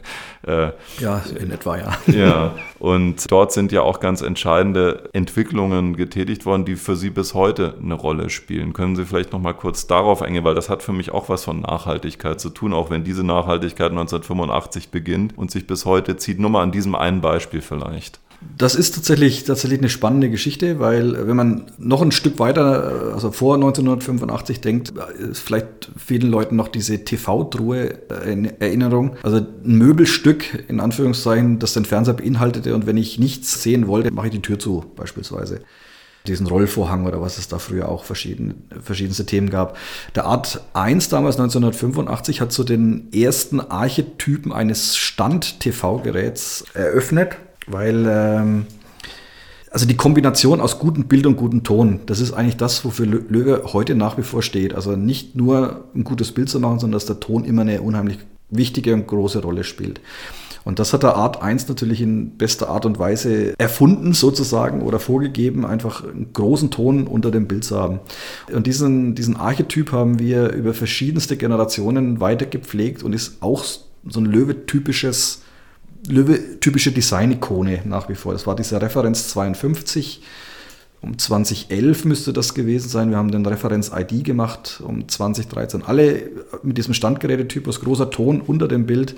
Äh, 0.46 0.72
ja, 0.98 1.22
in 1.38 1.50
etwa, 1.50 1.76
ja. 1.76 1.98
ja, 2.06 2.54
und 2.78 3.30
dort 3.30 3.52
sind 3.52 3.72
ja 3.72 3.82
auch 3.82 4.00
ganz 4.00 4.22
entscheidende 4.22 5.10
Entwicklungen 5.12 5.96
getätigt 5.96 6.46
worden, 6.46 6.64
die 6.64 6.76
für 6.76 6.96
Sie 6.96 7.10
bis 7.10 7.34
heute 7.34 7.74
eine 7.82 7.92
Rolle 7.92 8.30
spielen. 8.30 8.72
Können 8.72 8.96
Sie 8.96 9.04
vielleicht 9.04 9.32
noch 9.32 9.38
mal 9.38 9.52
kurz 9.52 9.86
darauf 9.86 10.22
eingehen, 10.22 10.44
weil 10.44 10.54
das 10.54 10.70
hat 10.70 10.82
für 10.82 10.94
mich 10.94 11.12
auch 11.12 11.28
was 11.28 11.44
von 11.44 11.60
Nachhaltigkeit 11.60 12.40
zu 12.40 12.48
tun, 12.48 12.72
auch 12.72 12.88
wenn 12.88 13.04
diese 13.04 13.22
Nachhaltigkeit 13.22 13.90
1985 13.90 14.90
beginnt 14.90 15.36
und 15.36 15.50
sich 15.50 15.66
bis 15.70 15.86
heute 15.86 16.16
zieht. 16.16 16.38
Nur 16.38 16.50
mal 16.50 16.62
an 16.62 16.72
diesem 16.72 16.94
einen 16.94 17.22
Beispiel 17.22 17.62
vielleicht. 17.62 18.20
Das 18.56 18.74
ist 18.74 18.94
tatsächlich, 18.94 19.44
tatsächlich 19.44 19.80
eine 19.80 19.90
spannende 19.90 20.30
Geschichte, 20.30 20.80
weil 20.80 21.26
wenn 21.28 21.36
man 21.36 21.70
noch 21.78 22.00
ein 22.00 22.10
Stück 22.10 22.38
weiter, 22.38 23.12
also 23.14 23.32
vor 23.32 23.54
1985 23.54 24.60
denkt, 24.60 24.92
ist 25.18 25.40
vielleicht 25.40 25.90
vielen 25.96 26.30
Leuten 26.30 26.56
noch 26.56 26.68
diese 26.68 27.04
TV-Truhe 27.04 27.98
in 28.26 28.46
Erinnerung. 28.60 29.16
Also 29.22 29.36
ein 29.38 29.76
Möbelstück, 29.76 30.64
in 30.68 30.80
Anführungszeichen, 30.80 31.58
das 31.58 31.74
den 31.74 31.84
Fernseher 31.84 32.14
beinhaltete 32.14 32.74
und 32.74 32.86
wenn 32.86 32.96
ich 32.96 33.18
nichts 33.18 33.62
sehen 33.62 33.86
wollte, 33.86 34.10
mache 34.10 34.28
ich 34.28 34.32
die 34.32 34.42
Tür 34.42 34.58
zu, 34.58 34.84
beispielsweise 34.96 35.60
diesen 36.26 36.46
Rollvorhang 36.46 37.06
oder 37.06 37.20
was 37.20 37.38
es 37.38 37.48
da 37.48 37.58
früher 37.58 37.88
auch 37.88 38.04
verschieden, 38.04 38.68
verschiedenste 38.82 39.26
Themen 39.26 39.50
gab. 39.50 39.76
Der 40.14 40.26
Art 40.26 40.60
1 40.74 41.08
damals 41.08 41.36
1985 41.36 42.40
hat 42.40 42.52
so 42.52 42.64
den 42.64 43.12
ersten 43.12 43.60
Archetypen 43.60 44.52
eines 44.52 44.96
Stand-TV-Geräts 44.96 46.64
eröffnet, 46.74 47.36
weil 47.66 48.06
ähm, 48.08 48.66
also 49.70 49.86
die 49.86 49.96
Kombination 49.96 50.60
aus 50.60 50.78
gutem 50.78 51.04
Bild 51.04 51.26
und 51.26 51.36
gutem 51.36 51.62
Ton, 51.62 52.00
das 52.06 52.20
ist 52.20 52.32
eigentlich 52.32 52.56
das, 52.56 52.84
wofür 52.84 53.06
Löwe 53.06 53.62
heute 53.72 53.94
nach 53.94 54.18
wie 54.18 54.22
vor 54.22 54.42
steht. 54.42 54.74
Also 54.74 54.96
nicht 54.96 55.36
nur 55.36 55.84
ein 55.94 56.04
gutes 56.04 56.32
Bild 56.32 56.48
zu 56.48 56.58
machen, 56.58 56.80
sondern 56.80 56.96
dass 56.96 57.06
der 57.06 57.20
Ton 57.20 57.44
immer 57.44 57.62
eine 57.62 57.80
unheimlich 57.80 58.18
wichtige 58.50 58.92
und 58.94 59.06
große 59.06 59.40
Rolle 59.40 59.62
spielt. 59.62 60.00
Und 60.64 60.78
das 60.78 60.92
hat 60.92 61.02
der 61.02 61.16
Art 61.16 61.42
1 61.42 61.68
natürlich 61.68 62.00
in 62.02 62.36
bester 62.36 62.68
Art 62.68 62.84
und 62.84 62.98
Weise 62.98 63.54
erfunden 63.58 64.12
sozusagen 64.12 64.82
oder 64.82 64.98
vorgegeben, 64.98 65.64
einfach 65.64 66.04
einen 66.04 66.32
großen 66.32 66.70
Ton 66.70 67.06
unter 67.06 67.30
dem 67.30 67.46
Bild 67.48 67.64
zu 67.64 67.78
haben. 67.78 68.00
Und 68.52 68.66
diesen, 68.66 69.14
diesen 69.14 69.36
Archetyp 69.36 69.92
haben 69.92 70.18
wir 70.18 70.50
über 70.52 70.74
verschiedenste 70.74 71.36
Generationen 71.36 72.20
weiter 72.20 72.46
gepflegt 72.46 73.02
und 73.02 73.14
ist 73.14 73.42
auch 73.42 73.64
so 73.64 74.20
ein 74.20 74.26
Löwe-typisches 74.26 75.42
Löwe-typische 76.08 76.92
Design-Ikone 76.92 77.82
nach 77.84 78.08
wie 78.08 78.14
vor. 78.14 78.32
Das 78.32 78.46
war 78.46 78.56
diese 78.56 78.80
Referenz 78.80 79.28
52. 79.28 80.22
Um 81.02 81.16
2011 81.18 82.04
müsste 82.04 82.32
das 82.32 82.54
gewesen 82.54 82.88
sein. 82.88 83.10
Wir 83.10 83.16
haben 83.16 83.30
den 83.30 83.44
Referenz-ID 83.46 84.24
gemacht 84.24 84.82
um 84.86 85.08
2013. 85.08 85.82
Alle 85.84 86.30
mit 86.62 86.76
diesem 86.78 86.94
Standgerätetypus, 86.94 87.80
großer 87.80 88.10
Ton 88.10 88.40
unter 88.40 88.68
dem 88.68 88.86
Bild. 88.86 89.14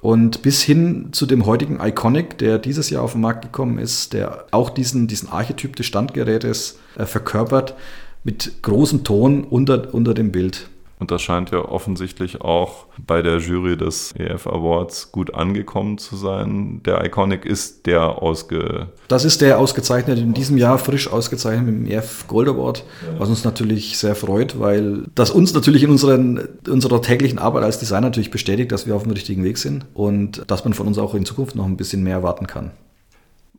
Und 0.00 0.42
bis 0.42 0.62
hin 0.62 1.08
zu 1.12 1.26
dem 1.26 1.46
heutigen 1.46 1.80
Iconic, 1.80 2.38
der 2.38 2.58
dieses 2.58 2.90
Jahr 2.90 3.02
auf 3.02 3.12
den 3.12 3.22
Markt 3.22 3.42
gekommen 3.42 3.78
ist, 3.78 4.12
der 4.12 4.46
auch 4.50 4.70
diesen, 4.70 5.08
diesen 5.08 5.28
Archetyp 5.28 5.74
des 5.76 5.86
Standgerätes 5.86 6.78
äh, 6.96 7.06
verkörpert, 7.06 7.74
mit 8.22 8.62
großem 8.62 9.04
Ton 9.04 9.44
unter, 9.44 9.94
unter 9.94 10.12
dem 10.12 10.32
Bild. 10.32 10.68
Und 10.98 11.10
das 11.10 11.20
scheint 11.20 11.50
ja 11.50 11.58
offensichtlich 11.58 12.40
auch 12.40 12.86
bei 13.06 13.20
der 13.20 13.38
Jury 13.38 13.76
des 13.76 14.14
EF 14.16 14.46
Awards 14.46 15.12
gut 15.12 15.34
angekommen 15.34 15.98
zu 15.98 16.16
sein. 16.16 16.80
Der 16.86 17.04
Iconic 17.04 17.44
ist 17.44 17.86
der 17.86 18.22
ausge. 18.22 18.88
Das 19.08 19.24
ist 19.24 19.42
der 19.42 19.58
ausgezeichnet, 19.58 20.18
in 20.18 20.32
diesem 20.32 20.56
Jahr 20.56 20.78
frisch 20.78 21.10
ausgezeichnet 21.12 21.66
mit 21.66 21.74
dem 21.74 21.98
EF 21.98 22.26
Gold 22.28 22.48
Award, 22.48 22.84
was 23.18 23.28
uns 23.28 23.44
natürlich 23.44 23.98
sehr 23.98 24.14
freut, 24.14 24.58
weil 24.58 25.04
das 25.14 25.30
uns 25.30 25.52
natürlich 25.52 25.82
in 25.82 25.90
unseren, 25.90 26.48
unserer 26.68 27.02
täglichen 27.02 27.38
Arbeit 27.38 27.64
als 27.64 27.78
Designer 27.78 28.06
natürlich 28.06 28.30
bestätigt, 28.30 28.72
dass 28.72 28.86
wir 28.86 28.96
auf 28.96 29.02
dem 29.02 29.12
richtigen 29.12 29.44
Weg 29.44 29.58
sind 29.58 29.84
und 29.92 30.42
dass 30.46 30.64
man 30.64 30.72
von 30.72 30.86
uns 30.86 30.96
auch 30.96 31.14
in 31.14 31.26
Zukunft 31.26 31.56
noch 31.56 31.66
ein 31.66 31.76
bisschen 31.76 32.02
mehr 32.02 32.14
erwarten 32.14 32.46
kann. 32.46 32.70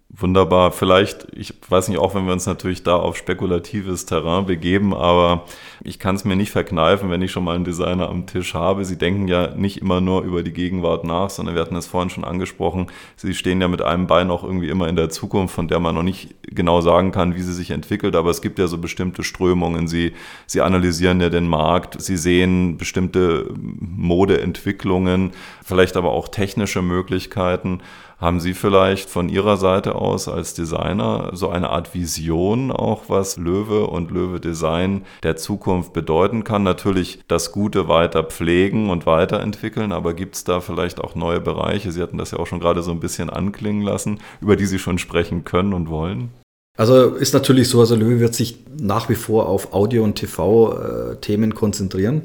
Wunderbar. 0.10 0.72
Vielleicht, 0.72 1.28
ich 1.36 1.54
weiß 1.68 1.90
nicht, 1.90 1.98
auch 1.98 2.16
wenn 2.16 2.26
wir 2.26 2.32
uns 2.32 2.46
natürlich 2.46 2.82
da 2.82 2.96
auf 2.96 3.18
spekulatives 3.18 4.06
Terrain 4.06 4.46
begeben, 4.46 4.94
aber 4.94 5.44
ich 5.84 6.00
kann 6.00 6.16
es 6.16 6.24
mir 6.24 6.38
nicht 6.38 6.52
verkneifen, 6.52 7.10
wenn 7.10 7.22
ich 7.22 7.32
schon 7.32 7.44
mal 7.44 7.56
einen 7.56 7.66
Designer 7.66 8.08
am 8.08 8.26
Tisch 8.26 8.54
habe. 8.54 8.86
Sie 8.86 8.98
denken 8.98 9.28
ja 9.28 9.54
nicht 9.54 9.82
immer 9.82 10.00
nur 10.00 10.24
über 10.24 10.44
die 10.44 10.54
Gegenwart 10.54 11.04
nach, 11.04 11.30
sondern 11.30 11.56
wir 11.56 11.62
hatten 11.62 11.76
es 11.76 11.88
vorhin 11.88 12.10
schon 12.10 12.24
angesprochen. 12.24 12.88
Sie 13.18 13.34
stehen 13.34 13.60
ja 13.60 13.68
mit 13.68 13.82
einem 13.82 14.08
Bein 14.08 14.32
auch 14.32 14.46
irgendwie 14.46 14.70
immer 14.70 14.88
in 14.88 14.96
der 14.96 15.10
Zukunft, 15.10 15.54
von 15.54 15.68
der 15.68 15.82
man 15.82 15.94
noch 15.94 16.04
nicht 16.04 16.36
genau 16.44 16.80
sagen 16.80 17.12
kann, 17.12 17.36
wie 17.36 17.42
sie 17.42 17.54
sich 17.54 17.72
entwickelt. 17.72 18.16
Aber 18.16 18.30
es 18.30 18.42
gibt 18.42 18.60
ja 18.60 18.68
so 18.68 18.78
bestimmte 18.78 19.24
Strömungen. 19.24 19.90
Sie, 19.90 20.14
sie 20.46 20.62
analysieren 20.62 21.20
ja 21.20 21.28
den 21.28 21.48
Markt. 21.48 22.02
Sie 22.02 22.16
sehen 22.16 22.78
bestimmte 22.78 23.54
Modeentwicklungen, 23.58 25.32
vielleicht 25.66 25.98
aber 25.98 26.12
auch 26.12 26.30
technische 26.30 26.82
Möglichkeiten. 26.82 27.82
Haben 28.20 28.40
Sie 28.40 28.56
vielleicht 28.56 29.12
von 29.12 29.30
Ihrer 29.30 29.58
Seite 29.58 29.94
aus 29.94 30.28
als 30.28 30.56
Designer 30.56 31.30
so 31.34 31.50
eine 31.50 31.70
Art 31.70 31.94
Vision 31.94 32.72
auch, 32.72 33.04
was 33.10 33.38
Löwe 33.38 33.86
und 33.86 34.10
Löwe 34.10 34.40
Design 34.40 35.06
der 35.22 35.36
Zukunft 35.36 35.94
bedeuten 35.94 36.44
kann? 36.44 36.64
Natürlich 36.64 37.20
das 37.28 37.52
Gute 37.52 37.88
weiter 37.88 38.24
pflegen 38.24 38.90
und 38.90 39.06
weiterentwickeln, 39.06 39.92
aber 39.92 40.16
gibt 40.16 40.34
es 40.36 40.44
da 40.44 40.62
vielleicht 40.62 41.00
auch 41.00 41.14
neue 41.14 41.40
Bereiche? 41.40 41.92
Sie 41.92 42.02
hatten 42.02 42.18
das 42.18 42.32
ja 42.32 42.40
auch 42.40 42.48
schon 42.48 42.60
gerade 42.60 42.82
so 42.82 42.90
ein 42.90 43.00
bisschen 43.00 43.30
anklingen 43.30 43.84
lassen, 43.84 44.20
über 44.42 44.56
die 44.56 44.66
Sie 44.66 44.80
schon 44.80 44.98
sprechen 44.98 45.44
können 45.44 45.74
und 45.74 45.92
wollen. 45.92 46.32
Also 46.76 47.16
ist 47.16 47.36
natürlich 47.36 47.70
so, 47.70 47.80
also 47.80 47.96
Löwe 47.96 48.20
wird 48.20 48.34
sich 48.34 48.58
nach 48.80 49.10
wie 49.10 49.16
vor 49.16 49.48
auf 49.48 49.74
Audio- 49.74 50.04
und 50.04 50.16
TV-Themen 50.16 51.52
äh, 51.52 51.56
konzentrieren. 51.56 52.24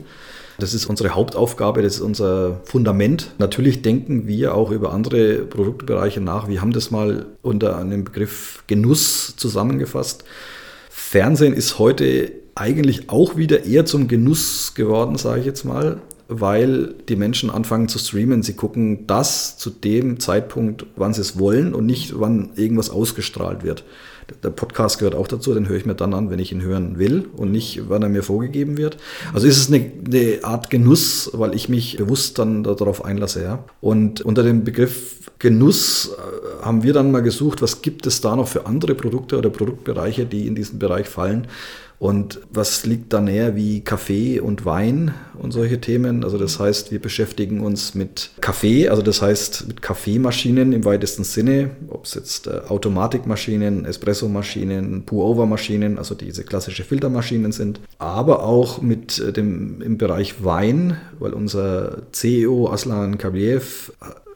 Das 0.59 0.75
ist 0.75 0.87
unsere 0.87 1.11
Hauptaufgabe, 1.11 1.83
das 1.83 1.97
ist 1.97 2.01
unser 2.01 2.61
Fundament. 2.65 3.35
Natürlich 3.39 3.83
denken 3.83 4.27
wir 4.27 4.55
auch 4.55 4.71
über 4.71 4.93
andere 4.93 5.39
Produktbereiche 5.39 6.21
nach. 6.21 6.49
Wir 6.49 6.61
haben 6.61 6.73
das 6.73 6.91
mal 6.91 7.27
unter 7.43 7.77
einem 7.79 8.05
Begriff 8.05 8.63
Genuss 8.67 9.35
zusammengefasst. 9.37 10.25
Fernsehen 10.91 11.55
ist 11.55 11.79
heute 11.79 12.33
eigentlich 12.55 13.09
auch 13.09 13.37
wieder 13.37 13.65
eher 13.65 13.87
zum 13.87 14.09
Genuss 14.09 14.75
geworden, 14.75 15.17
sage 15.17 15.41
ich 15.41 15.47
jetzt 15.47 15.65
mal, 15.65 16.01
weil 16.29 16.95
die 17.09 17.17
Menschen 17.17 17.51
anfangen 17.51 17.89
zu 17.89 17.99
streamen. 17.99 18.43
Sie 18.43 18.55
gucken 18.55 19.07
das 19.07 19.57
zu 19.57 19.71
dem 19.71 20.21
Zeitpunkt, 20.21 20.87
wann 20.97 21.15
sie 21.15 21.23
es 21.23 21.39
wollen 21.39 21.75
und 21.75 21.87
nicht, 21.87 22.19
wann 22.19 22.51
irgendwas 22.57 22.91
ausgestrahlt 22.91 23.63
wird. 23.63 23.85
Der 24.43 24.51
Podcast 24.51 24.99
gehört 24.99 25.15
auch 25.15 25.27
dazu, 25.27 25.55
den 25.55 25.69
höre 25.69 25.77
ich 25.77 25.87
mir 25.87 25.95
dann 25.95 26.15
an, 26.15 26.31
wenn 26.31 26.39
ich 26.39 26.53
ihn 26.53 26.63
hören 26.63 26.99
will 26.99 27.29
und 27.37 27.51
nicht, 27.51 27.83
wann 27.89 28.03
er 28.03 28.09
mir 28.09 28.23
vorgegeben 28.23 28.77
wird. 28.77 28.97
Also 29.33 29.47
ist 29.47 29.59
es 29.59 29.69
eine, 29.69 29.91
eine 30.07 30.45
Art 30.45 30.71
Genuss, 30.71 31.31
weil 31.33 31.55
ich 31.55 31.69
mich 31.69 31.97
bewusst 31.97 32.39
dann 32.39 32.63
darauf 32.65 33.05
einlasse. 33.05 33.43
Ja. 33.43 33.65
Und 33.81 34.21
unter 34.23 34.43
dem 34.43 34.65
Begriff 34.65 35.31
Genuss 35.39 36.11
äh, 36.17 36.65
haben 36.65 36.83
wir 36.83 36.93
dann 36.93 37.11
mal 37.11 37.23
gesucht, 37.23 37.63
was 37.63 37.83
gibt 37.83 38.07
es 38.07 38.21
da 38.21 38.37
noch 38.37 38.47
für 38.47 38.67
andere 38.67 38.95
Produkte 38.95 39.37
oder 39.39 39.51
Produktbereiche, 39.51 40.25
die 40.25 40.47
in 40.47 40.55
diesen 40.55 40.79
Bereich 40.79 41.09
fallen. 41.09 41.49
Und 42.03 42.41
was 42.51 42.85
liegt 42.85 43.13
da 43.13 43.21
näher 43.21 43.55
wie 43.55 43.81
Kaffee 43.81 44.41
und 44.41 44.65
Wein 44.65 45.15
und 45.39 45.53
solche 45.53 45.81
Themen? 45.81 46.25
Also 46.25 46.37
das 46.37 46.59
heißt, 46.59 46.91
wir 46.91 47.01
beschäftigen 47.01 47.61
uns 47.61 47.95
mit 47.95 48.31
Kaffee, 48.41 48.89
also 48.89 49.03
das 49.03 49.23
heißt 49.23 49.69
mit 49.69 49.83
Kaffeemaschinen 49.83 50.73
im 50.73 50.85
weitesten 50.85 51.23
Sinne, 51.23 51.71
ob 51.87 52.07
es 52.07 52.15
jetzt 52.15 52.49
äh, 52.49 52.63
Automatikmaschinen, 52.67 53.85
Espressomaschinen, 53.85 55.05
Pour-Over-Maschinen, 55.05 55.97
also 55.97 56.17
diese 56.17 56.43
klassische 56.43 56.83
Filtermaschinen 56.83 57.53
sind, 57.53 57.79
aber 58.01 58.43
auch 58.43 58.83
mit 58.83 59.21
äh, 59.21 59.33
dem 59.33 59.81
im 59.81 59.97
Bereich 59.97 60.43
Wein, 60.43 60.97
weil 61.21 61.33
unser 61.33 62.03
CEO 62.11 62.69
Aslan 62.69 63.17
Kabiev 63.17 63.93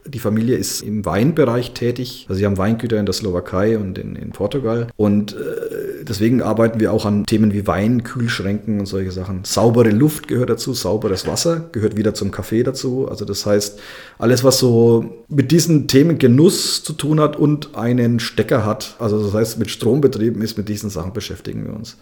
die 0.09 0.19
Familie 0.19 0.57
ist 0.57 0.83
im 0.83 1.05
Weinbereich 1.05 1.73
tätig. 1.73 2.27
Also 2.29 2.39
sie 2.39 2.47
haben 2.47 2.59
Weingüter 2.59 2.99
in 2.99 3.07
der 3.07 3.13
Slowakei 3.13 3.79
und 3.79 3.99
in, 3.99 4.17
in 4.17 4.31
Portugal. 4.31 4.89
Und 4.97 5.33
äh, 5.33 6.05
deswegen 6.07 6.43
arbeiten 6.43 6.81
wir 6.81 6.93
auch 6.93 7.05
an 7.05 7.25
Themen 7.25 7.53
wie 7.53 7.67
Wein, 7.67 8.03
Kühlschränken 8.03 8.81
und 8.81 8.87
solche 8.87 9.13
Sachen. 9.13 9.41
Saubere 9.45 9.91
Luft 9.91 10.29
gehört 10.29 10.51
dazu, 10.51 10.75
sauberes 10.75 11.27
Wasser 11.27 11.69
gehört 11.73 11.97
wieder 11.97 12.15
zum 12.15 12.31
Kaffee 12.31 12.63
dazu. 12.63 13.09
Also 13.09 13.25
das 13.25 13.47
heißt, 13.47 13.79
alles, 14.19 14.45
was 14.45 14.59
so 14.59 15.25
mit 15.29 15.51
diesen 15.51 15.89
Themen 15.89 16.19
Genuss 16.19 16.83
zu 16.83 16.93
tun 16.93 17.21
hat 17.21 17.37
und 17.37 17.77
einen 17.77 18.21
Stecker 18.21 18.65
hat, 18.65 18.97
also 18.99 19.23
das 19.23 19.35
heißt 19.35 19.59
mit 19.59 19.71
Strom 19.71 20.01
betrieben 20.01 20.43
ist, 20.43 20.57
mit 20.57 20.69
diesen 20.69 20.91
Sachen 20.91 21.13
beschäftigen 21.13 21.65
wir 21.65 21.75
uns. 21.75 21.97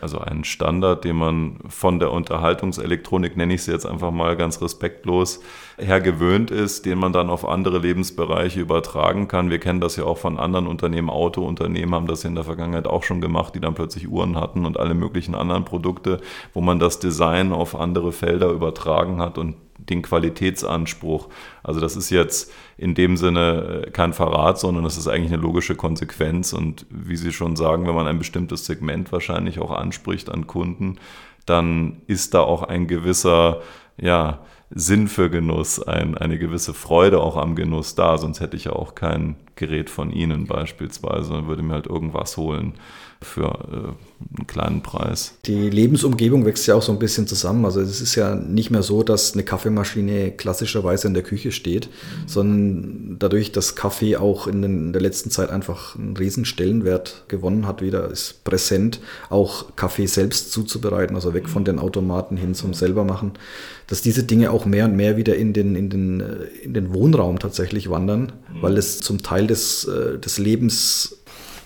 Also 0.00 0.18
ein 0.18 0.44
Standard, 0.44 1.04
den 1.04 1.16
man 1.16 1.58
von 1.68 1.98
der 1.98 2.12
Unterhaltungselektronik, 2.12 3.36
nenne 3.36 3.54
ich 3.54 3.62
sie 3.62 3.72
jetzt 3.72 3.86
einfach 3.86 4.10
mal 4.10 4.36
ganz 4.36 4.60
respektlos, 4.62 5.40
her 5.78 6.00
gewöhnt 6.00 6.50
ist, 6.50 6.86
den 6.86 6.98
man 6.98 7.12
dann 7.12 7.30
auf 7.30 7.46
andere 7.46 7.78
Lebensbereiche 7.78 8.60
übertragen 8.60 9.28
kann. 9.28 9.50
Wir 9.50 9.58
kennen 9.58 9.80
das 9.80 9.96
ja 9.96 10.04
auch 10.04 10.18
von 10.18 10.38
anderen 10.38 10.66
Unternehmen. 10.66 11.10
Autounternehmen 11.10 11.94
haben 11.94 12.06
das 12.06 12.24
in 12.24 12.34
der 12.34 12.44
Vergangenheit 12.44 12.86
auch 12.86 13.02
schon 13.02 13.20
gemacht, 13.20 13.54
die 13.54 13.60
dann 13.60 13.74
plötzlich 13.74 14.08
Uhren 14.08 14.36
hatten 14.36 14.64
und 14.64 14.78
alle 14.78 14.94
möglichen 14.94 15.34
anderen 15.34 15.64
Produkte, 15.64 16.20
wo 16.54 16.60
man 16.60 16.78
das 16.78 16.98
Design 16.98 17.52
auf 17.52 17.74
andere 17.74 18.12
Felder 18.12 18.50
übertragen 18.50 19.20
hat 19.20 19.38
und 19.38 19.56
den 19.78 20.02
Qualitätsanspruch. 20.02 21.28
Also 21.62 21.80
das 21.80 21.96
ist 21.96 22.10
jetzt 22.10 22.52
in 22.76 22.94
dem 22.94 23.16
Sinne 23.16 23.84
äh, 23.86 23.90
kein 23.90 24.12
Verrat, 24.12 24.58
sondern 24.58 24.84
das 24.84 24.96
ist 24.96 25.08
eigentlich 25.08 25.32
eine 25.32 25.42
logische 25.42 25.74
Konsequenz. 25.74 26.52
Und 26.52 26.86
wie 26.90 27.16
Sie 27.16 27.32
schon 27.32 27.56
sagen, 27.56 27.86
wenn 27.86 27.94
man 27.94 28.06
ein 28.06 28.18
bestimmtes 28.18 28.66
Segment 28.66 29.12
wahrscheinlich 29.12 29.58
auch 29.58 29.70
anspricht 29.70 30.30
an 30.30 30.46
Kunden, 30.46 30.98
dann 31.44 32.02
ist 32.06 32.34
da 32.34 32.40
auch 32.40 32.62
ein 32.62 32.86
gewisser, 32.86 33.60
ja, 33.96 34.40
Sinn 34.70 35.06
für 35.06 35.30
Genuss, 35.30 35.80
ein, 35.80 36.18
eine 36.18 36.38
gewisse 36.38 36.74
Freude 36.74 37.20
auch 37.20 37.36
am 37.36 37.54
Genuss 37.54 37.94
da. 37.94 38.18
Sonst 38.18 38.40
hätte 38.40 38.56
ich 38.56 38.64
ja 38.64 38.72
auch 38.72 38.96
kein 38.96 39.36
Gerät 39.54 39.90
von 39.90 40.10
Ihnen 40.10 40.46
beispielsweise 40.46 41.34
und 41.34 41.46
würde 41.46 41.62
mir 41.62 41.74
halt 41.74 41.86
irgendwas 41.86 42.36
holen 42.36 42.74
für 43.22 43.44
äh, 43.44 44.36
einen 44.38 44.46
kleinen 44.46 44.82
Preis. 44.82 45.34
Die 45.46 45.70
Lebensumgebung 45.70 46.44
wächst 46.44 46.66
ja 46.66 46.74
auch 46.74 46.82
so 46.82 46.92
ein 46.92 46.98
bisschen 46.98 47.26
zusammen. 47.26 47.64
Also 47.64 47.80
es 47.80 48.00
ist 48.00 48.14
ja 48.14 48.34
nicht 48.34 48.70
mehr 48.70 48.82
so, 48.82 49.02
dass 49.02 49.32
eine 49.32 49.42
Kaffeemaschine 49.42 50.32
klassischerweise 50.32 51.08
in 51.08 51.14
der 51.14 51.22
Küche 51.22 51.52
steht, 51.52 51.88
sondern 52.26 53.16
dadurch, 53.18 53.52
dass 53.52 53.74
Kaffee 53.74 54.16
auch 54.16 54.46
in, 54.46 54.62
den, 54.62 54.86
in, 54.86 54.92
der 54.92 55.02
letzten 55.02 55.30
Zeit 55.30 55.50
einfach 55.50 55.96
einen 55.96 56.16
riesen 56.16 56.44
Stellenwert 56.44 57.24
gewonnen 57.28 57.66
hat, 57.66 57.82
wieder 57.82 58.10
ist 58.10 58.44
präsent, 58.44 59.00
auch 59.30 59.76
Kaffee 59.76 60.06
selbst 60.06 60.52
zuzubereiten, 60.52 61.16
also 61.16 61.32
weg 61.32 61.48
von 61.48 61.64
den 61.64 61.78
Automaten 61.78 62.36
hin 62.36 62.54
zum 62.54 62.74
selbermachen, 62.74 63.32
dass 63.86 64.02
diese 64.02 64.24
Dinge 64.24 64.50
auch 64.50 64.66
mehr 64.66 64.86
und 64.86 64.96
mehr 64.96 65.16
wieder 65.16 65.36
in 65.36 65.52
den, 65.52 65.74
in 65.74 65.88
den, 65.88 66.20
äh, 66.20 66.44
in 66.62 66.74
den 66.74 66.92
Wohnraum 66.92 67.38
tatsächlich 67.38 67.88
wandern, 67.88 68.32
weil 68.60 68.76
es 68.76 68.98
zum 68.98 69.22
Teil 69.22 69.46
des, 69.46 69.84
äh, 69.84 70.18
des 70.18 70.38
Lebens 70.38 71.16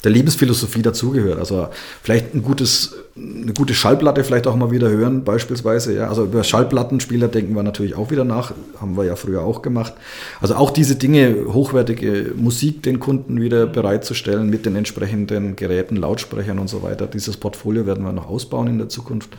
der 0.04 0.10
Lebensphilosophie 0.10 0.82
dazugehört. 0.82 1.38
Also 1.38 1.68
vielleicht 2.02 2.34
ein 2.34 2.42
gutes, 2.42 2.94
eine 3.16 3.52
gute 3.52 3.74
Schallplatte 3.74 4.24
vielleicht 4.24 4.46
auch 4.46 4.56
mal 4.56 4.70
wieder 4.70 4.88
hören, 4.88 5.24
beispielsweise. 5.24 5.94
Ja, 5.94 6.08
also 6.08 6.24
über 6.24 6.42
Schallplattenspieler 6.42 7.28
denken 7.28 7.54
wir 7.54 7.62
natürlich 7.62 7.94
auch 7.94 8.10
wieder 8.10 8.24
nach, 8.24 8.52
haben 8.80 8.96
wir 8.96 9.04
ja 9.04 9.16
früher 9.16 9.42
auch 9.42 9.62
gemacht. 9.62 9.92
Also 10.40 10.54
auch 10.54 10.70
diese 10.70 10.96
Dinge, 10.96 11.46
hochwertige 11.52 12.32
Musik 12.36 12.82
den 12.82 13.00
Kunden 13.00 13.40
wieder 13.40 13.66
bereitzustellen 13.66 14.48
mit 14.48 14.64
den 14.66 14.76
entsprechenden 14.76 15.56
Geräten, 15.56 15.96
Lautsprechern 15.96 16.58
und 16.58 16.68
so 16.68 16.82
weiter. 16.82 17.06
Dieses 17.06 17.36
Portfolio 17.36 17.86
werden 17.86 18.04
wir 18.04 18.12
noch 18.12 18.28
ausbauen 18.28 18.68
in 18.68 18.78
der 18.78 18.88
Zukunft 18.88 19.30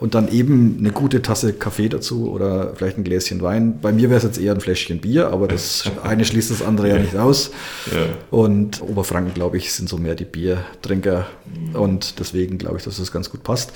und 0.00 0.14
dann 0.14 0.28
eben 0.28 0.76
eine 0.78 0.90
gute 0.90 1.22
Tasse 1.22 1.52
Kaffee 1.52 1.88
dazu 1.88 2.30
oder 2.30 2.74
vielleicht 2.74 2.98
ein 2.98 3.04
Gläschen 3.04 3.42
Wein. 3.42 3.80
Bei 3.80 3.92
mir 3.92 4.10
wäre 4.10 4.18
es 4.18 4.24
jetzt 4.24 4.38
eher 4.38 4.54
ein 4.54 4.60
Fläschchen 4.60 5.00
Bier, 5.00 5.28
aber 5.28 5.48
das 5.48 5.90
eine 6.02 6.24
schließt 6.24 6.50
das 6.50 6.62
andere 6.62 6.88
ja 6.88 6.98
nicht 6.98 7.16
aus. 7.16 7.50
Ja. 7.92 8.06
Und 8.30 8.80
Oberfranken, 8.82 9.34
glaube 9.34 9.56
ich, 9.56 9.72
sind 9.72 9.88
so 9.88 9.98
mehr 9.98 10.14
die 10.14 10.24
Biertrinker 10.24 11.26
und 11.72 12.18
deswegen 12.20 12.58
glaube 12.58 12.78
ich, 12.78 12.84
dass 12.84 12.98
das 12.98 13.12
ganz 13.12 13.30
gut 13.30 13.42
passt. 13.42 13.72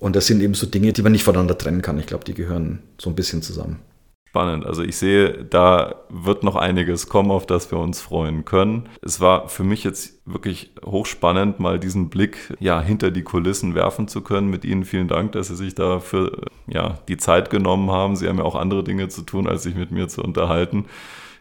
Und 0.00 0.16
das 0.16 0.26
sind 0.26 0.40
eben 0.42 0.54
so 0.54 0.66
Dinge, 0.66 0.92
die 0.92 1.02
man 1.02 1.12
nicht 1.12 1.24
voneinander 1.24 1.58
trennen 1.58 1.82
kann. 1.82 1.98
Ich 1.98 2.06
glaube, 2.06 2.24
die 2.24 2.34
gehören 2.34 2.80
so 2.98 3.10
ein 3.10 3.14
bisschen 3.14 3.42
zusammen. 3.42 3.80
Spannend. 4.30 4.64
Also 4.64 4.84
ich 4.84 4.96
sehe, 4.96 5.44
da 5.44 5.96
wird 6.08 6.44
noch 6.44 6.54
einiges 6.54 7.08
kommen, 7.08 7.32
auf 7.32 7.46
das 7.46 7.72
wir 7.72 7.80
uns 7.80 8.00
freuen 8.00 8.44
können. 8.44 8.88
Es 9.02 9.20
war 9.20 9.48
für 9.48 9.64
mich 9.64 9.82
jetzt 9.82 10.22
wirklich 10.24 10.70
hochspannend, 10.84 11.58
mal 11.58 11.80
diesen 11.80 12.10
Blick 12.10 12.54
ja 12.60 12.80
hinter 12.80 13.10
die 13.10 13.24
Kulissen 13.24 13.74
werfen 13.74 14.06
zu 14.06 14.20
können. 14.20 14.48
Mit 14.48 14.64
Ihnen 14.64 14.84
vielen 14.84 15.08
Dank, 15.08 15.32
dass 15.32 15.48
Sie 15.48 15.56
sich 15.56 15.74
dafür 15.74 16.42
ja 16.68 16.98
die 17.08 17.16
Zeit 17.16 17.50
genommen 17.50 17.90
haben. 17.90 18.14
Sie 18.14 18.28
haben 18.28 18.38
ja 18.38 18.44
auch 18.44 18.54
andere 18.54 18.84
Dinge 18.84 19.08
zu 19.08 19.22
tun, 19.22 19.48
als 19.48 19.64
sich 19.64 19.74
mit 19.74 19.90
mir 19.90 20.06
zu 20.06 20.22
unterhalten. 20.22 20.84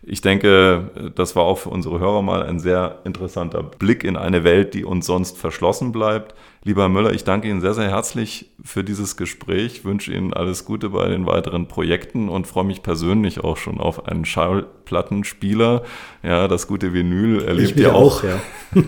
Ich 0.02 0.22
denke, 0.22 1.12
das 1.14 1.36
war 1.36 1.44
auch 1.44 1.60
für 1.60 1.70
unsere 1.70 2.00
Hörer 2.00 2.24
mal 2.24 2.42
ein 2.42 2.60
sehr 2.60 3.02
interessanter 3.04 3.62
Blick 3.62 4.04
in 4.04 4.18
eine 4.18 4.44
Welt, 4.44 4.74
die 4.74 4.84
uns 4.84 5.06
sonst 5.06 5.38
verschlossen 5.38 5.92
bleibt. 5.92 6.34
Lieber 6.66 6.82
Herr 6.82 6.90
Müller, 6.90 7.14
ich 7.14 7.24
danke 7.24 7.48
Ihnen 7.48 7.62
sehr, 7.62 7.74
sehr 7.74 7.90
herzlich 7.90 8.52
für 8.62 8.84
dieses 8.84 9.16
Gespräch, 9.16 9.86
wünsche 9.86 10.12
Ihnen 10.12 10.34
alles 10.34 10.66
Gute 10.66 10.90
bei 10.90 11.08
den 11.08 11.26
weiteren 11.26 11.70
Projekten 11.70 12.28
und 12.28 12.48
freue 12.48 12.66
mich 12.66 12.84
persönlich 12.84 13.42
auch 13.42 13.56
schon 13.56 13.80
auf 13.80 14.08
einen 14.10 14.26
Schallplattenspieler. 14.26 15.84
Ja, 16.22 16.50
das 16.50 16.68
gute 16.68 16.94
Vinyl 16.94 17.44
erlebt 17.44 17.80
ja 17.80 17.94
auch, 17.94 18.24
ja. 18.24 18.42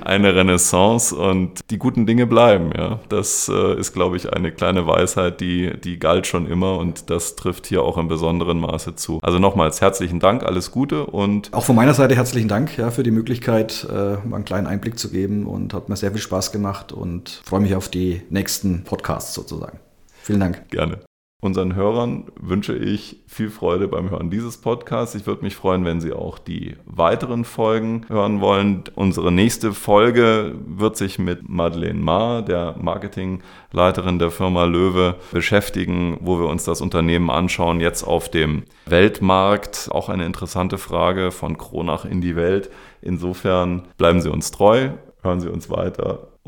eine 0.00 0.34
Renaissance 0.34 1.14
und 1.14 1.60
die 1.70 1.76
guten 1.76 2.06
Dinge 2.06 2.26
bleiben. 2.26 2.70
Ja, 2.74 3.00
das 3.10 3.50
äh, 3.52 3.78
ist, 3.78 3.92
glaube 3.92 4.16
ich, 4.16 4.32
eine 4.32 4.50
kleine 4.50 4.86
Weisheit, 4.86 5.42
die, 5.42 5.78
die 5.78 5.98
galt 5.98 6.26
schon 6.26 6.46
immer 6.46 6.78
und 6.78 7.10
das 7.10 7.36
trifft 7.36 7.66
hier 7.66 7.82
auch 7.82 7.98
im 7.98 8.08
besonderen 8.08 8.60
Maße 8.60 8.96
zu. 8.96 9.18
Also 9.20 9.38
nochmals 9.38 9.82
herzlichen 9.82 10.20
Dank, 10.20 10.42
alles 10.42 10.70
Gute 10.70 11.04
und 11.04 11.52
auch 11.52 11.64
von 11.64 11.76
meiner 11.76 11.92
Seite 11.92 12.16
herzlichen 12.16 12.48
Dank 12.48 12.78
ja, 12.78 12.90
für 12.90 13.02
die 13.02 13.10
Möglichkeit, 13.10 13.86
äh, 13.90 14.26
mal 14.26 14.36
einen 14.36 14.44
kleinen 14.46 14.66
Einblick 14.66 14.98
zu 14.98 15.10
geben 15.10 15.44
und 15.44 15.74
hat 15.74 15.90
mir 15.90 15.96
sehr 15.96 16.12
viel 16.12 16.20
Spaß 16.22 16.50
gemacht 16.50 16.92
und 16.92 17.09
und 17.10 17.42
freue 17.44 17.60
mich 17.60 17.74
auf 17.74 17.88
die 17.88 18.22
nächsten 18.30 18.84
Podcasts 18.84 19.34
sozusagen. 19.34 19.80
Vielen 20.22 20.40
Dank. 20.40 20.68
Gerne. 20.70 21.00
Unseren 21.42 21.74
Hörern 21.74 22.26
wünsche 22.38 22.76
ich 22.76 23.24
viel 23.26 23.48
Freude 23.48 23.88
beim 23.88 24.10
Hören 24.10 24.28
dieses 24.28 24.58
Podcasts. 24.58 25.14
Ich 25.14 25.26
würde 25.26 25.42
mich 25.42 25.56
freuen, 25.56 25.86
wenn 25.86 26.00
Sie 26.00 26.12
auch 26.12 26.38
die 26.38 26.76
weiteren 26.84 27.44
Folgen 27.46 28.04
hören 28.08 28.42
wollen. 28.42 28.84
Unsere 28.94 29.32
nächste 29.32 29.72
Folge 29.72 30.54
wird 30.66 30.98
sich 30.98 31.18
mit 31.18 31.48
Madeleine 31.48 31.98
Ma, 31.98 32.42
der 32.42 32.76
Marketingleiterin 32.78 34.18
der 34.18 34.30
Firma 34.30 34.64
Löwe, 34.64 35.16
beschäftigen, 35.32 36.18
wo 36.20 36.38
wir 36.38 36.46
uns 36.46 36.64
das 36.64 36.82
Unternehmen 36.82 37.30
anschauen, 37.30 37.80
jetzt 37.80 38.04
auf 38.04 38.30
dem 38.30 38.64
Weltmarkt. 38.84 39.88
Auch 39.90 40.10
eine 40.10 40.26
interessante 40.26 40.76
Frage 40.76 41.30
von 41.30 41.56
Kronach 41.56 42.04
in 42.04 42.20
die 42.20 42.36
Welt. 42.36 42.70
Insofern 43.00 43.88
bleiben 43.96 44.20
Sie 44.20 44.30
uns 44.30 44.50
treu, 44.50 44.90
hören 45.22 45.40
Sie 45.40 45.48
uns 45.48 45.70
weiter 45.70 46.28